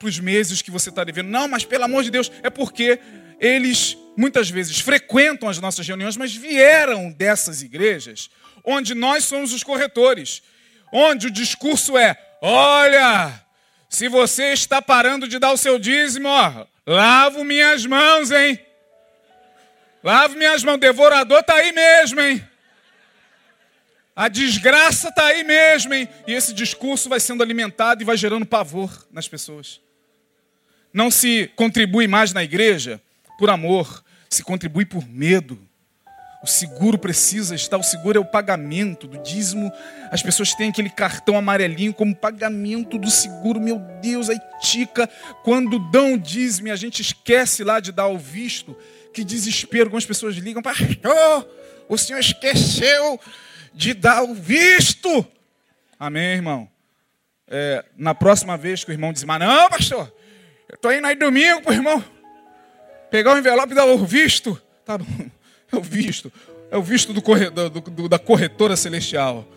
os 0.03 0.20
meses 0.20 0.62
que 0.62 0.72
você 0.72 0.89
está 0.89 1.03
devendo. 1.03 1.30
Não, 1.30 1.47
mas 1.47 1.66
pelo 1.66 1.86
amor 1.86 2.03
de 2.03 2.12
Deus, 2.12 2.32
é 2.43 2.49
porque 2.49 2.99
eles 3.39 3.97
muitas 4.18 4.49
vezes 4.49 4.80
frequentam 4.82 5.47
as 5.47 5.60
nossas 5.60 5.88
reuniões, 5.88 6.18
mas 6.18 6.36
vieram 6.36 7.10
dessas 7.10 7.62
igrejas 7.62 8.30
onde 8.64 8.93
nós 8.93 9.26
somos 9.26 9.53
os 9.53 9.64
corretores, 9.64 10.41
onde 10.91 11.28
o 11.28 11.32
discurso 11.32 11.97
é: 11.97 12.18
olha, 12.41 13.43
se 13.89 14.07
você 14.07 14.53
está 14.53 14.82
parando 14.82 15.28
de 15.28 15.39
dar 15.39 15.51
o 15.51 15.57
seu 15.57 15.80
dízimo, 15.80 16.28
ó, 16.28 16.66
lavo 16.86 17.43
minhas 17.43 17.86
mãos, 17.86 18.32
hein? 18.32 18.60
Lavo 20.03 20.36
minhas 20.38 20.64
mãos, 20.64 20.80
devorador 20.80 21.39
está 21.39 21.55
aí 21.55 21.72
mesmo, 21.72 22.22
hein? 22.22 22.47
A 24.16 24.28
desgraça 24.28 25.10
está 25.10 25.28
aí 25.28 25.43
mesmo, 25.43 25.93
hein? 25.93 26.07
E 26.28 26.34
esse 26.34 26.53
discurso 26.53 27.07
vai 27.07 27.20
sendo 27.20 27.41
alimentado 27.41 28.01
e 28.01 28.05
vai 28.05 28.18
gerando 28.18 28.45
pavor 28.45 29.07
nas 29.12 29.28
pessoas. 29.28 29.80
Não 30.93 31.10
se 31.10 31.49
contribui 31.55 32.07
mais 32.07 32.34
na 32.34 32.43
igreja 32.43 33.01
por 33.38 33.49
amor, 33.49 34.03
se 34.30 34.43
contribui 34.43 34.86
por 34.86 35.07
medo. 35.07 35.57
O 36.41 36.47
seguro 36.47 36.97
precisa 36.97 37.53
estar, 37.53 37.77
o 37.77 37.83
seguro 37.83 38.17
é 38.17 38.21
o 38.21 38.25
pagamento 38.25 39.07
do 39.07 39.17
dízimo. 39.21 39.71
As 40.09 40.23
pessoas 40.23 40.53
têm 40.53 40.69
aquele 40.69 40.89
cartão 40.89 41.37
amarelinho 41.37 41.93
como 41.93 42.15
pagamento 42.15 42.97
do 42.97 43.11
seguro. 43.11 43.59
Meu 43.59 43.77
Deus, 44.01 44.29
aí 44.29 44.39
tica. 44.61 45.07
Quando 45.43 45.77
dão 45.91 46.13
o 46.13 46.17
dízimo, 46.17 46.71
a 46.71 46.77
gente 46.77 47.01
esquece 47.01 47.63
lá 47.63 47.79
de 47.81 47.91
dar 47.91 48.07
o 48.07 48.17
visto. 48.17 48.75
Que 49.13 49.23
desespero, 49.23 49.85
algumas 49.85 50.05
pessoas 50.05 50.35
ligam, 50.35 50.61
pastor, 50.61 51.49
o 51.89 51.97
senhor 51.97 52.19
esqueceu 52.19 53.19
de 53.73 53.93
dar 53.93 54.23
o 54.23 54.33
visto. 54.33 55.27
Amém, 55.99 56.35
irmão? 56.35 56.69
É, 57.47 57.83
na 57.97 58.15
próxima 58.15 58.55
vez 58.57 58.83
que 58.83 58.91
o 58.91 58.93
irmão 58.93 59.11
dizimar, 59.11 59.39
não, 59.39 59.69
pastor, 59.69 60.13
eu 60.69 60.75
estou 60.75 60.93
indo 60.93 61.05
aí 61.05 61.15
domingo 61.15 61.61
para 61.63 61.71
o 61.71 61.75
irmão 61.75 62.03
pegar 63.09 63.33
o 63.33 63.37
envelope 63.37 63.71
e 63.71 63.75
dar 63.75 63.85
o 63.85 64.05
visto. 64.05 64.61
Tá 64.85 64.97
bom. 64.97 65.05
É 65.72 65.76
o 65.76 65.82
visto. 65.82 66.32
É 66.72 66.78
o 66.78 66.84
visto 66.84 67.13
do 67.13 67.22
do, 67.22 67.82
do, 67.82 68.09
da 68.09 68.20
corretora 68.20 68.76
celestial. 68.76 69.47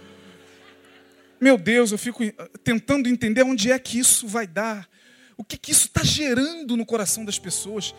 Meu 1.41 1.59
Deus, 1.59 1.91
eu 1.91 1.99
fico 1.99 2.23
tentando 2.63 3.09
entender 3.09 3.43
onde 3.43 3.71
é 3.71 3.79
que 3.79 3.99
isso 3.99 4.29
vai 4.29 4.47
dar. 4.47 4.89
O 5.37 5.45
que, 5.45 5.57
que 5.57 5.73
isso 5.73 5.87
está 5.87 6.05
gerando 6.05 6.77
no 6.77 6.87
coração 6.87 7.25
das 7.25 7.39
pessoas. 7.39 7.95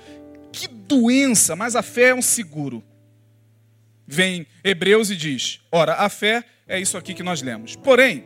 Que 0.51 0.67
doença, 0.67 1.55
mas 1.55 1.75
a 1.75 1.81
fé 1.81 2.09
é 2.09 2.15
um 2.15 2.21
seguro. 2.21 2.83
Vem 4.07 4.47
Hebreus 4.63 5.09
e 5.09 5.15
diz: 5.15 5.59
ora, 5.71 5.95
a 5.95 6.09
fé 6.09 6.43
é 6.67 6.79
isso 6.79 6.97
aqui 6.97 7.13
que 7.13 7.23
nós 7.23 7.41
lemos. 7.41 7.75
Porém, 7.75 8.25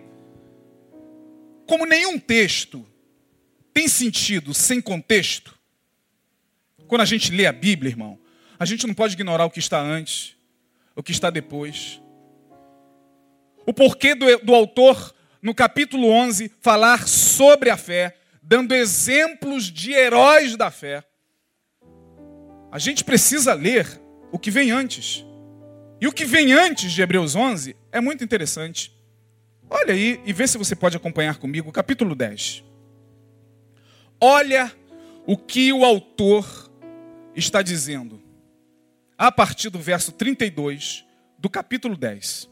como 1.66 1.86
nenhum 1.86 2.20
texto 2.20 2.86
tem 3.74 3.88
sentido 3.88 4.54
sem 4.54 4.82
contexto, 4.82 5.58
quando 6.88 7.02
a 7.02 7.06
gente 7.06 7.32
lê 7.32 7.46
a 7.46 7.52
Bíblia, 7.52 7.90
irmão, 7.90 8.20
a 8.60 8.66
gente 8.66 8.88
não 8.88 8.94
pode 8.94 9.14
ignorar 9.14 9.46
o 9.46 9.50
que 9.50 9.60
está 9.60 9.80
antes, 9.80 10.36
o 10.96 11.04
que 11.04 11.12
está 11.12 11.30
depois. 11.30 12.02
O 13.66 13.74
porquê 13.74 14.16
do, 14.16 14.26
do 14.40 14.56
autor, 14.56 15.14
no 15.42 15.54
capítulo 15.54 16.10
11, 16.10 16.52
falar 16.62 17.08
sobre 17.08 17.70
a 17.70 17.78
fé, 17.78 18.18
dando 18.42 18.74
exemplos 18.74 19.66
de 19.66 19.92
heróis 19.92 20.56
da 20.56 20.72
fé. 20.72 21.04
A 22.72 22.80
gente 22.80 23.04
precisa 23.04 23.54
ler 23.54 24.02
o 24.32 24.40
que 24.40 24.50
vem 24.50 24.72
antes. 24.72 25.26
E 26.00 26.08
o 26.08 26.12
que 26.12 26.26
vem 26.26 26.54
antes 26.54 26.92
de 26.92 27.02
Hebreus 27.02 27.36
11 27.36 27.76
é 27.92 28.00
muito 28.00 28.24
interessante. 28.24 28.96
Olha 29.70 29.94
aí 29.94 30.22
e 30.26 30.32
vê 30.32 30.48
se 30.48 30.58
você 30.58 30.76
pode 30.76 30.96
acompanhar 30.96 31.38
comigo, 31.38 31.72
capítulo 31.72 32.16
10. 32.16 32.64
Olha 34.20 34.72
o 35.26 35.38
que 35.38 35.74
o 35.74 35.84
autor 35.84 36.72
está 37.36 37.62
dizendo. 37.62 38.27
A 39.18 39.32
partir 39.32 39.70
do 39.70 39.80
verso 39.80 40.12
32 40.12 41.04
do 41.40 41.50
capítulo 41.50 41.98
10. 41.98 42.48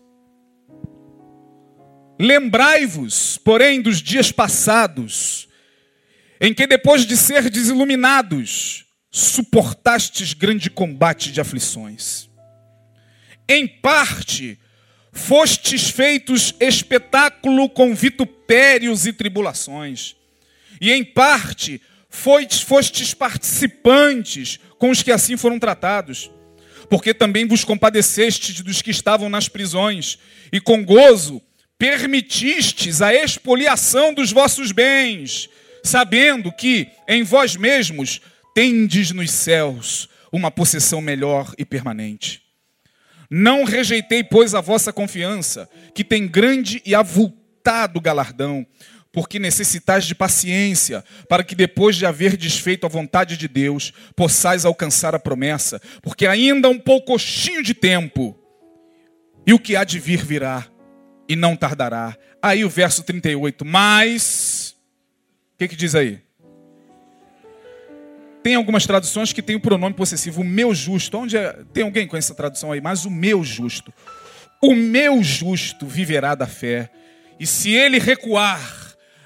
Lembrai-vos, 2.19 3.37
porém, 3.37 3.81
dos 3.81 4.01
dias 4.01 4.31
passados, 4.31 5.47
em 6.39 6.53
que 6.53 6.65
depois 6.65 7.05
de 7.05 7.15
ser 7.17 7.49
desiluminados, 7.49 8.85
suportastes 9.11 10.33
grande 10.33 10.69
combate 10.69 11.31
de 11.31 11.39
aflições. 11.39 12.29
Em 13.47 13.67
parte, 13.67 14.59
fostes 15.11 15.89
feitos 15.89 16.55
espetáculo 16.59 17.69
com 17.69 17.93
vitupérios 17.93 19.05
e 19.05 19.13
tribulações. 19.13 20.15
E 20.81 20.91
em 20.91 21.03
parte, 21.03 21.81
fostes, 22.09 22.61
fostes 22.61 23.13
participantes 23.13 24.59
com 24.79 24.89
os 24.89 25.03
que 25.03 25.11
assim 25.11 25.37
foram 25.37 25.59
tratados. 25.59 26.31
Porque 26.89 27.13
também 27.13 27.47
vos 27.47 27.63
compadecestes 27.63 28.61
dos 28.61 28.81
que 28.81 28.91
estavam 28.91 29.29
nas 29.29 29.47
prisões, 29.47 30.17
e 30.51 30.59
com 30.59 30.83
gozo 30.83 31.41
permitistes 31.77 33.01
a 33.01 33.13
expoliação 33.13 34.13
dos 34.13 34.31
vossos 34.31 34.71
bens, 34.71 35.49
sabendo 35.83 36.51
que 36.51 36.87
em 37.07 37.23
vós 37.23 37.55
mesmos 37.55 38.21
tendes 38.53 39.11
nos 39.11 39.31
céus 39.31 40.09
uma 40.31 40.49
possessão 40.49 41.01
melhor 41.01 41.53
e 41.57 41.65
permanente. 41.65 42.41
Não 43.29 43.63
rejeitei, 43.63 44.23
pois, 44.23 44.53
a 44.53 44.61
vossa 44.61 44.93
confiança, 44.93 45.69
que 45.93 46.03
tem 46.03 46.27
grande 46.27 46.81
e 46.85 46.93
avultado 46.93 47.99
galardão, 47.99 48.65
porque 49.15 49.39
necessitais 49.39 50.03
de 50.03 50.13
paciência, 50.13 51.01
para 51.29 51.41
que 51.41 51.55
depois 51.55 51.95
de 51.95 52.05
haver 52.05 52.35
desfeito 52.35 52.85
a 52.85 52.89
vontade 52.89 53.37
de 53.37 53.47
Deus, 53.47 53.93
possais 54.13 54.65
alcançar 54.65 55.15
a 55.15 55.19
promessa, 55.19 55.81
porque 56.01 56.27
ainda 56.27 56.67
um 56.67 56.77
poucochinho 56.77 57.63
de 57.63 57.73
tempo, 57.73 58.37
e 59.47 59.53
o 59.53 59.59
que 59.59 59.73
há 59.73 59.85
de 59.85 59.99
vir 59.99 60.21
virá, 60.21 60.67
e 61.29 61.35
não 61.35 61.55
tardará. 61.55 62.17
Aí 62.41 62.65
o 62.65 62.69
verso 62.69 63.03
38, 63.03 63.63
mas, 63.63 64.75
o 65.53 65.59
que, 65.59 65.69
que 65.69 65.77
diz 65.77 65.95
aí? 65.95 66.19
Tem 68.43 68.55
algumas 68.55 68.85
traduções 68.85 69.31
que 69.31 69.41
tem 69.41 69.55
o 69.55 69.61
pronome 69.61 69.95
possessivo, 69.95 70.41
o 70.41 70.43
meu 70.43 70.75
justo. 70.75 71.17
Onde 71.17 71.37
é? 71.37 71.53
Tem 71.73 71.83
alguém 71.85 72.05
com 72.05 72.17
essa 72.17 72.35
tradução 72.35 72.73
aí? 72.73 72.81
Mas 72.81 73.05
o 73.05 73.09
meu 73.09 73.45
justo. 73.45 73.93
O 74.61 74.75
meu 74.75 75.23
justo 75.23 75.87
viverá 75.87 76.35
da 76.35 76.45
fé. 76.45 76.91
E 77.39 77.47
se 77.47 77.71
ele 77.71 77.97
recuar, 77.97 78.84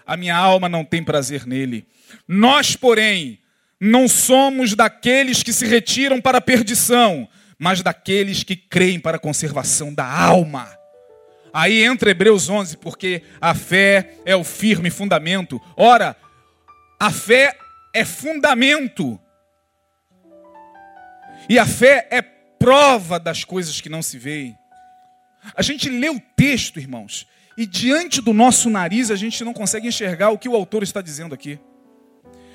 a 0.09 0.17
minha 0.17 0.35
alma 0.35 0.67
não 0.67 0.83
tem 0.83 1.03
prazer 1.03 1.45
nele. 1.45 1.87
Nós, 2.27 2.75
porém, 2.75 3.37
não 3.79 4.07
somos 4.07 4.73
daqueles 4.73 5.43
que 5.43 5.53
se 5.53 5.67
retiram 5.67 6.19
para 6.19 6.39
a 6.39 6.41
perdição, 6.41 7.29
mas 7.59 7.83
daqueles 7.83 8.41
que 8.41 8.55
creem 8.55 8.99
para 8.99 9.17
a 9.17 9.19
conservação 9.19 9.93
da 9.93 10.11
alma. 10.11 10.67
Aí 11.53 11.83
entra 11.83 12.09
Hebreus 12.09 12.49
11, 12.49 12.77
porque 12.77 13.21
a 13.39 13.53
fé 13.53 14.15
é 14.25 14.35
o 14.35 14.43
firme 14.43 14.89
fundamento. 14.89 15.61
Ora, 15.77 16.17
a 16.99 17.11
fé 17.11 17.55
é 17.93 18.03
fundamento. 18.03 19.19
E 21.47 21.59
a 21.59 21.67
fé 21.67 22.07
é 22.09 22.23
prova 22.23 23.19
das 23.19 23.43
coisas 23.43 23.79
que 23.79 23.89
não 23.89 24.01
se 24.01 24.17
veem. 24.17 24.57
A 25.55 25.61
gente 25.61 25.87
lê 25.87 26.09
o 26.09 26.19
texto, 26.35 26.79
irmãos, 26.79 27.27
e 27.59 27.65
diante 27.65 28.21
do 28.21 28.31
nosso 28.31 28.69
nariz 28.69 29.11
a 29.11 29.17
gente 29.17 29.43
não 29.43 29.53
consegue 29.53 29.85
enxergar 29.85 30.29
o 30.29 30.37
que 30.37 30.47
o 30.47 30.55
autor 30.55 30.81
está 30.81 31.01
dizendo 31.01 31.35
aqui. 31.35 31.59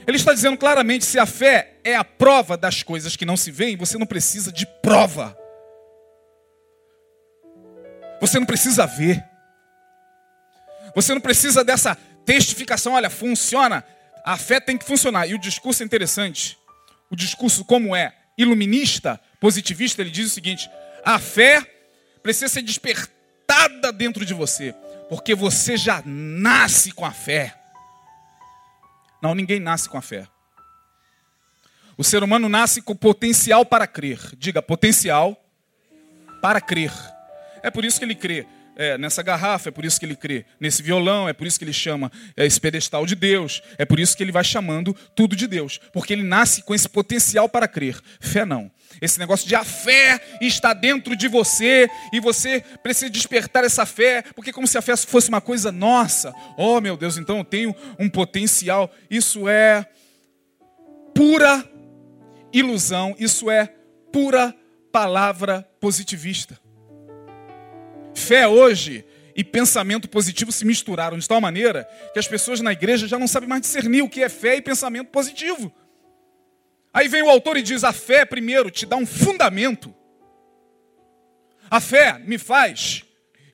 Ele 0.07 0.17
está 0.17 0.33
dizendo 0.33 0.57
claramente: 0.57 1.05
se 1.05 1.19
a 1.19 1.27
fé 1.27 1.77
é 1.85 1.95
a 1.95 2.03
prova 2.03 2.57
das 2.57 2.83
coisas 2.83 3.15
que 3.15 3.27
não 3.27 3.37
se 3.37 3.51
veem, 3.51 3.77
você 3.77 3.99
não 3.99 4.07
precisa 4.07 4.51
de 4.51 4.65
prova. 4.81 5.37
Você 8.19 8.39
não 8.39 8.47
precisa 8.47 8.87
ver. 8.87 9.23
Você 10.95 11.13
não 11.13 11.21
precisa 11.21 11.63
dessa 11.63 11.95
testificação. 12.25 12.95
Olha, 12.95 13.11
funciona. 13.11 13.85
A 14.25 14.39
fé 14.39 14.59
tem 14.59 14.79
que 14.79 14.87
funcionar. 14.87 15.29
E 15.29 15.35
o 15.35 15.39
discurso 15.39 15.83
é 15.83 15.87
interessante. 15.87 16.57
O 17.11 17.17
discurso, 17.17 17.63
como 17.63 17.95
é 17.95 18.15
iluminista, 18.39 19.21
positivista, 19.39 20.01
ele 20.01 20.09
diz 20.09 20.29
o 20.29 20.35
seguinte: 20.35 20.71
a 21.05 21.19
fé 21.19 21.63
precisa 22.23 22.49
ser 22.49 22.63
despertada 22.63 23.93
dentro 23.93 24.25
de 24.25 24.33
você, 24.33 24.75
porque 25.15 25.33
você 25.33 25.77
já 25.77 26.03
nasce 26.05 26.91
com 26.91 27.07
a 27.07 27.13
fé. 27.13 27.55
Não, 29.23 29.33
ninguém 29.33 29.61
nasce 29.61 29.89
com 29.89 29.97
a 29.97 30.03
fé. 30.03 30.27
O 31.97 32.03
ser 32.03 32.25
humano 32.25 32.49
nasce 32.49 32.83
com 32.83 32.97
potencial 32.97 33.65
para 33.65 33.87
crer. 33.87 34.19
Diga, 34.37 34.61
potencial 34.61 35.41
para 36.43 36.61
crer. 36.61 36.91
É 37.63 37.71
por 37.71 37.85
isso 37.85 38.01
que 38.01 38.05
ele 38.05 38.17
crê 38.17 38.45
é, 38.77 38.99
nessa 38.99 39.23
garrafa, 39.23 39.69
é 39.69 39.73
por 39.73 39.85
isso 39.85 39.99
que 39.99 40.07
ele 40.07 40.17
crê 40.17 40.45
nesse 40.61 40.83
violão, 40.83 41.29
é 41.29 41.33
por 41.33 41.47
isso 41.47 41.59
que 41.59 41.65
ele 41.65 41.73
chama 41.73 42.11
é, 42.37 42.45
esse 42.45 42.61
pedestal 42.61 43.07
de 43.07 43.15
Deus, 43.15 43.63
é 43.79 43.85
por 43.85 44.01
isso 44.01 44.17
que 44.17 44.23
ele 44.23 44.33
vai 44.33 44.45
chamando 44.45 44.95
tudo 45.15 45.37
de 45.37 45.47
Deus, 45.47 45.81
porque 45.93 46.13
ele 46.13 46.23
nasce 46.23 46.63
com 46.63 46.75
esse 46.75 46.89
potencial 46.89 47.49
para 47.49 47.69
crer. 47.69 47.99
Fé 48.21 48.45
não. 48.45 48.71
Esse 49.01 49.19
negócio 49.19 49.47
de 49.49 49.55
a 49.55 49.65
fé 49.65 50.21
está 50.41 50.73
dentro 50.73 51.17
de 51.17 51.29
você 51.29 51.89
e 52.13 52.21
você 52.21 52.63
precisa 52.83 53.11
despertar 53.11 53.65
essa 53.65 53.85
fé, 53.85 54.23
porque 54.35 54.53
como 54.53 54.67
se 54.67 54.79
a 54.79 54.83
fé 54.83 54.97
fosse 54.97 55.29
uma 55.29 55.41
coisa 55.41 55.73
nossa. 55.73 56.33
Oh, 56.57 56.81
meu 56.81 56.97
Deus, 56.97 57.19
então 57.19 57.39
eu 57.39 57.45
tenho 57.45 57.75
um 57.99 58.09
potencial. 58.09 58.93
Isso 59.11 59.49
é 59.49 59.85
pura 61.15 61.69
ilusão, 62.53 63.15
isso 63.19 63.51
é 63.51 63.73
pura 64.13 64.55
palavra 64.93 65.69
positivista. 65.81 66.64
Fé 68.15 68.47
hoje 68.47 69.05
e 69.37 69.43
pensamento 69.43 70.09
positivo 70.09 70.53
se 70.53 70.65
misturaram 70.65 71.19
de 71.19 71.27
tal 71.27 71.41
maneira 71.41 71.89
que 72.13 72.19
as 72.19 72.29
pessoas 72.29 72.61
na 72.61 72.73
igreja 72.73 73.09
já 73.09 73.19
não 73.19 73.27
sabem 73.27 73.49
mais 73.49 73.63
discernir 73.63 74.03
o 74.03 74.09
que 74.09 74.23
é 74.23 74.29
fé 74.29 74.57
e 74.57 74.63
pensamento 74.63 75.09
positivo. 75.09 75.73
Aí 76.93 77.09
vem 77.09 77.23
o 77.23 77.29
autor 77.29 77.57
e 77.57 77.63
diz: 77.63 77.83
a 77.83 77.93
fé, 77.93 78.25
primeiro, 78.25 78.71
te 78.71 78.87
dá 78.87 78.97
um 78.97 79.05
fundamento. 79.05 79.93
A 81.69 81.81
fé 81.81 82.19
me 82.21 82.39
faz 82.39 83.05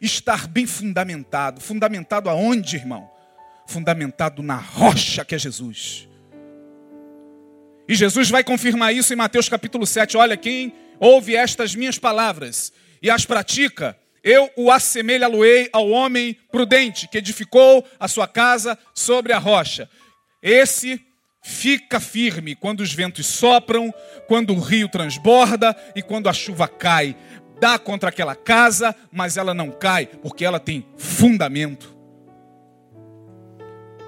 estar 0.01 0.47
bem 0.47 0.67
fundamentado. 0.67 1.61
Fundamentado 1.61 2.29
aonde, 2.29 2.77
irmão? 2.77 3.11
Fundamentado 3.67 4.43
na 4.43 4.57
rocha 4.57 5.25
que 5.25 5.35
é 5.35 5.39
Jesus. 5.39 6.07
E 7.89 7.95
Jesus 7.95 8.29
vai 8.31 8.45
confirmar 8.45 8.95
isso 8.95 9.13
em 9.13 9.17
Mateus 9.17 9.49
capítulo 9.49 9.87
7. 9.87 10.17
Olha, 10.17 10.37
quem 10.37 10.73
ouve 10.99 11.35
estas 11.35 11.75
minhas 11.75 11.99
palavras 11.99 12.73
e 13.03 13.11
as 13.11 13.25
pratica, 13.25 13.97
eu 14.23 14.51
o 14.57 14.71
assemelhá-lo-ei 14.71 15.69
ao 15.73 15.91
homem 15.91 16.37
prudente 16.51 17.09
que 17.09 17.19
edificou 17.19 17.87
a 17.99 18.07
sua 18.07 18.29
casa 18.29 18.79
sobre 18.95 19.33
a 19.33 19.39
rocha. 19.39 19.89
Esse 20.43 21.01
fica 21.43 21.99
firme 21.99 22.55
quando 22.55 22.81
os 22.81 22.93
ventos 22.93 23.27
sopram, 23.27 23.93
quando 24.27 24.55
o 24.55 24.61
rio 24.61 24.89
transborda 24.89 25.77
e 25.95 26.03
quando 26.03 26.29
a 26.29 26.33
chuva 26.33 26.69
cai. 26.69 27.17
Dá 27.61 27.79
contra 27.79 28.09
aquela 28.09 28.35
casa, 28.35 28.95
mas 29.13 29.37
ela 29.37 29.53
não 29.53 29.71
cai, 29.71 30.07
porque 30.07 30.45
ela 30.45 30.59
tem 30.59 30.87
fundamento. 30.97 31.95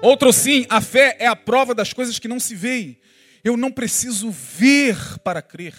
Outro 0.01 0.33
sim, 0.33 0.65
a 0.69 0.81
fé 0.81 1.15
é 1.19 1.27
a 1.27 1.35
prova 1.35 1.73
das 1.73 1.93
coisas 1.93 2.19
que 2.19 2.27
não 2.27 2.39
se 2.39 2.55
veem. 2.55 2.99
Eu 3.43 3.55
não 3.55 3.71
preciso 3.71 4.31
ver 4.31 4.97
para 5.23 5.41
crer. 5.41 5.75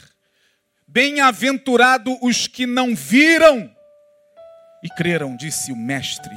Bem-aventurado 0.86 2.16
os 2.22 2.46
que 2.46 2.66
não 2.66 2.94
viram 2.94 3.73
e 4.84 4.88
creram, 4.90 5.34
disse 5.34 5.72
o 5.72 5.76
mestre. 5.76 6.34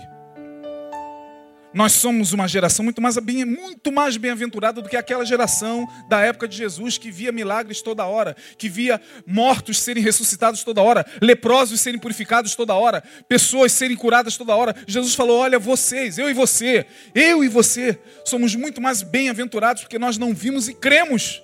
Nós 1.73 1.91
somos 1.91 2.31
uma 2.31 2.47
geração 2.47 2.83
muito 2.83 3.01
mais, 3.01 3.17
muito 3.17 3.91
mais 3.91 4.15
bem-aventurada 4.15 4.81
do 4.81 4.89
que 4.89 4.95
aquela 4.95 5.25
geração 5.25 5.85
da 6.07 6.21
época 6.21 6.47
de 6.47 6.55
Jesus 6.55 6.97
que 6.97 7.11
via 7.11 7.31
milagres 7.31 7.81
toda 7.81 8.05
hora, 8.05 8.35
que 8.57 8.69
via 8.69 8.99
mortos 9.27 9.79
serem 9.79 10.01
ressuscitados 10.01 10.63
toda 10.63 10.81
hora, 10.81 11.05
leprosos 11.21 11.81
serem 11.81 11.99
purificados 11.99 12.55
toda 12.55 12.73
hora, 12.73 13.03
pessoas 13.27 13.73
serem 13.73 13.97
curadas 13.97 14.37
toda 14.37 14.55
hora. 14.55 14.73
Jesus 14.87 15.13
falou: 15.13 15.39
Olha, 15.39 15.59
vocês, 15.59 16.17
eu 16.17 16.29
e 16.29 16.33
você, 16.33 16.85
eu 17.13 17.43
e 17.43 17.49
você, 17.49 17.99
somos 18.25 18.55
muito 18.55 18.81
mais 18.81 19.03
bem-aventurados 19.03 19.83
porque 19.83 19.99
nós 19.99 20.17
não 20.17 20.33
vimos 20.33 20.69
e 20.69 20.73
cremos. 20.73 21.43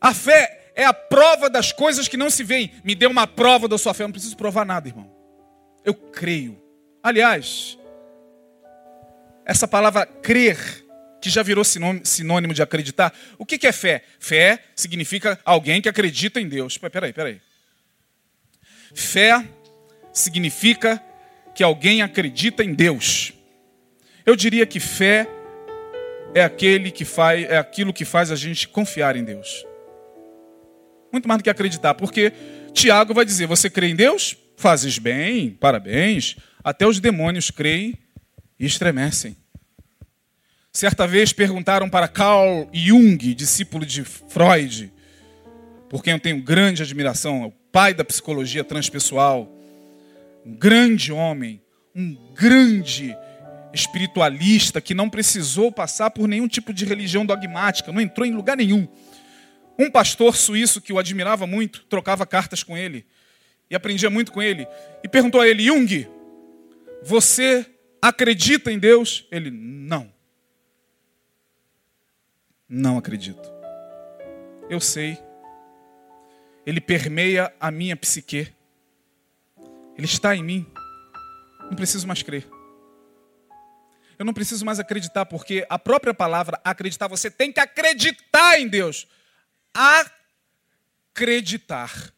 A 0.00 0.14
fé 0.14 0.59
é 0.74 0.84
a 0.84 0.92
prova 0.92 1.50
das 1.50 1.72
coisas 1.72 2.08
que 2.08 2.16
não 2.16 2.30
se 2.30 2.44
veem. 2.44 2.72
Me 2.84 2.94
dê 2.94 3.06
uma 3.06 3.26
prova 3.26 3.68
da 3.68 3.78
sua 3.78 3.94
fé. 3.94 4.04
Eu 4.04 4.08
não 4.08 4.12
preciso 4.12 4.36
provar 4.36 4.64
nada, 4.64 4.88
irmão. 4.88 5.10
Eu 5.84 5.94
creio. 5.94 6.60
Aliás, 7.02 7.78
essa 9.44 9.66
palavra 9.66 10.06
crer, 10.06 10.58
que 11.20 11.28
já 11.28 11.42
virou 11.42 11.64
sinônimo 11.64 12.54
de 12.54 12.62
acreditar. 12.62 13.12
O 13.38 13.44
que 13.44 13.66
é 13.66 13.72
fé? 13.72 14.02
Fé 14.18 14.62
significa 14.74 15.38
alguém 15.44 15.82
que 15.82 15.88
acredita 15.88 16.40
em 16.40 16.48
Deus. 16.48 16.78
Peraí, 16.78 17.12
peraí. 17.12 17.40
Fé 18.94 19.46
significa 20.12 21.02
que 21.54 21.62
alguém 21.62 22.02
acredita 22.02 22.64
em 22.64 22.72
Deus. 22.72 23.32
Eu 24.24 24.36
diria 24.36 24.64
que 24.66 24.80
fé 24.80 25.26
é 26.34 26.42
aquele 26.42 26.90
que 26.90 27.04
faz, 27.04 27.44
é 27.50 27.58
aquilo 27.58 27.92
que 27.92 28.04
faz 28.04 28.30
a 28.30 28.36
gente 28.36 28.68
confiar 28.68 29.16
em 29.16 29.24
Deus. 29.24 29.66
Muito 31.12 31.28
mais 31.28 31.38
do 31.38 31.44
que 31.44 31.50
acreditar, 31.50 31.94
porque 31.94 32.32
Tiago 32.72 33.14
vai 33.14 33.24
dizer: 33.24 33.46
você 33.46 33.68
crê 33.68 33.88
em 33.88 33.96
Deus? 33.96 34.36
Fazes 34.56 34.98
bem, 34.98 35.50
parabéns. 35.50 36.36
Até 36.62 36.86
os 36.86 37.00
demônios 37.00 37.50
creem 37.50 37.98
e 38.58 38.66
estremecem. 38.66 39.36
Certa 40.72 41.06
vez 41.06 41.32
perguntaram 41.32 41.90
para 41.90 42.06
Carl 42.06 42.68
Jung, 42.72 43.34
discípulo 43.34 43.84
de 43.84 44.04
Freud, 44.04 44.92
por 45.88 46.04
quem 46.04 46.12
eu 46.12 46.20
tenho 46.20 46.40
grande 46.40 46.82
admiração, 46.82 47.46
o 47.46 47.50
pai 47.50 47.92
da 47.92 48.04
psicologia 48.04 48.62
transpessoal, 48.62 49.52
um 50.46 50.54
grande 50.54 51.10
homem, 51.10 51.60
um 51.94 52.16
grande 52.32 53.16
espiritualista 53.72 54.80
que 54.80 54.94
não 54.94 55.10
precisou 55.10 55.72
passar 55.72 56.10
por 56.10 56.28
nenhum 56.28 56.46
tipo 56.46 56.72
de 56.72 56.84
religião 56.84 57.26
dogmática, 57.26 57.90
não 57.90 58.00
entrou 58.00 58.24
em 58.24 58.32
lugar 58.32 58.56
nenhum. 58.56 58.86
Um 59.80 59.90
pastor 59.90 60.36
suíço 60.36 60.78
que 60.78 60.92
o 60.92 60.98
admirava 60.98 61.46
muito, 61.46 61.86
trocava 61.86 62.26
cartas 62.26 62.62
com 62.62 62.76
ele 62.76 63.06
e 63.70 63.74
aprendia 63.74 64.10
muito 64.10 64.30
com 64.30 64.42
ele, 64.42 64.68
e 65.02 65.08
perguntou 65.08 65.40
a 65.40 65.48
ele: 65.48 65.62
Jung, 65.62 66.06
você 67.02 67.64
acredita 68.02 68.70
em 68.70 68.78
Deus? 68.78 69.26
Ele, 69.30 69.50
não. 69.50 70.12
Não 72.68 72.98
acredito. 72.98 73.50
Eu 74.68 74.80
sei. 74.80 75.18
Ele 76.66 76.80
permeia 76.80 77.50
a 77.58 77.70
minha 77.70 77.96
psique. 77.96 78.52
Ele 79.96 80.04
está 80.04 80.36
em 80.36 80.44
mim. 80.44 80.66
Não 81.70 81.74
preciso 81.74 82.06
mais 82.06 82.22
crer. 82.22 82.46
Eu 84.18 84.26
não 84.26 84.34
preciso 84.34 84.62
mais 84.62 84.78
acreditar, 84.78 85.24
porque 85.24 85.64
a 85.70 85.78
própria 85.78 86.12
palavra 86.12 86.60
acreditar, 86.62 87.08
você 87.08 87.30
tem 87.30 87.50
que 87.50 87.60
acreditar 87.60 88.60
em 88.60 88.68
Deus. 88.68 89.08
Acreditar. 91.14 92.12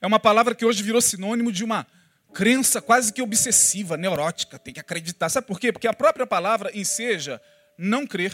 É 0.00 0.06
uma 0.06 0.20
palavra 0.20 0.54
que 0.54 0.64
hoje 0.64 0.82
virou 0.82 1.00
sinônimo 1.00 1.50
de 1.50 1.64
uma 1.64 1.86
crença 2.32 2.80
quase 2.80 3.12
que 3.12 3.22
obsessiva, 3.22 3.96
neurótica. 3.96 4.58
Tem 4.58 4.74
que 4.74 4.80
acreditar. 4.80 5.28
Sabe 5.28 5.46
por 5.46 5.58
quê? 5.58 5.72
Porque 5.72 5.86
a 5.86 5.94
própria 5.94 6.26
palavra 6.26 6.70
enseja 6.74 7.40
não 7.78 8.06
crer. 8.06 8.32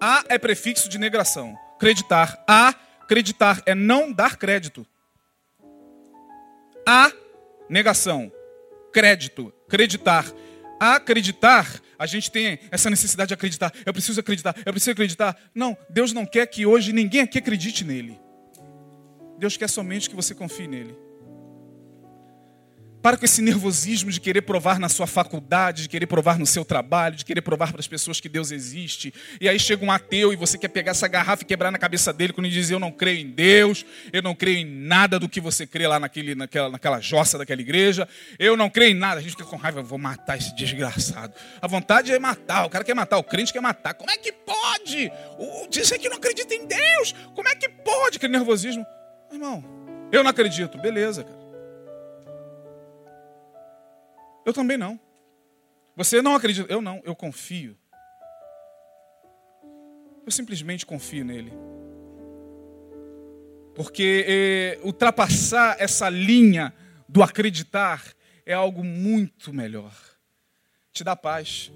A 0.00 0.24
é 0.28 0.38
prefixo 0.38 0.88
de 0.88 0.98
negação. 0.98 1.56
Acreditar. 1.76 2.44
Acreditar 2.46 3.62
é 3.66 3.74
não 3.74 4.12
dar 4.12 4.36
crédito. 4.36 4.86
A, 6.86 7.10
negação. 7.68 8.30
Crédito. 8.92 9.52
Acreditar 9.66 10.26
acreditar, 10.80 11.78
a 12.00 12.06
gente 12.06 12.30
tem 12.30 12.58
essa 12.70 12.88
necessidade 12.88 13.28
de 13.28 13.34
acreditar. 13.34 13.70
Eu 13.84 13.92
preciso 13.92 14.18
acreditar, 14.18 14.56
eu 14.64 14.72
preciso 14.72 14.92
acreditar. 14.92 15.38
Não, 15.54 15.76
Deus 15.90 16.14
não 16.14 16.24
quer 16.24 16.46
que 16.46 16.64
hoje 16.64 16.94
ninguém 16.94 17.20
aqui 17.20 17.36
acredite 17.36 17.84
nele. 17.84 18.18
Deus 19.38 19.54
quer 19.58 19.68
somente 19.68 20.08
que 20.08 20.16
você 20.16 20.34
confie 20.34 20.66
nele. 20.66 20.96
Para 23.02 23.16
com 23.16 23.24
esse 23.24 23.40
nervosismo 23.40 24.10
de 24.10 24.20
querer 24.20 24.42
provar 24.42 24.78
na 24.78 24.88
sua 24.88 25.06
faculdade, 25.06 25.82
de 25.82 25.88
querer 25.88 26.06
provar 26.06 26.38
no 26.38 26.44
seu 26.44 26.66
trabalho, 26.66 27.16
de 27.16 27.24
querer 27.24 27.40
provar 27.40 27.72
para 27.72 27.80
as 27.80 27.88
pessoas 27.88 28.20
que 28.20 28.28
Deus 28.28 28.50
existe. 28.50 29.14
E 29.40 29.48
aí 29.48 29.58
chega 29.58 29.82
um 29.82 29.90
ateu 29.90 30.34
e 30.34 30.36
você 30.36 30.58
quer 30.58 30.68
pegar 30.68 30.90
essa 30.90 31.08
garrafa 31.08 31.42
e 31.42 31.46
quebrar 31.46 31.70
na 31.70 31.78
cabeça 31.78 32.12
dele 32.12 32.34
quando 32.34 32.44
ele 32.44 32.54
diz: 32.54 32.68
Eu 32.68 32.78
não 32.78 32.92
creio 32.92 33.20
em 33.20 33.30
Deus, 33.30 33.86
eu 34.12 34.20
não 34.20 34.34
creio 34.34 34.58
em 34.58 34.66
nada 34.66 35.18
do 35.18 35.30
que 35.30 35.40
você 35.40 35.66
crê 35.66 35.86
lá 35.86 35.98
naquele, 35.98 36.34
naquela, 36.34 36.68
naquela 36.68 37.00
jossa 37.00 37.38
daquela 37.38 37.62
igreja, 37.62 38.06
eu 38.38 38.54
não 38.54 38.68
creio 38.68 38.90
em 38.90 38.98
nada. 38.98 39.18
A 39.18 39.22
gente 39.22 39.32
fica 39.32 39.44
com 39.44 39.56
raiva, 39.56 39.82
vou 39.82 39.98
matar 39.98 40.36
esse 40.36 40.54
desgraçado. 40.54 41.32
A 41.62 41.66
vontade 41.66 42.12
é 42.12 42.18
matar, 42.18 42.66
o 42.66 42.70
cara 42.70 42.84
quer 42.84 42.94
matar, 42.94 43.16
o 43.16 43.24
crente 43.24 43.50
quer 43.50 43.62
matar. 43.62 43.94
Como 43.94 44.10
é 44.10 44.18
que 44.18 44.30
pode? 44.30 45.10
O, 45.38 45.66
dizer 45.68 45.98
que 45.98 46.08
não 46.10 46.18
acredita 46.18 46.54
em 46.54 46.66
Deus, 46.66 47.14
como 47.34 47.48
é 47.48 47.54
que 47.54 47.68
pode? 47.68 48.18
Aquele 48.18 48.34
nervosismo. 48.34 48.84
Irmão, 49.32 49.64
eu 50.12 50.22
não 50.22 50.30
acredito, 50.30 50.76
beleza, 50.76 51.24
cara. 51.24 51.39
Eu 54.44 54.52
também 54.52 54.76
não. 54.76 54.98
Você 55.96 56.22
não 56.22 56.34
acredita? 56.34 56.72
Eu 56.72 56.80
não, 56.80 57.00
eu 57.04 57.14
confio. 57.14 57.76
Eu 60.24 60.32
simplesmente 60.32 60.86
confio 60.86 61.24
nele. 61.24 61.52
Porque 63.74 64.24
eh, 64.26 64.80
ultrapassar 64.84 65.76
essa 65.78 66.08
linha 66.08 66.72
do 67.08 67.22
acreditar 67.22 68.02
é 68.44 68.52
algo 68.52 68.84
muito 68.84 69.52
melhor. 69.52 69.92
Te 70.92 71.04
dá 71.04 71.14
paz. 71.14 71.72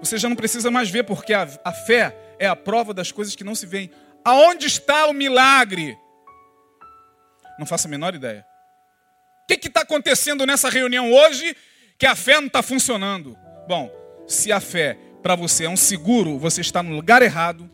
Você 0.00 0.18
já 0.18 0.28
não 0.28 0.36
precisa 0.36 0.70
mais 0.70 0.90
ver, 0.90 1.04
porque 1.04 1.32
a, 1.32 1.48
a 1.64 1.72
fé 1.72 2.16
é 2.38 2.46
a 2.46 2.56
prova 2.56 2.92
das 2.92 3.10
coisas 3.10 3.34
que 3.34 3.44
não 3.44 3.54
se 3.54 3.66
veem. 3.66 3.90
Aonde 4.24 4.66
está 4.66 5.06
o 5.06 5.12
milagre? 5.12 5.98
Não 7.58 7.66
faço 7.66 7.86
a 7.86 7.90
menor 7.90 8.14
ideia. 8.14 8.44
O 9.44 9.46
que 9.46 9.68
está 9.68 9.82
acontecendo 9.82 10.46
nessa 10.46 10.70
reunião 10.70 11.12
hoje 11.12 11.54
que 11.98 12.06
a 12.06 12.16
fé 12.16 12.40
não 12.40 12.46
está 12.46 12.62
funcionando? 12.62 13.36
Bom, 13.68 13.92
se 14.26 14.50
a 14.50 14.58
fé 14.58 14.98
para 15.22 15.34
você 15.34 15.64
é 15.64 15.68
um 15.68 15.76
seguro, 15.76 16.38
você 16.38 16.62
está 16.62 16.82
no 16.82 16.96
lugar 16.96 17.20
errado, 17.20 17.70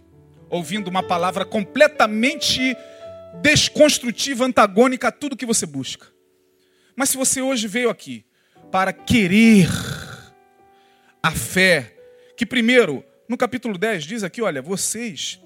ouvindo 0.49 0.89
uma 0.89 1.03
palavra 1.03 1.45
completamente 1.45 2.77
desconstrutiva, 3.41 4.45
antagônica 4.45 5.09
a 5.09 5.13
tudo 5.13 5.37
que 5.37 5.47
você 5.47 5.65
busca. 5.65 6.09
Mas 6.97 7.11
se 7.11 7.17
você 7.17 7.41
hoje 7.41 7.69
veio 7.69 7.89
aqui 7.89 8.25
para 8.73 8.93
querer 8.93 9.69
a 11.23 11.31
fé, 11.31 11.97
que 12.37 12.45
primeiro, 12.45 13.05
no 13.29 13.37
capítulo 13.37 13.79
10 13.79 14.05
diz 14.05 14.25
aqui, 14.25 14.43
olha, 14.43 14.61
vocês 14.61 15.41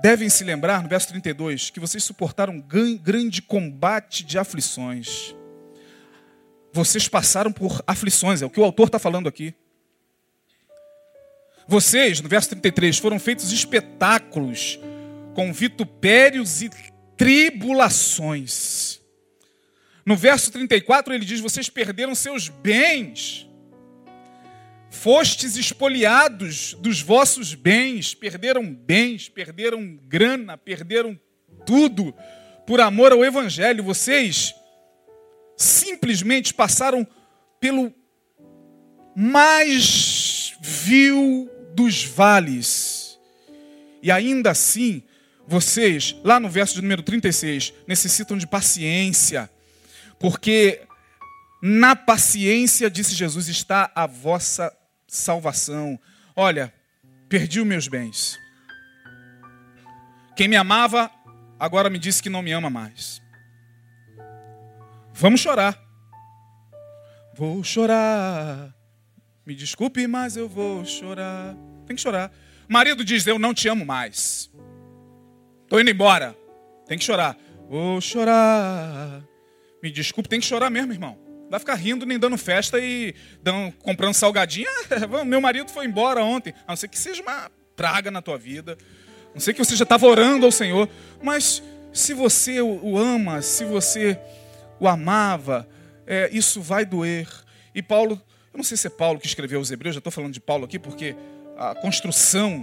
devem 0.00 0.28
se 0.28 0.44
lembrar, 0.44 0.82
no 0.82 0.88
verso 0.88 1.08
32, 1.08 1.70
que 1.70 1.80
vocês 1.80 2.02
suportaram 2.02 2.60
grande 2.60 3.42
combate 3.42 4.24
de 4.24 4.38
aflições. 4.38 5.34
Vocês 6.72 7.08
passaram 7.08 7.52
por 7.52 7.82
aflições, 7.86 8.42
é 8.42 8.46
o 8.46 8.50
que 8.50 8.60
o 8.60 8.64
autor 8.64 8.86
está 8.86 8.98
falando 8.98 9.28
aqui. 9.28 9.54
Vocês, 11.66 12.20
no 12.20 12.28
verso 12.28 12.48
33, 12.50 12.98
foram 12.98 13.18
feitos 13.18 13.52
espetáculos 13.52 14.78
com 15.34 15.52
vitupérios 15.52 16.62
e 16.62 16.70
tribulações. 17.16 19.00
No 20.04 20.16
verso 20.16 20.50
34 20.50 21.12
ele 21.14 21.24
diz: 21.24 21.40
Vocês 21.40 21.68
perderam 21.68 22.14
seus 22.14 22.48
bens 22.48 23.49
Fostes 24.90 25.56
espoliados 25.56 26.74
dos 26.74 27.00
vossos 27.00 27.54
bens, 27.54 28.12
perderam 28.12 28.74
bens, 28.74 29.28
perderam 29.28 29.96
grana, 30.08 30.58
perderam 30.58 31.18
tudo 31.64 32.12
por 32.66 32.80
amor 32.80 33.12
ao 33.12 33.24
Evangelho. 33.24 33.84
Vocês 33.84 34.52
simplesmente 35.56 36.52
passaram 36.52 37.06
pelo 37.60 37.94
mais 39.14 40.54
vil 40.60 41.48
dos 41.72 42.04
vales. 42.04 43.18
E 44.02 44.10
ainda 44.10 44.50
assim, 44.50 45.04
vocês, 45.46 46.16
lá 46.24 46.40
no 46.40 46.48
verso 46.48 46.74
de 46.74 46.82
número 46.82 47.02
36, 47.02 47.72
necessitam 47.86 48.36
de 48.36 48.46
paciência, 48.46 49.48
porque 50.18 50.82
na 51.62 51.94
paciência, 51.94 52.90
disse 52.90 53.14
Jesus, 53.14 53.48
está 53.48 53.90
a 53.94 54.06
vossa 54.06 54.74
salvação. 55.10 55.98
Olha, 56.36 56.72
perdi 57.28 57.60
os 57.60 57.66
meus 57.66 57.88
bens. 57.88 58.38
Quem 60.36 60.48
me 60.48 60.56
amava, 60.56 61.10
agora 61.58 61.90
me 61.90 61.98
disse 61.98 62.22
que 62.22 62.30
não 62.30 62.40
me 62.40 62.52
ama 62.52 62.70
mais. 62.70 63.20
Vamos 65.12 65.40
chorar. 65.40 65.78
Vou 67.34 67.62
chorar. 67.64 68.74
Me 69.44 69.54
desculpe, 69.54 70.06
mas 70.06 70.36
eu 70.36 70.48
vou 70.48 70.84
chorar. 70.84 71.56
Tem 71.86 71.96
que 71.96 72.02
chorar. 72.02 72.32
Marido 72.68 73.04
diz: 73.04 73.26
Eu 73.26 73.38
não 73.38 73.52
te 73.52 73.68
amo 73.68 73.84
mais. 73.84 74.50
Estou 75.64 75.80
indo 75.80 75.90
embora. 75.90 76.36
Tem 76.86 76.96
que 76.96 77.04
chorar. 77.04 77.36
Vou 77.68 78.00
chorar. 78.00 79.22
Me 79.82 79.90
desculpe, 79.90 80.28
tem 80.28 80.40
que 80.40 80.46
chorar 80.46 80.70
mesmo, 80.70 80.92
irmão 80.92 81.29
vai 81.50 81.58
ficar 81.58 81.74
rindo 81.74 82.06
nem 82.06 82.18
dando 82.18 82.38
festa 82.38 82.78
e 82.78 83.14
dando, 83.42 83.72
comprando 83.82 84.14
salgadinho. 84.14 84.70
Ah, 84.90 85.24
meu 85.24 85.40
marido 85.40 85.70
foi 85.70 85.86
embora 85.86 86.22
ontem. 86.22 86.54
A 86.66 86.72
não 86.72 86.76
ser 86.76 86.88
que 86.88 86.98
seja 86.98 87.20
uma 87.22 87.50
praga 87.74 88.10
na 88.10 88.22
tua 88.22 88.38
vida. 88.38 88.78
A 89.30 89.34
não 89.34 89.40
sei 89.40 89.52
que 89.52 89.58
você 89.58 89.74
já 89.74 89.82
estava 89.82 90.06
orando 90.06 90.46
ao 90.46 90.52
Senhor. 90.52 90.88
Mas 91.22 91.62
se 91.92 92.14
você 92.14 92.60
o 92.60 92.96
ama, 92.96 93.42
se 93.42 93.64
você 93.64 94.18
o 94.78 94.86
amava, 94.86 95.68
é, 96.06 96.30
isso 96.32 96.60
vai 96.60 96.84
doer. 96.84 97.28
E 97.74 97.82
Paulo 97.82 98.20
Eu 98.52 98.58
não 98.58 98.64
sei 98.64 98.76
se 98.76 98.86
é 98.86 98.90
Paulo 98.90 99.18
que 99.18 99.26
escreveu 99.26 99.60
os 99.60 99.70
Hebreus, 99.70 99.94
já 99.94 99.98
estou 99.98 100.12
falando 100.12 100.32
de 100.32 100.40
Paulo 100.40 100.64
aqui, 100.64 100.78
porque 100.78 101.14
a 101.56 101.74
construção 101.74 102.60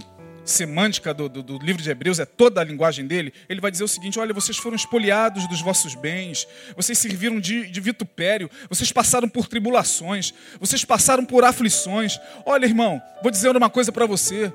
semântica 0.50 1.12
do, 1.12 1.28
do, 1.28 1.42
do, 1.42 1.58
livro 1.58 1.82
de 1.82 1.90
Hebreus 1.90 2.18
é 2.18 2.24
toda 2.24 2.60
a 2.60 2.64
linguagem 2.64 3.06
dele. 3.06 3.32
Ele 3.48 3.60
vai 3.60 3.70
dizer 3.70 3.84
o 3.84 3.88
seguinte: 3.88 4.18
olha, 4.18 4.32
vocês 4.32 4.56
foram 4.56 4.76
espoliados 4.76 5.46
dos 5.48 5.60
vossos 5.60 5.94
bens, 5.94 6.46
vocês 6.76 6.98
serviram 6.98 7.38
de, 7.40 7.68
de 7.68 7.80
vitupério, 7.80 8.50
vocês 8.68 8.90
passaram 8.90 9.28
por 9.28 9.46
tribulações, 9.46 10.32
vocês 10.58 10.84
passaram 10.84 11.24
por 11.24 11.44
aflições. 11.44 12.18
Olha, 12.44 12.66
irmão, 12.66 13.00
vou 13.22 13.30
dizer 13.30 13.56
uma 13.56 13.70
coisa 13.70 13.92
para 13.92 14.06
você. 14.06 14.52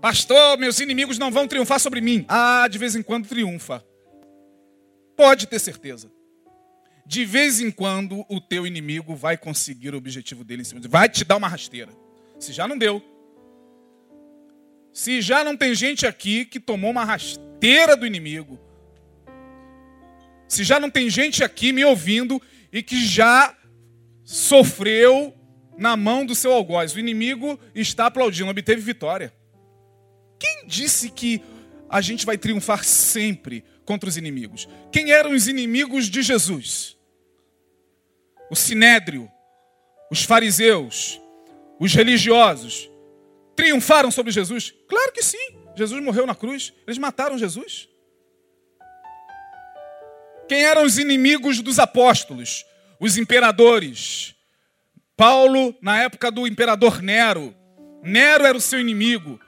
Pastor, 0.00 0.58
meus 0.58 0.80
inimigos 0.80 1.18
não 1.18 1.30
vão 1.30 1.48
triunfar 1.48 1.80
sobre 1.80 2.00
mim. 2.00 2.24
Ah, 2.28 2.68
de 2.68 2.76
vez 2.76 2.94
em 2.94 3.02
quando 3.02 3.26
triunfa. 3.26 3.84
Pode 5.16 5.46
ter 5.46 5.58
certeza. 5.58 6.10
De 7.06 7.24
vez 7.24 7.60
em 7.60 7.70
quando 7.70 8.24
o 8.28 8.40
teu 8.40 8.66
inimigo 8.66 9.14
vai 9.14 9.36
conseguir 9.36 9.94
o 9.94 9.98
objetivo 9.98 10.42
dele 10.42 10.62
em 10.62 10.64
cima 10.64 10.80
de 10.80 10.88
vai 10.88 11.08
te 11.08 11.24
dar 11.24 11.36
uma 11.36 11.48
rasteira. 11.48 11.92
Se 12.38 12.52
já 12.52 12.66
não 12.66 12.76
deu. 12.76 13.13
Se 14.94 15.20
já 15.20 15.42
não 15.42 15.56
tem 15.56 15.74
gente 15.74 16.06
aqui 16.06 16.46
que 16.46 16.60
tomou 16.60 16.92
uma 16.92 17.04
rasteira 17.04 17.96
do 17.96 18.06
inimigo. 18.06 18.58
Se 20.48 20.62
já 20.62 20.78
não 20.78 20.88
tem 20.88 21.10
gente 21.10 21.42
aqui 21.42 21.72
me 21.72 21.84
ouvindo 21.84 22.40
e 22.72 22.80
que 22.80 23.04
já 23.04 23.54
sofreu 24.22 25.34
na 25.76 25.96
mão 25.96 26.24
do 26.24 26.34
seu 26.34 26.52
algoz. 26.52 26.94
O 26.94 27.00
inimigo 27.00 27.58
está 27.74 28.06
aplaudindo, 28.06 28.48
obteve 28.48 28.80
vitória. 28.80 29.34
Quem 30.38 30.66
disse 30.66 31.10
que 31.10 31.42
a 31.90 32.00
gente 32.00 32.24
vai 32.24 32.38
triunfar 32.38 32.84
sempre 32.84 33.64
contra 33.84 34.08
os 34.08 34.16
inimigos. 34.16 34.68
Quem 34.90 35.10
eram 35.10 35.32
os 35.32 35.48
inimigos 35.48 36.06
de 36.06 36.22
Jesus? 36.22 36.96
O 38.50 38.56
sinédrio, 38.56 39.30
os 40.10 40.22
fariseus, 40.22 41.20
os 41.80 41.94
religiosos, 41.94 42.90
triunfaram 43.56 44.10
sobre 44.10 44.32
Jesus? 44.32 44.74
Claro 44.88 45.12
que 45.12 45.22
sim. 45.22 45.58
Jesus 45.74 46.02
morreu 46.02 46.26
na 46.26 46.34
cruz. 46.34 46.72
Eles 46.86 46.98
mataram 46.98 47.38
Jesus. 47.38 47.88
Quem 50.48 50.64
eram 50.64 50.84
os 50.84 50.98
inimigos 50.98 51.60
dos 51.60 51.78
apóstolos? 51.78 52.64
Os 53.00 53.16
imperadores. 53.16 54.34
Paulo, 55.16 55.74
na 55.80 56.02
época 56.02 56.30
do 56.30 56.46
imperador 56.46 57.00
Nero. 57.02 57.54
Nero 58.02 58.44
era 58.44 58.56
o 58.56 58.60
seu 58.60 58.80
inimigo. 58.80 59.40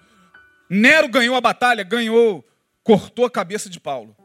Nero 0.68 1.08
ganhou 1.08 1.36
a 1.36 1.40
batalha, 1.40 1.84
ganhou, 1.84 2.44
cortou 2.82 3.24
a 3.24 3.30
cabeça 3.30 3.68
de 3.68 3.78
Paulo. 3.78 4.16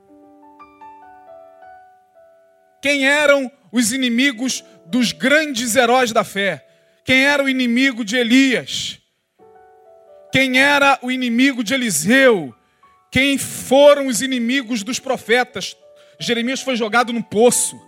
Quem 2.81 3.05
eram 3.05 3.51
os 3.71 3.91
inimigos 3.91 4.63
dos 4.87 5.11
grandes 5.11 5.75
heróis 5.75 6.11
da 6.11 6.23
fé? 6.23 6.67
Quem 7.05 7.25
era 7.25 7.43
o 7.43 7.49
inimigo 7.49 8.03
de 8.03 8.15
Elias? 8.15 9.00
Quem 10.31 10.59
era 10.59 10.97
o 11.01 11.11
inimigo 11.11 11.63
de 11.63 11.73
Eliseu? 11.73 12.55
Quem 13.11 13.37
foram 13.37 14.07
os 14.07 14.21
inimigos 14.21 14.83
dos 14.83 14.99
profetas? 14.99 15.75
Jeremias 16.19 16.61
foi 16.61 16.75
jogado 16.75 17.11
no 17.11 17.23
poço. 17.23 17.79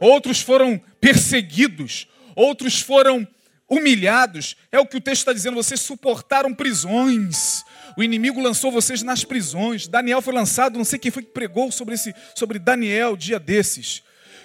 Outros 0.00 0.40
foram 0.40 0.80
perseguidos. 1.00 2.08
Outros 2.34 2.80
foram 2.80 3.26
humilhados. 3.68 4.56
É 4.72 4.80
o 4.80 4.86
que 4.86 4.96
o 4.96 5.00
texto 5.00 5.20
está 5.20 5.32
dizendo. 5.32 5.54
Vocês 5.54 5.80
suportaram 5.80 6.54
prisões. 6.54 7.64
O 7.96 8.02
inimigo 8.02 8.40
lançou 8.40 8.72
vocês 8.72 9.02
nas 9.02 9.24
prisões. 9.24 9.86
Daniel 9.86 10.22
foi 10.22 10.34
lançado, 10.34 10.76
não 10.76 10.84
sei 10.84 10.98
quem 10.98 11.10
foi 11.10 11.22
que 11.22 11.32
pregou 11.32 11.70
sobre, 11.70 11.94
esse, 11.94 12.14
sobre 12.34 12.58
Daniel 12.58 13.16
dia 13.16 13.38
desses 13.38 14.02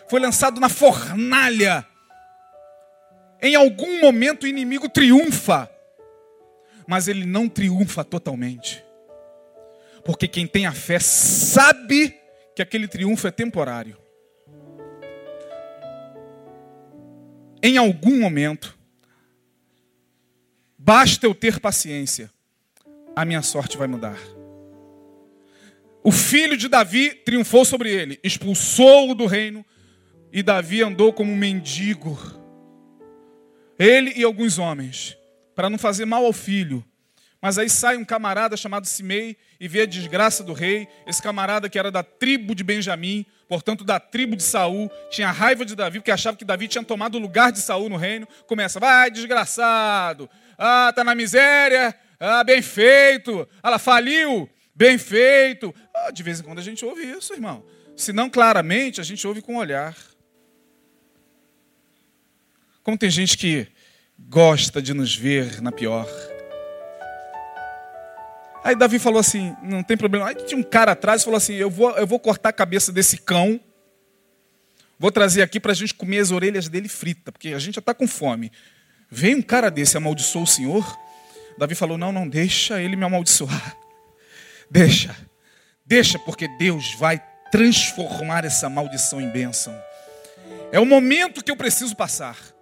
foi 0.07 0.19
lançado 0.19 0.59
na 0.59 0.69
fornalha. 0.69 1.85
Em 3.41 3.55
algum 3.55 3.99
momento 3.99 4.43
o 4.43 4.47
inimigo 4.47 4.89
triunfa, 4.89 5.69
mas 6.87 7.07
ele 7.07 7.25
não 7.25 7.49
triunfa 7.49 8.03
totalmente. 8.03 8.83
Porque 10.03 10.27
quem 10.27 10.45
tem 10.45 10.65
a 10.65 10.71
fé 10.71 10.99
sabe 10.99 12.15
que 12.55 12.61
aquele 12.61 12.87
triunfo 12.87 13.27
é 13.27 13.31
temporário. 13.31 13.97
Em 17.61 17.77
algum 17.77 18.19
momento, 18.19 18.77
basta 20.77 21.25
eu 21.25 21.33
ter 21.33 21.59
paciência, 21.59 22.29
a 23.15 23.25
minha 23.25 23.41
sorte 23.41 23.77
vai 23.77 23.87
mudar. 23.87 24.19
O 26.03 26.11
filho 26.11 26.55
de 26.55 26.67
Davi 26.67 27.15
triunfou 27.25 27.65
sobre 27.65 27.89
ele, 27.89 28.19
expulsou-o 28.23 29.15
do 29.15 29.25
reino, 29.25 29.65
e 30.31 30.43
Davi 30.43 30.83
andou 30.83 31.11
como 31.11 31.31
um 31.31 31.35
mendigo. 31.35 32.15
Ele 33.79 34.13
e 34.15 34.23
alguns 34.23 34.59
homens, 34.59 35.17
para 35.55 35.69
não 35.69 35.77
fazer 35.77 36.05
mal 36.05 36.25
ao 36.25 36.33
filho. 36.33 36.83
Mas 37.41 37.57
aí 37.57 37.69
sai 37.69 37.95
um 37.95 38.03
camarada 38.03 38.57
chamado 38.57 38.87
Simei 38.87 39.37
e 39.59 39.67
vê 39.67 39.81
a 39.81 39.85
desgraça 39.85 40.43
do 40.43 40.51
rei. 40.51 40.87
Esse 41.05 41.21
camarada 41.21 41.69
que 41.69 41.77
era 41.77 41.91
da 41.91 42.01
tribo 42.01 42.55
de 42.55 42.63
Benjamim, 42.63 43.25
portanto 43.47 43.83
da 43.83 43.99
tribo 43.99 44.35
de 44.35 44.43
Saul, 44.43 44.89
tinha 45.11 45.29
raiva 45.29 45.63
de 45.63 45.75
Davi 45.75 45.99
porque 45.99 46.11
achava 46.11 46.35
que 46.35 46.43
Davi 46.43 46.67
tinha 46.67 46.83
tomado 46.83 47.15
o 47.15 47.19
lugar 47.19 47.51
de 47.51 47.59
Saul 47.59 47.87
no 47.87 47.97
reino. 47.97 48.27
Começa, 48.47 48.79
vai 48.79 49.11
desgraçado, 49.11 50.29
ah, 50.57 50.91
tá 50.95 51.03
na 51.03 51.13
miséria, 51.13 51.95
ah, 52.19 52.43
bem 52.43 52.61
feito, 52.61 53.47
ela 53.61 53.77
faliu, 53.77 54.49
bem 54.73 54.97
feito. 54.97 55.73
Ah, 55.93 56.09
de 56.09 56.23
vez 56.23 56.39
em 56.39 56.43
quando 56.43 56.59
a 56.59 56.63
gente 56.63 56.83
ouve 56.83 57.03
isso, 57.03 57.33
irmão. 57.33 57.63
Se 57.95 58.11
não 58.11 58.27
claramente, 58.27 58.99
a 58.99 59.03
gente 59.03 59.25
ouve 59.27 59.41
com 59.41 59.55
o 59.55 59.59
olhar. 59.59 59.95
Como 62.81 62.97
tem 62.97 63.09
gente 63.09 63.37
que 63.37 63.67
gosta 64.17 64.81
de 64.81 64.93
nos 64.93 65.15
ver 65.15 65.61
na 65.61 65.71
pior. 65.71 66.07
Aí 68.63 68.75
Davi 68.75 68.97
falou 68.97 69.19
assim: 69.19 69.55
não 69.61 69.83
tem 69.83 69.95
problema. 69.95 70.27
Aí 70.27 70.35
tinha 70.35 70.59
um 70.59 70.63
cara 70.63 70.93
atrás 70.93 71.21
e 71.21 71.25
falou 71.25 71.37
assim: 71.37 71.53
eu 71.53 71.69
vou, 71.69 71.91
eu 71.91 72.07
vou 72.07 72.19
cortar 72.19 72.49
a 72.49 72.53
cabeça 72.53 72.91
desse 72.91 73.17
cão, 73.17 73.59
vou 74.97 75.11
trazer 75.11 75.41
aqui 75.41 75.59
para 75.59 75.71
a 75.71 75.75
gente 75.75 75.93
comer 75.93 76.19
as 76.19 76.31
orelhas 76.31 76.67
dele 76.67 76.89
frita, 76.89 77.31
porque 77.31 77.49
a 77.49 77.59
gente 77.59 77.75
já 77.75 77.79
está 77.79 77.93
com 77.93 78.07
fome. 78.07 78.51
Vem 79.09 79.35
um 79.35 79.41
cara 79.41 79.69
desse, 79.69 79.97
amaldiçoou 79.97 80.45
o 80.45 80.47
Senhor. 80.47 80.99
Davi 81.57 81.75
falou: 81.75 81.97
não, 81.97 82.11
não, 82.11 82.27
deixa 82.27 82.81
ele 82.81 82.95
me 82.95 83.05
amaldiçoar. 83.05 83.77
Deixa, 84.69 85.15
deixa, 85.85 86.17
porque 86.17 86.47
Deus 86.57 86.95
vai 86.95 87.23
transformar 87.51 88.43
essa 88.43 88.67
maldição 88.67 89.21
em 89.21 89.29
bênção. 89.29 89.79
É 90.71 90.79
o 90.79 90.85
momento 90.85 91.43
que 91.43 91.51
eu 91.51 91.55
preciso 91.55 91.95
passar. 91.95 92.54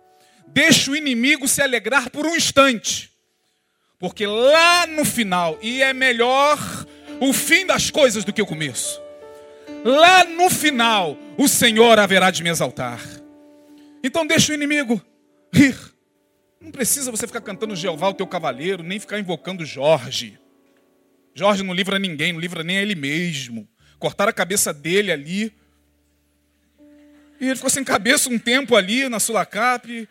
Deixa 0.48 0.92
o 0.92 0.96
inimigo 0.96 1.48
se 1.48 1.62
alegrar 1.62 2.10
por 2.10 2.26
um 2.26 2.36
instante. 2.36 3.12
Porque 4.00 4.26
lá 4.26 4.86
no 4.88 5.06
final, 5.06 5.58
e 5.62 5.82
é 5.82 5.94
melhor 5.94 6.58
o 7.20 7.32
fim 7.32 7.66
das 7.66 7.90
coisas 7.90 8.24
do 8.24 8.34
que 8.34 8.42
o 8.42 8.46
começo. 8.46 9.02
Lá 9.84 10.24
no 10.26 10.50
final, 10.50 11.18
o 11.38 11.48
Senhor 11.48 11.98
haverá 12.00 12.30
de 12.32 12.44
me 12.44 12.50
exaltar. 12.50 13.02
Então 14.04 14.28
deixa 14.28 14.52
o 14.52 14.56
inimigo 14.56 15.02
rir. 15.54 15.78
Não 16.60 16.72
precisa 16.72 17.12
você 17.12 17.28
ficar 17.28 17.42
cantando 17.42 17.76
Jeová, 17.76 18.10
o 18.10 18.14
teu 18.14 18.28
cavaleiro, 18.28 18.84
nem 18.84 19.00
ficar 19.00 19.20
invocando 19.20 19.66
Jorge. 19.66 20.40
Jorge 21.36 21.64
não 21.64 21.74
livra 21.74 22.00
ninguém, 22.00 22.32
não 22.32 22.40
livra 22.40 22.64
nem 22.64 22.78
a 22.78 22.82
ele 22.82 22.96
mesmo. 22.96 23.68
Cortaram 24.00 24.30
a 24.30 24.34
cabeça 24.34 24.74
dele 24.74 25.12
ali. 25.12 25.54
E 27.40 27.46
ele 27.46 27.56
ficou 27.56 27.70
sem 27.70 27.84
cabeça 27.84 28.30
um 28.30 28.40
tempo 28.40 28.76
ali 28.76 29.10
na 29.10 29.20
Sulacap. 29.20 30.08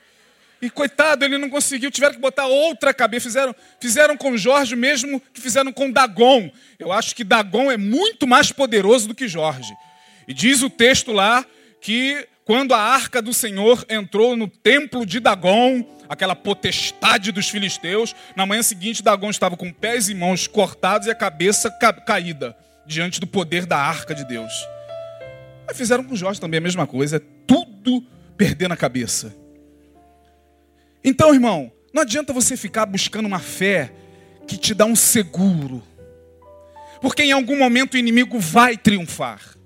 E 0.63 0.71
coitado, 0.71 1.25
ele 1.25 1.39
não 1.39 1.51
conseguiu, 1.51 1.91
tiveram 1.91 2.15
que 2.15 2.21
botar 2.21 2.47
outra 2.47 2.95
cabeça. 2.95 3.25
Fizeram, 3.25 3.55
fizeram 3.81 4.17
com 4.17 4.37
Jorge 4.37 4.77
mesmo 4.77 5.21
que 5.35 5.41
fizeram 5.41 5.73
com 5.73 5.91
Dagon. 5.91 6.53
Eu 6.79 6.93
acho 6.93 7.17
que 7.17 7.25
Dagon 7.25 7.69
é 7.69 7.77
muito 7.77 8.29
mais 8.29 8.53
poderoso 8.53 9.09
do 9.09 9.15
que 9.15 9.27
Jorge. 9.27 9.75
E 10.29 10.33
diz 10.33 10.63
o 10.63 10.71
texto 10.71 11.11
lá 11.11 11.45
que 11.81 12.29
quando 12.45 12.75
a 12.75 12.79
arca 12.79 13.21
do 13.21 13.35
Senhor 13.35 13.85
entrou 13.89 14.37
no 14.37 14.47
templo 14.47 15.05
de 15.05 15.19
Dagon, 15.19 15.85
aquela 16.09 16.37
potestade 16.37 17.33
dos 17.33 17.49
filisteus, 17.49 18.15
na 18.37 18.47
manhã 18.47 18.63
seguinte 18.63 19.03
Dagon 19.03 19.31
estava 19.31 19.57
com 19.57 19.73
pés 19.73 20.09
e 20.09 20.15
mãos 20.15 20.47
cortados 20.47 21.09
e 21.09 21.11
a 21.11 21.15
cabeça 21.15 21.73
ca 21.73 21.93
caída 21.93 22.57
diante 22.87 23.19
do 23.19 23.27
poder 23.27 23.67
da 23.67 23.79
arca 23.79 24.15
de 24.15 24.25
Deus. 24.25 24.53
Mas 25.67 25.77
fizeram 25.77 26.05
com 26.05 26.15
Jorge 26.15 26.41
também 26.41 26.59
a 26.59 26.61
mesma 26.61 26.87
coisa, 26.87 27.17
é 27.17 27.21
tudo 27.49 28.07
perdendo 28.37 28.75
a 28.75 28.77
cabeça. 28.77 29.42
Então, 31.05 31.35
irmão, 31.35 31.73
não 31.93 32.03
adianta 32.03 32.33
você 32.33 32.57
ficar 32.57 32.87
buscando 32.87 33.27
uma 33.27 33.39
fé 33.39 33.93
que 34.47 34.57
te 34.57 34.75
dá 34.75 34.85
um 34.85 34.97
seguro. 34.97 35.83
Porque 37.01 37.23
em 37.23 37.33
algum 37.33 37.59
momento 37.59 37.95
o 37.95 37.99
inimigo 37.99 38.39
vai 38.39 38.77
triunfar. 38.77 39.57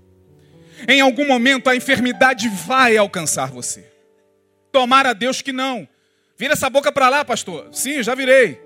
Em 0.88 1.00
algum 1.00 1.26
momento 1.26 1.68
a 1.68 1.76
enfermidade 1.76 2.48
vai 2.48 2.96
alcançar 2.96 3.50
você. 3.50 3.86
Tomara 4.72 5.10
a 5.10 5.12
Deus 5.12 5.42
que 5.42 5.52
não. 5.52 5.88
Vira 6.36 6.52
essa 6.52 6.68
boca 6.68 6.90
para 6.92 7.08
lá, 7.08 7.24
pastor. 7.24 7.68
Sim, 7.72 8.02
já 8.02 8.14
virei. 8.14 8.60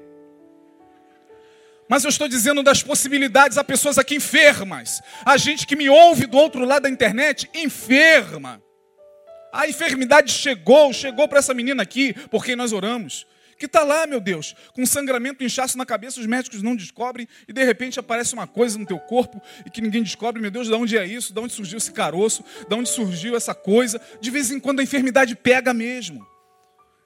Mas 1.89 2.05
eu 2.05 2.11
estou 2.11 2.29
dizendo 2.29 2.63
das 2.63 2.83
possibilidades 2.83 3.59
a 3.59 3.65
pessoas 3.65 3.99
aqui 3.99 4.15
enfermas. 4.15 5.01
A 5.25 5.37
gente 5.37 5.67
que 5.67 5.75
me 5.75 5.89
ouve 5.89 6.27
do 6.27 6.37
outro 6.37 6.65
lado 6.65 6.85
da 6.85 6.91
internet, 6.91 7.51
enferma. 7.53 8.63
A 9.53 9.69
enfermidade 9.69 10.33
chegou, 10.33 10.93
chegou 10.93 11.27
para 11.29 11.39
essa 11.39 11.55
menina 11.55 11.83
aqui, 11.83 12.15
porque 12.31 12.55
nós 12.55 12.73
oramos. 12.73 13.27
Que 13.61 13.67
está 13.67 13.83
lá, 13.83 14.07
meu 14.07 14.21
Deus, 14.21 14.57
com 14.73 14.87
sangramento, 14.87 15.45
inchaço 15.45 15.77
na 15.77 15.85
cabeça, 15.85 16.19
os 16.19 16.25
médicos 16.25 16.63
não 16.63 16.75
descobrem, 16.75 17.29
e 17.47 17.53
de 17.53 17.63
repente 17.63 18.01
aparece 18.01 18.33
uma 18.33 18.47
coisa 18.47 18.79
no 18.79 18.87
teu 18.87 18.99
corpo 18.99 19.39
e 19.67 19.69
que 19.69 19.83
ninguém 19.83 20.03
descobre, 20.03 20.41
meu 20.41 20.51
Deus, 20.51 20.67
de 20.67 20.73
onde 20.73 20.97
é 20.97 21.05
isso? 21.05 21.35
De 21.35 21.41
onde 21.41 21.53
surgiu 21.53 21.77
esse 21.77 21.93
caroço? 21.93 22.43
De 22.67 22.75
onde 22.75 22.89
surgiu 22.89 23.37
essa 23.37 23.55
coisa? 23.55 24.01
De 24.19 24.31
vez 24.31 24.51
em 24.51 24.59
quando 24.59 24.81
a 24.81 24.83
enfermidade 24.83 25.37
pega 25.37 25.75
mesmo. 25.75 26.27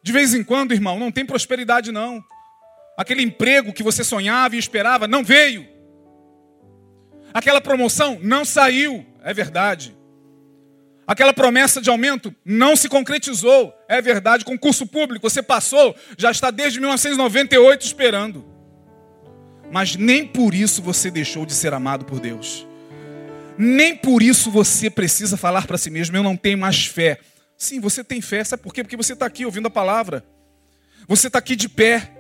De 0.01 0.13
vez 0.13 0.33
em 0.33 0.45
quando, 0.45 0.73
irmão, 0.73 0.97
não 0.97 1.11
tem 1.11 1.27
prosperidade 1.27 1.91
não. 1.91 2.23
Aquele 2.97 3.23
emprego 3.23 3.73
que 3.73 3.83
você 3.83 4.05
sonhava 4.05 4.55
e 4.55 4.59
esperava 4.59 5.09
não 5.09 5.25
veio. 5.25 5.67
Aquela 7.33 7.61
promoção 7.61 8.21
não 8.23 8.45
saiu, 8.45 9.05
é 9.25 9.35
verdade. 9.35 9.93
Aquela 11.07 11.35
promessa 11.35 11.81
de 11.81 11.91
aumento 11.91 12.35
não 12.45 12.77
se 12.77 12.89
concretizou. 12.89 13.75
É 13.89 14.01
verdade, 14.01 14.45
concurso 14.45 14.87
público, 14.87 15.29
você 15.29 15.43
passou, 15.43 15.95
já 16.17 16.31
está 16.31 16.51
desde 16.51 16.81
1998 16.81 17.85
esperando. 17.85 18.45
Mas 19.71 19.97
nem 19.97 20.27
por 20.27 20.55
isso 20.55 20.81
você 20.81 21.11
deixou 21.11 21.45
de 21.45 21.53
ser 21.53 21.75
amado 21.75 22.05
por 22.05 22.21
Deus. 22.21 22.67
Nem 23.59 23.97
por 23.97 24.23
isso 24.23 24.51
você 24.51 24.89
precisa 24.89 25.37
falar 25.37 25.67
para 25.67 25.79
si 25.79 25.91
mesmo: 25.91 26.17
eu 26.17 26.23
não 26.23 26.37
tenho 26.37 26.59
mais 26.59 26.87
fé. 26.87 27.19
Sim, 27.57 27.81
você 27.81 28.03
tem 28.03 28.21
fé, 28.21 28.43
sabe 28.43 28.63
por 28.63 28.75
quê? 28.75 28.83
Porque 28.83 28.97
você 28.97 29.13
está 29.13 29.27
aqui 29.27 29.45
ouvindo 29.45 29.67
a 29.67 29.71
palavra. 29.71 30.25
Você 31.07 31.27
está 31.27 31.39
aqui 31.39 31.55
de 31.55 31.69
pé. 31.69 32.11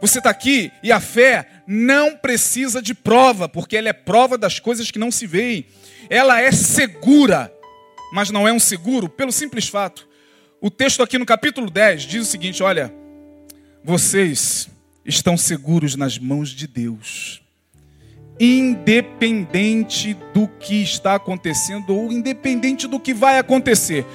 Você 0.00 0.18
está 0.18 0.28
aqui 0.28 0.70
e 0.82 0.92
a 0.92 1.00
fé 1.00 1.46
não 1.66 2.16
precisa 2.16 2.82
de 2.82 2.92
prova, 2.94 3.48
porque 3.48 3.76
ela 3.76 3.88
é 3.88 3.92
prova 3.92 4.36
das 4.36 4.58
coisas 4.58 4.90
que 4.90 4.98
não 4.98 5.10
se 5.10 5.26
veem. 5.26 5.66
Ela 6.10 6.42
é 6.42 6.52
segura 6.52 7.50
mas 8.14 8.30
não 8.30 8.46
é 8.46 8.52
um 8.52 8.60
seguro, 8.60 9.08
pelo 9.08 9.32
simples 9.32 9.66
fato. 9.66 10.08
O 10.60 10.70
texto 10.70 11.02
aqui 11.02 11.18
no 11.18 11.26
capítulo 11.26 11.68
10 11.68 12.02
diz 12.02 12.22
o 12.22 12.30
seguinte: 12.30 12.62
olha, 12.62 12.94
vocês 13.82 14.68
estão 15.04 15.36
seguros 15.36 15.96
nas 15.96 16.16
mãos 16.16 16.50
de 16.50 16.68
Deus, 16.68 17.42
independente 18.38 20.14
do 20.32 20.46
que 20.46 20.80
está 20.80 21.16
acontecendo 21.16 21.90
ou 21.90 22.12
independente 22.12 22.86
do 22.86 23.00
que 23.00 23.12
vai 23.12 23.36
acontecer. 23.36 24.06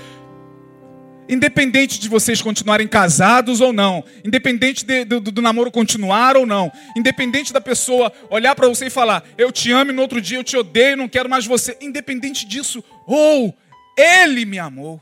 Independente 1.28 2.00
de 2.00 2.08
vocês 2.08 2.42
continuarem 2.42 2.88
casados 2.88 3.60
ou 3.60 3.74
não, 3.74 4.02
independente 4.24 4.86
de, 4.86 5.04
do, 5.04 5.20
do, 5.20 5.42
namoro 5.42 5.70
continuar 5.70 6.38
ou 6.38 6.46
não, 6.46 6.72
independente 6.96 7.52
da 7.52 7.60
pessoa 7.60 8.14
olhar 8.30 8.56
para 8.56 8.68
você 8.70 8.86
e 8.86 8.90
falar, 8.90 9.24
eu 9.38 9.52
te 9.52 9.74
amo 9.74 9.92
e 9.92 9.94
no 9.94 10.02
outro 10.02 10.22
dia 10.22 10.38
eu 10.38 10.44
te 10.44 10.56
odeio, 10.56 10.96
não 10.96 11.10
quero 11.10 11.30
mais 11.30 11.46
você, 11.46 11.78
independente 11.82 12.48
disso, 12.48 12.82
ou 13.06 13.54
ele 14.00 14.46
me 14.46 14.58
amou. 14.58 15.02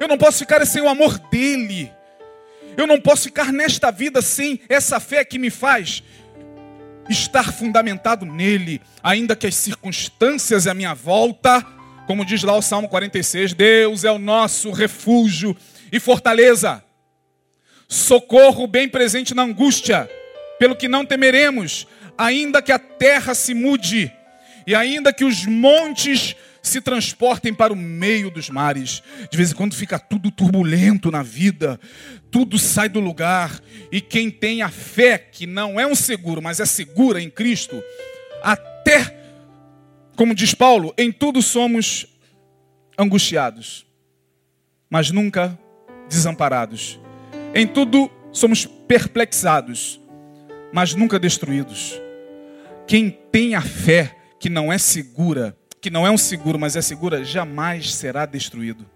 Eu 0.00 0.08
não 0.08 0.16
posso 0.16 0.38
ficar 0.38 0.64
sem 0.66 0.80
o 0.80 0.88
amor 0.88 1.18
dele. 1.30 1.92
Eu 2.76 2.86
não 2.86 2.98
posso 2.98 3.24
ficar 3.24 3.52
nesta 3.52 3.90
vida 3.90 4.22
sem 4.22 4.60
essa 4.68 4.98
fé 4.98 5.24
que 5.24 5.38
me 5.38 5.50
faz 5.50 6.02
estar 7.08 7.52
fundamentado 7.52 8.24
nele, 8.24 8.80
ainda 9.02 9.36
que 9.36 9.46
as 9.46 9.54
circunstâncias 9.54 10.66
à 10.66 10.72
minha 10.72 10.94
volta, 10.94 11.60
como 12.06 12.24
diz 12.24 12.42
lá 12.42 12.56
o 12.56 12.62
Salmo 12.62 12.88
46, 12.88 13.52
Deus 13.52 14.04
é 14.04 14.10
o 14.10 14.18
nosso 14.18 14.70
refúgio 14.70 15.54
e 15.90 16.00
fortaleza, 16.00 16.82
socorro 17.88 18.66
bem 18.66 18.88
presente 18.88 19.34
na 19.34 19.42
angústia, 19.42 20.08
pelo 20.58 20.76
que 20.76 20.88
não 20.88 21.04
temeremos, 21.04 21.86
ainda 22.16 22.62
que 22.62 22.72
a 22.72 22.78
terra 22.78 23.34
se 23.34 23.52
mude 23.52 24.10
e 24.66 24.74
ainda 24.74 25.12
que 25.12 25.24
os 25.24 25.44
montes 25.44 26.36
se 26.62 26.80
transportem 26.80 27.52
para 27.52 27.72
o 27.72 27.76
meio 27.76 28.30
dos 28.30 28.48
mares. 28.48 29.02
De 29.30 29.36
vez 29.36 29.50
em 29.50 29.54
quando 29.54 29.74
fica 29.74 29.98
tudo 29.98 30.30
turbulento 30.30 31.10
na 31.10 31.22
vida, 31.22 31.78
tudo 32.30 32.56
sai 32.58 32.88
do 32.88 33.00
lugar. 33.00 33.60
E 33.90 34.00
quem 34.00 34.30
tem 34.30 34.62
a 34.62 34.68
fé, 34.68 35.18
que 35.18 35.46
não 35.46 35.80
é 35.80 35.86
um 35.86 35.94
seguro, 35.94 36.40
mas 36.40 36.60
é 36.60 36.64
segura 36.64 37.20
em 37.20 37.28
Cristo, 37.28 37.82
até, 38.42 39.18
como 40.16 40.34
diz 40.34 40.54
Paulo, 40.54 40.94
em 40.96 41.10
tudo 41.10 41.42
somos 41.42 42.06
angustiados, 42.96 43.84
mas 44.88 45.10
nunca 45.10 45.58
desamparados. 46.08 47.00
Em 47.54 47.66
tudo 47.66 48.10
somos 48.30 48.64
perplexados, 48.64 50.00
mas 50.72 50.94
nunca 50.94 51.18
destruídos. 51.18 52.00
Quem 52.86 53.10
tem 53.10 53.54
a 53.54 53.62
fé 53.62 54.16
que 54.38 54.48
não 54.48 54.72
é 54.72 54.78
segura, 54.78 55.56
que 55.82 55.90
não 55.90 56.06
é 56.06 56.10
um 56.10 56.16
seguro, 56.16 56.60
mas 56.60 56.76
é 56.76 56.80
segura, 56.80 57.24
jamais 57.24 57.92
será 57.92 58.24
destruído. 58.24 58.86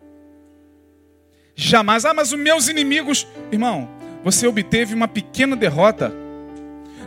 Jamais. 1.57 2.05
Ah, 2.05 2.14
mas 2.14 2.32
os 2.32 2.39
meus 2.39 2.68
inimigos. 2.68 3.26
Irmão, 3.51 3.91
você 4.22 4.47
obteve 4.47 4.95
uma 4.95 5.09
pequena 5.09 5.57
derrota. 5.57 6.14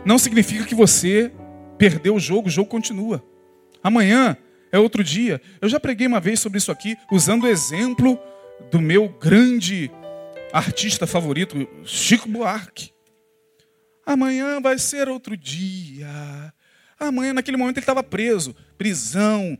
Não 0.04 0.18
significa 0.18 0.66
que 0.66 0.74
você 0.74 1.32
perdeu 1.78 2.14
o 2.14 2.20
jogo, 2.20 2.48
o 2.48 2.50
jogo 2.50 2.68
continua. 2.68 3.24
Amanhã 3.82 4.36
é 4.70 4.78
outro 4.78 5.02
dia. 5.02 5.40
Eu 5.62 5.68
já 5.68 5.80
preguei 5.80 6.06
uma 6.06 6.20
vez 6.20 6.40
sobre 6.40 6.58
isso 6.58 6.70
aqui, 6.70 6.94
usando 7.10 7.44
o 7.44 7.48
exemplo 7.48 8.18
do 8.70 8.80
meu 8.80 9.08
grande 9.08 9.90
artista 10.52 11.06
favorito, 11.06 11.66
Chico 11.84 12.28
Buarque. 12.28 12.90
Amanhã 14.04 14.60
vai 14.60 14.78
ser 14.78 15.08
outro 15.08 15.36
dia. 15.38 16.52
Amanhã, 16.98 17.32
naquele 17.32 17.56
momento, 17.56 17.78
ele 17.78 17.84
estava 17.84 18.02
preso. 18.02 18.54
Prisão, 18.76 19.56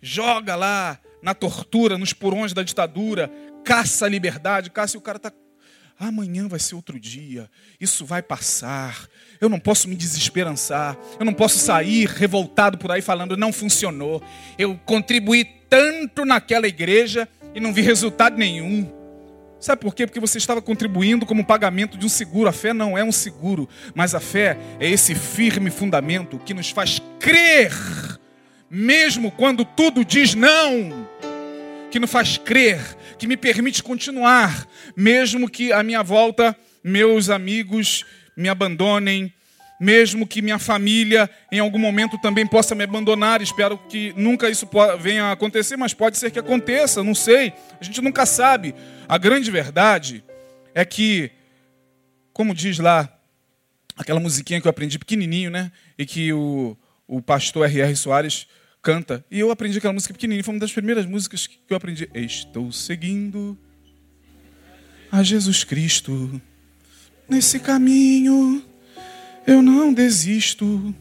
joga 0.00 0.56
lá 0.56 0.98
na 1.22 1.34
tortura, 1.34 1.98
nos 1.98 2.12
porões 2.12 2.52
da 2.52 2.62
ditadura, 2.62 3.30
caça 3.64 4.06
a 4.06 4.08
liberdade, 4.08 4.70
caça 4.70 4.96
e 4.96 4.98
o 4.98 5.02
cara 5.02 5.16
está. 5.16 5.32
Amanhã 5.98 6.48
vai 6.48 6.58
ser 6.58 6.74
outro 6.74 6.98
dia, 6.98 7.50
isso 7.78 8.06
vai 8.06 8.22
passar. 8.22 9.06
Eu 9.38 9.50
não 9.50 9.60
posso 9.60 9.86
me 9.86 9.94
desesperançar, 9.94 10.96
eu 11.18 11.26
não 11.26 11.34
posso 11.34 11.58
sair 11.58 12.06
revoltado 12.08 12.78
por 12.78 12.90
aí 12.90 13.02
falando 13.02 13.36
não 13.36 13.52
funcionou. 13.52 14.22
Eu 14.58 14.78
contribuí 14.86 15.44
tanto 15.68 16.24
naquela 16.24 16.66
igreja 16.66 17.28
e 17.54 17.60
não 17.60 17.74
vi 17.74 17.82
resultado 17.82 18.38
nenhum. 18.38 18.90
Sabe 19.60 19.82
por 19.82 19.94
quê? 19.94 20.06
Porque 20.06 20.18
você 20.18 20.38
estava 20.38 20.62
contribuindo 20.62 21.26
como 21.26 21.44
pagamento 21.44 21.98
de 21.98 22.06
um 22.06 22.08
seguro. 22.08 22.48
A 22.48 22.52
fé 22.52 22.72
não 22.72 22.96
é 22.96 23.04
um 23.04 23.12
seguro, 23.12 23.68
mas 23.94 24.14
a 24.14 24.20
fé 24.20 24.56
é 24.80 24.88
esse 24.88 25.14
firme 25.14 25.70
fundamento 25.70 26.38
que 26.38 26.54
nos 26.54 26.70
faz 26.70 26.98
crer 27.18 27.70
mesmo 28.70 29.32
quando 29.32 29.64
tudo 29.64 30.04
diz 30.04 30.34
não, 30.34 31.08
que 31.90 31.98
nos 31.98 32.10
faz 32.10 32.38
crer, 32.38 32.80
que 33.18 33.26
me 33.26 33.36
permite 33.36 33.82
continuar, 33.82 34.66
mesmo 34.96 35.50
que 35.50 35.72
a 35.72 35.82
minha 35.82 36.02
volta 36.02 36.56
meus 36.82 37.28
amigos 37.28 38.06
me 38.36 38.48
abandonem, 38.48 39.32
mesmo 39.80 40.26
que 40.26 40.42
minha 40.42 40.58
família 40.58 41.28
em 41.50 41.58
algum 41.58 41.78
momento 41.78 42.18
também 42.18 42.46
possa 42.46 42.74
me 42.74 42.84
abandonar. 42.84 43.42
Espero 43.42 43.78
que 43.88 44.12
nunca 44.16 44.48
isso 44.48 44.68
venha 45.00 45.24
a 45.24 45.32
acontecer, 45.32 45.76
mas 45.76 45.94
pode 45.94 46.18
ser 46.18 46.30
que 46.30 46.38
aconteça, 46.38 47.02
não 47.02 47.14
sei. 47.14 47.52
A 47.80 47.84
gente 47.84 48.00
nunca 48.00 48.24
sabe. 48.24 48.74
A 49.08 49.18
grande 49.18 49.50
verdade 49.50 50.22
é 50.74 50.84
que, 50.84 51.30
como 52.32 52.54
diz 52.54 52.78
lá, 52.78 53.10
aquela 53.96 54.20
musiquinha 54.20 54.60
que 54.60 54.66
eu 54.66 54.70
aprendi 54.70 54.98
pequenininho, 54.98 55.50
né? 55.50 55.72
E 55.98 56.04
que 56.04 56.32
o, 56.32 56.76
o 57.06 57.20
pastor 57.20 57.66
R.R. 57.66 57.96
Soares 57.96 58.46
canta. 58.82 59.24
E 59.30 59.38
eu 59.38 59.50
aprendi 59.50 59.78
aquela 59.78 59.92
música 59.92 60.14
pequenininha, 60.14 60.44
foi 60.44 60.54
uma 60.54 60.60
das 60.60 60.72
primeiras 60.72 61.06
músicas 61.06 61.46
que 61.46 61.58
eu 61.68 61.76
aprendi. 61.76 62.08
Estou 62.14 62.72
seguindo 62.72 63.56
a 65.10 65.22
Jesus 65.22 65.64
Cristo. 65.64 66.40
Nesse 67.28 67.60
caminho 67.60 68.64
eu 69.46 69.62
não 69.62 69.92
desisto. 69.92 70.94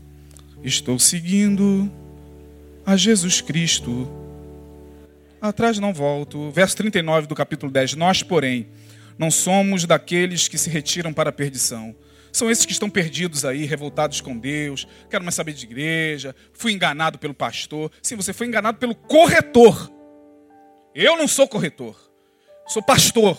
Estou 0.63 0.99
seguindo 0.99 1.91
a 2.85 2.97
Jesus 2.97 3.41
Cristo. 3.41 4.07
Atrás 5.41 5.79
não 5.79 5.93
volto. 5.93 6.51
Verso 6.51 6.75
39 6.77 7.27
do 7.27 7.35
capítulo 7.35 7.71
10. 7.71 7.95
Nós, 7.95 8.21
porém, 8.21 8.67
não 9.17 9.31
somos 9.31 9.85
daqueles 9.85 10.47
que 10.47 10.57
se 10.57 10.69
retiram 10.69 11.13
para 11.13 11.29
a 11.29 11.33
perdição 11.33 11.95
são 12.31 12.49
esses 12.49 12.65
que 12.65 12.71
estão 12.71 12.89
perdidos 12.89 13.45
aí, 13.45 13.65
revoltados 13.65 14.21
com 14.21 14.37
Deus, 14.37 14.87
quero 15.09 15.23
mais 15.23 15.35
saber 15.35 15.53
de 15.53 15.65
igreja, 15.65 16.35
fui 16.53 16.71
enganado 16.71 17.17
pelo 17.17 17.33
pastor. 17.33 17.91
Sim, 18.01 18.15
você 18.15 18.33
foi 18.33 18.47
enganado 18.47 18.77
pelo 18.77 18.95
corretor. 18.95 19.91
Eu 20.93 21.17
não 21.17 21.27
sou 21.27 21.47
corretor, 21.47 21.95
sou 22.67 22.83
pastor. 22.83 23.37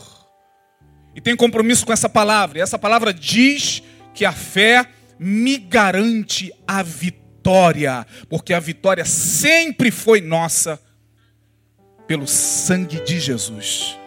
E 1.14 1.20
tenho 1.20 1.36
compromisso 1.36 1.84
com 1.84 1.92
essa 1.92 2.08
palavra. 2.08 2.58
E 2.58 2.62
essa 2.62 2.78
palavra 2.78 3.12
diz 3.12 3.82
que 4.14 4.24
a 4.24 4.32
fé 4.32 4.88
me 5.18 5.58
garante 5.58 6.52
a 6.66 6.82
vitória, 6.82 8.06
porque 8.28 8.54
a 8.54 8.60
vitória 8.60 9.04
sempre 9.04 9.90
foi 9.90 10.20
nossa 10.20 10.80
pelo 12.06 12.26
sangue 12.26 13.00
de 13.04 13.20
Jesus. 13.20 13.99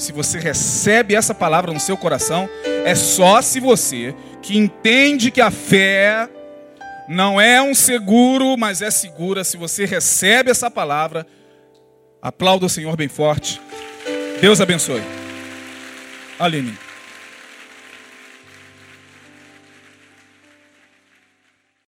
Se 0.00 0.12
você 0.12 0.38
recebe 0.38 1.14
essa 1.14 1.34
palavra 1.34 1.74
no 1.74 1.78
seu 1.78 1.94
coração, 1.94 2.48
é 2.86 2.94
só 2.94 3.42
se 3.42 3.60
você 3.60 4.14
que 4.40 4.56
entende 4.56 5.30
que 5.30 5.42
a 5.42 5.50
fé 5.50 6.26
não 7.06 7.38
é 7.38 7.60
um 7.60 7.74
seguro, 7.74 8.56
mas 8.56 8.80
é 8.80 8.90
segura. 8.90 9.44
Se 9.44 9.58
você 9.58 9.84
recebe 9.84 10.50
essa 10.50 10.70
palavra, 10.70 11.26
aplauda 12.22 12.64
o 12.64 12.70
Senhor 12.70 12.96
bem 12.96 13.08
forte. 13.08 13.60
Deus 14.40 14.58
abençoe. 14.58 15.02
Aline. 16.38 16.89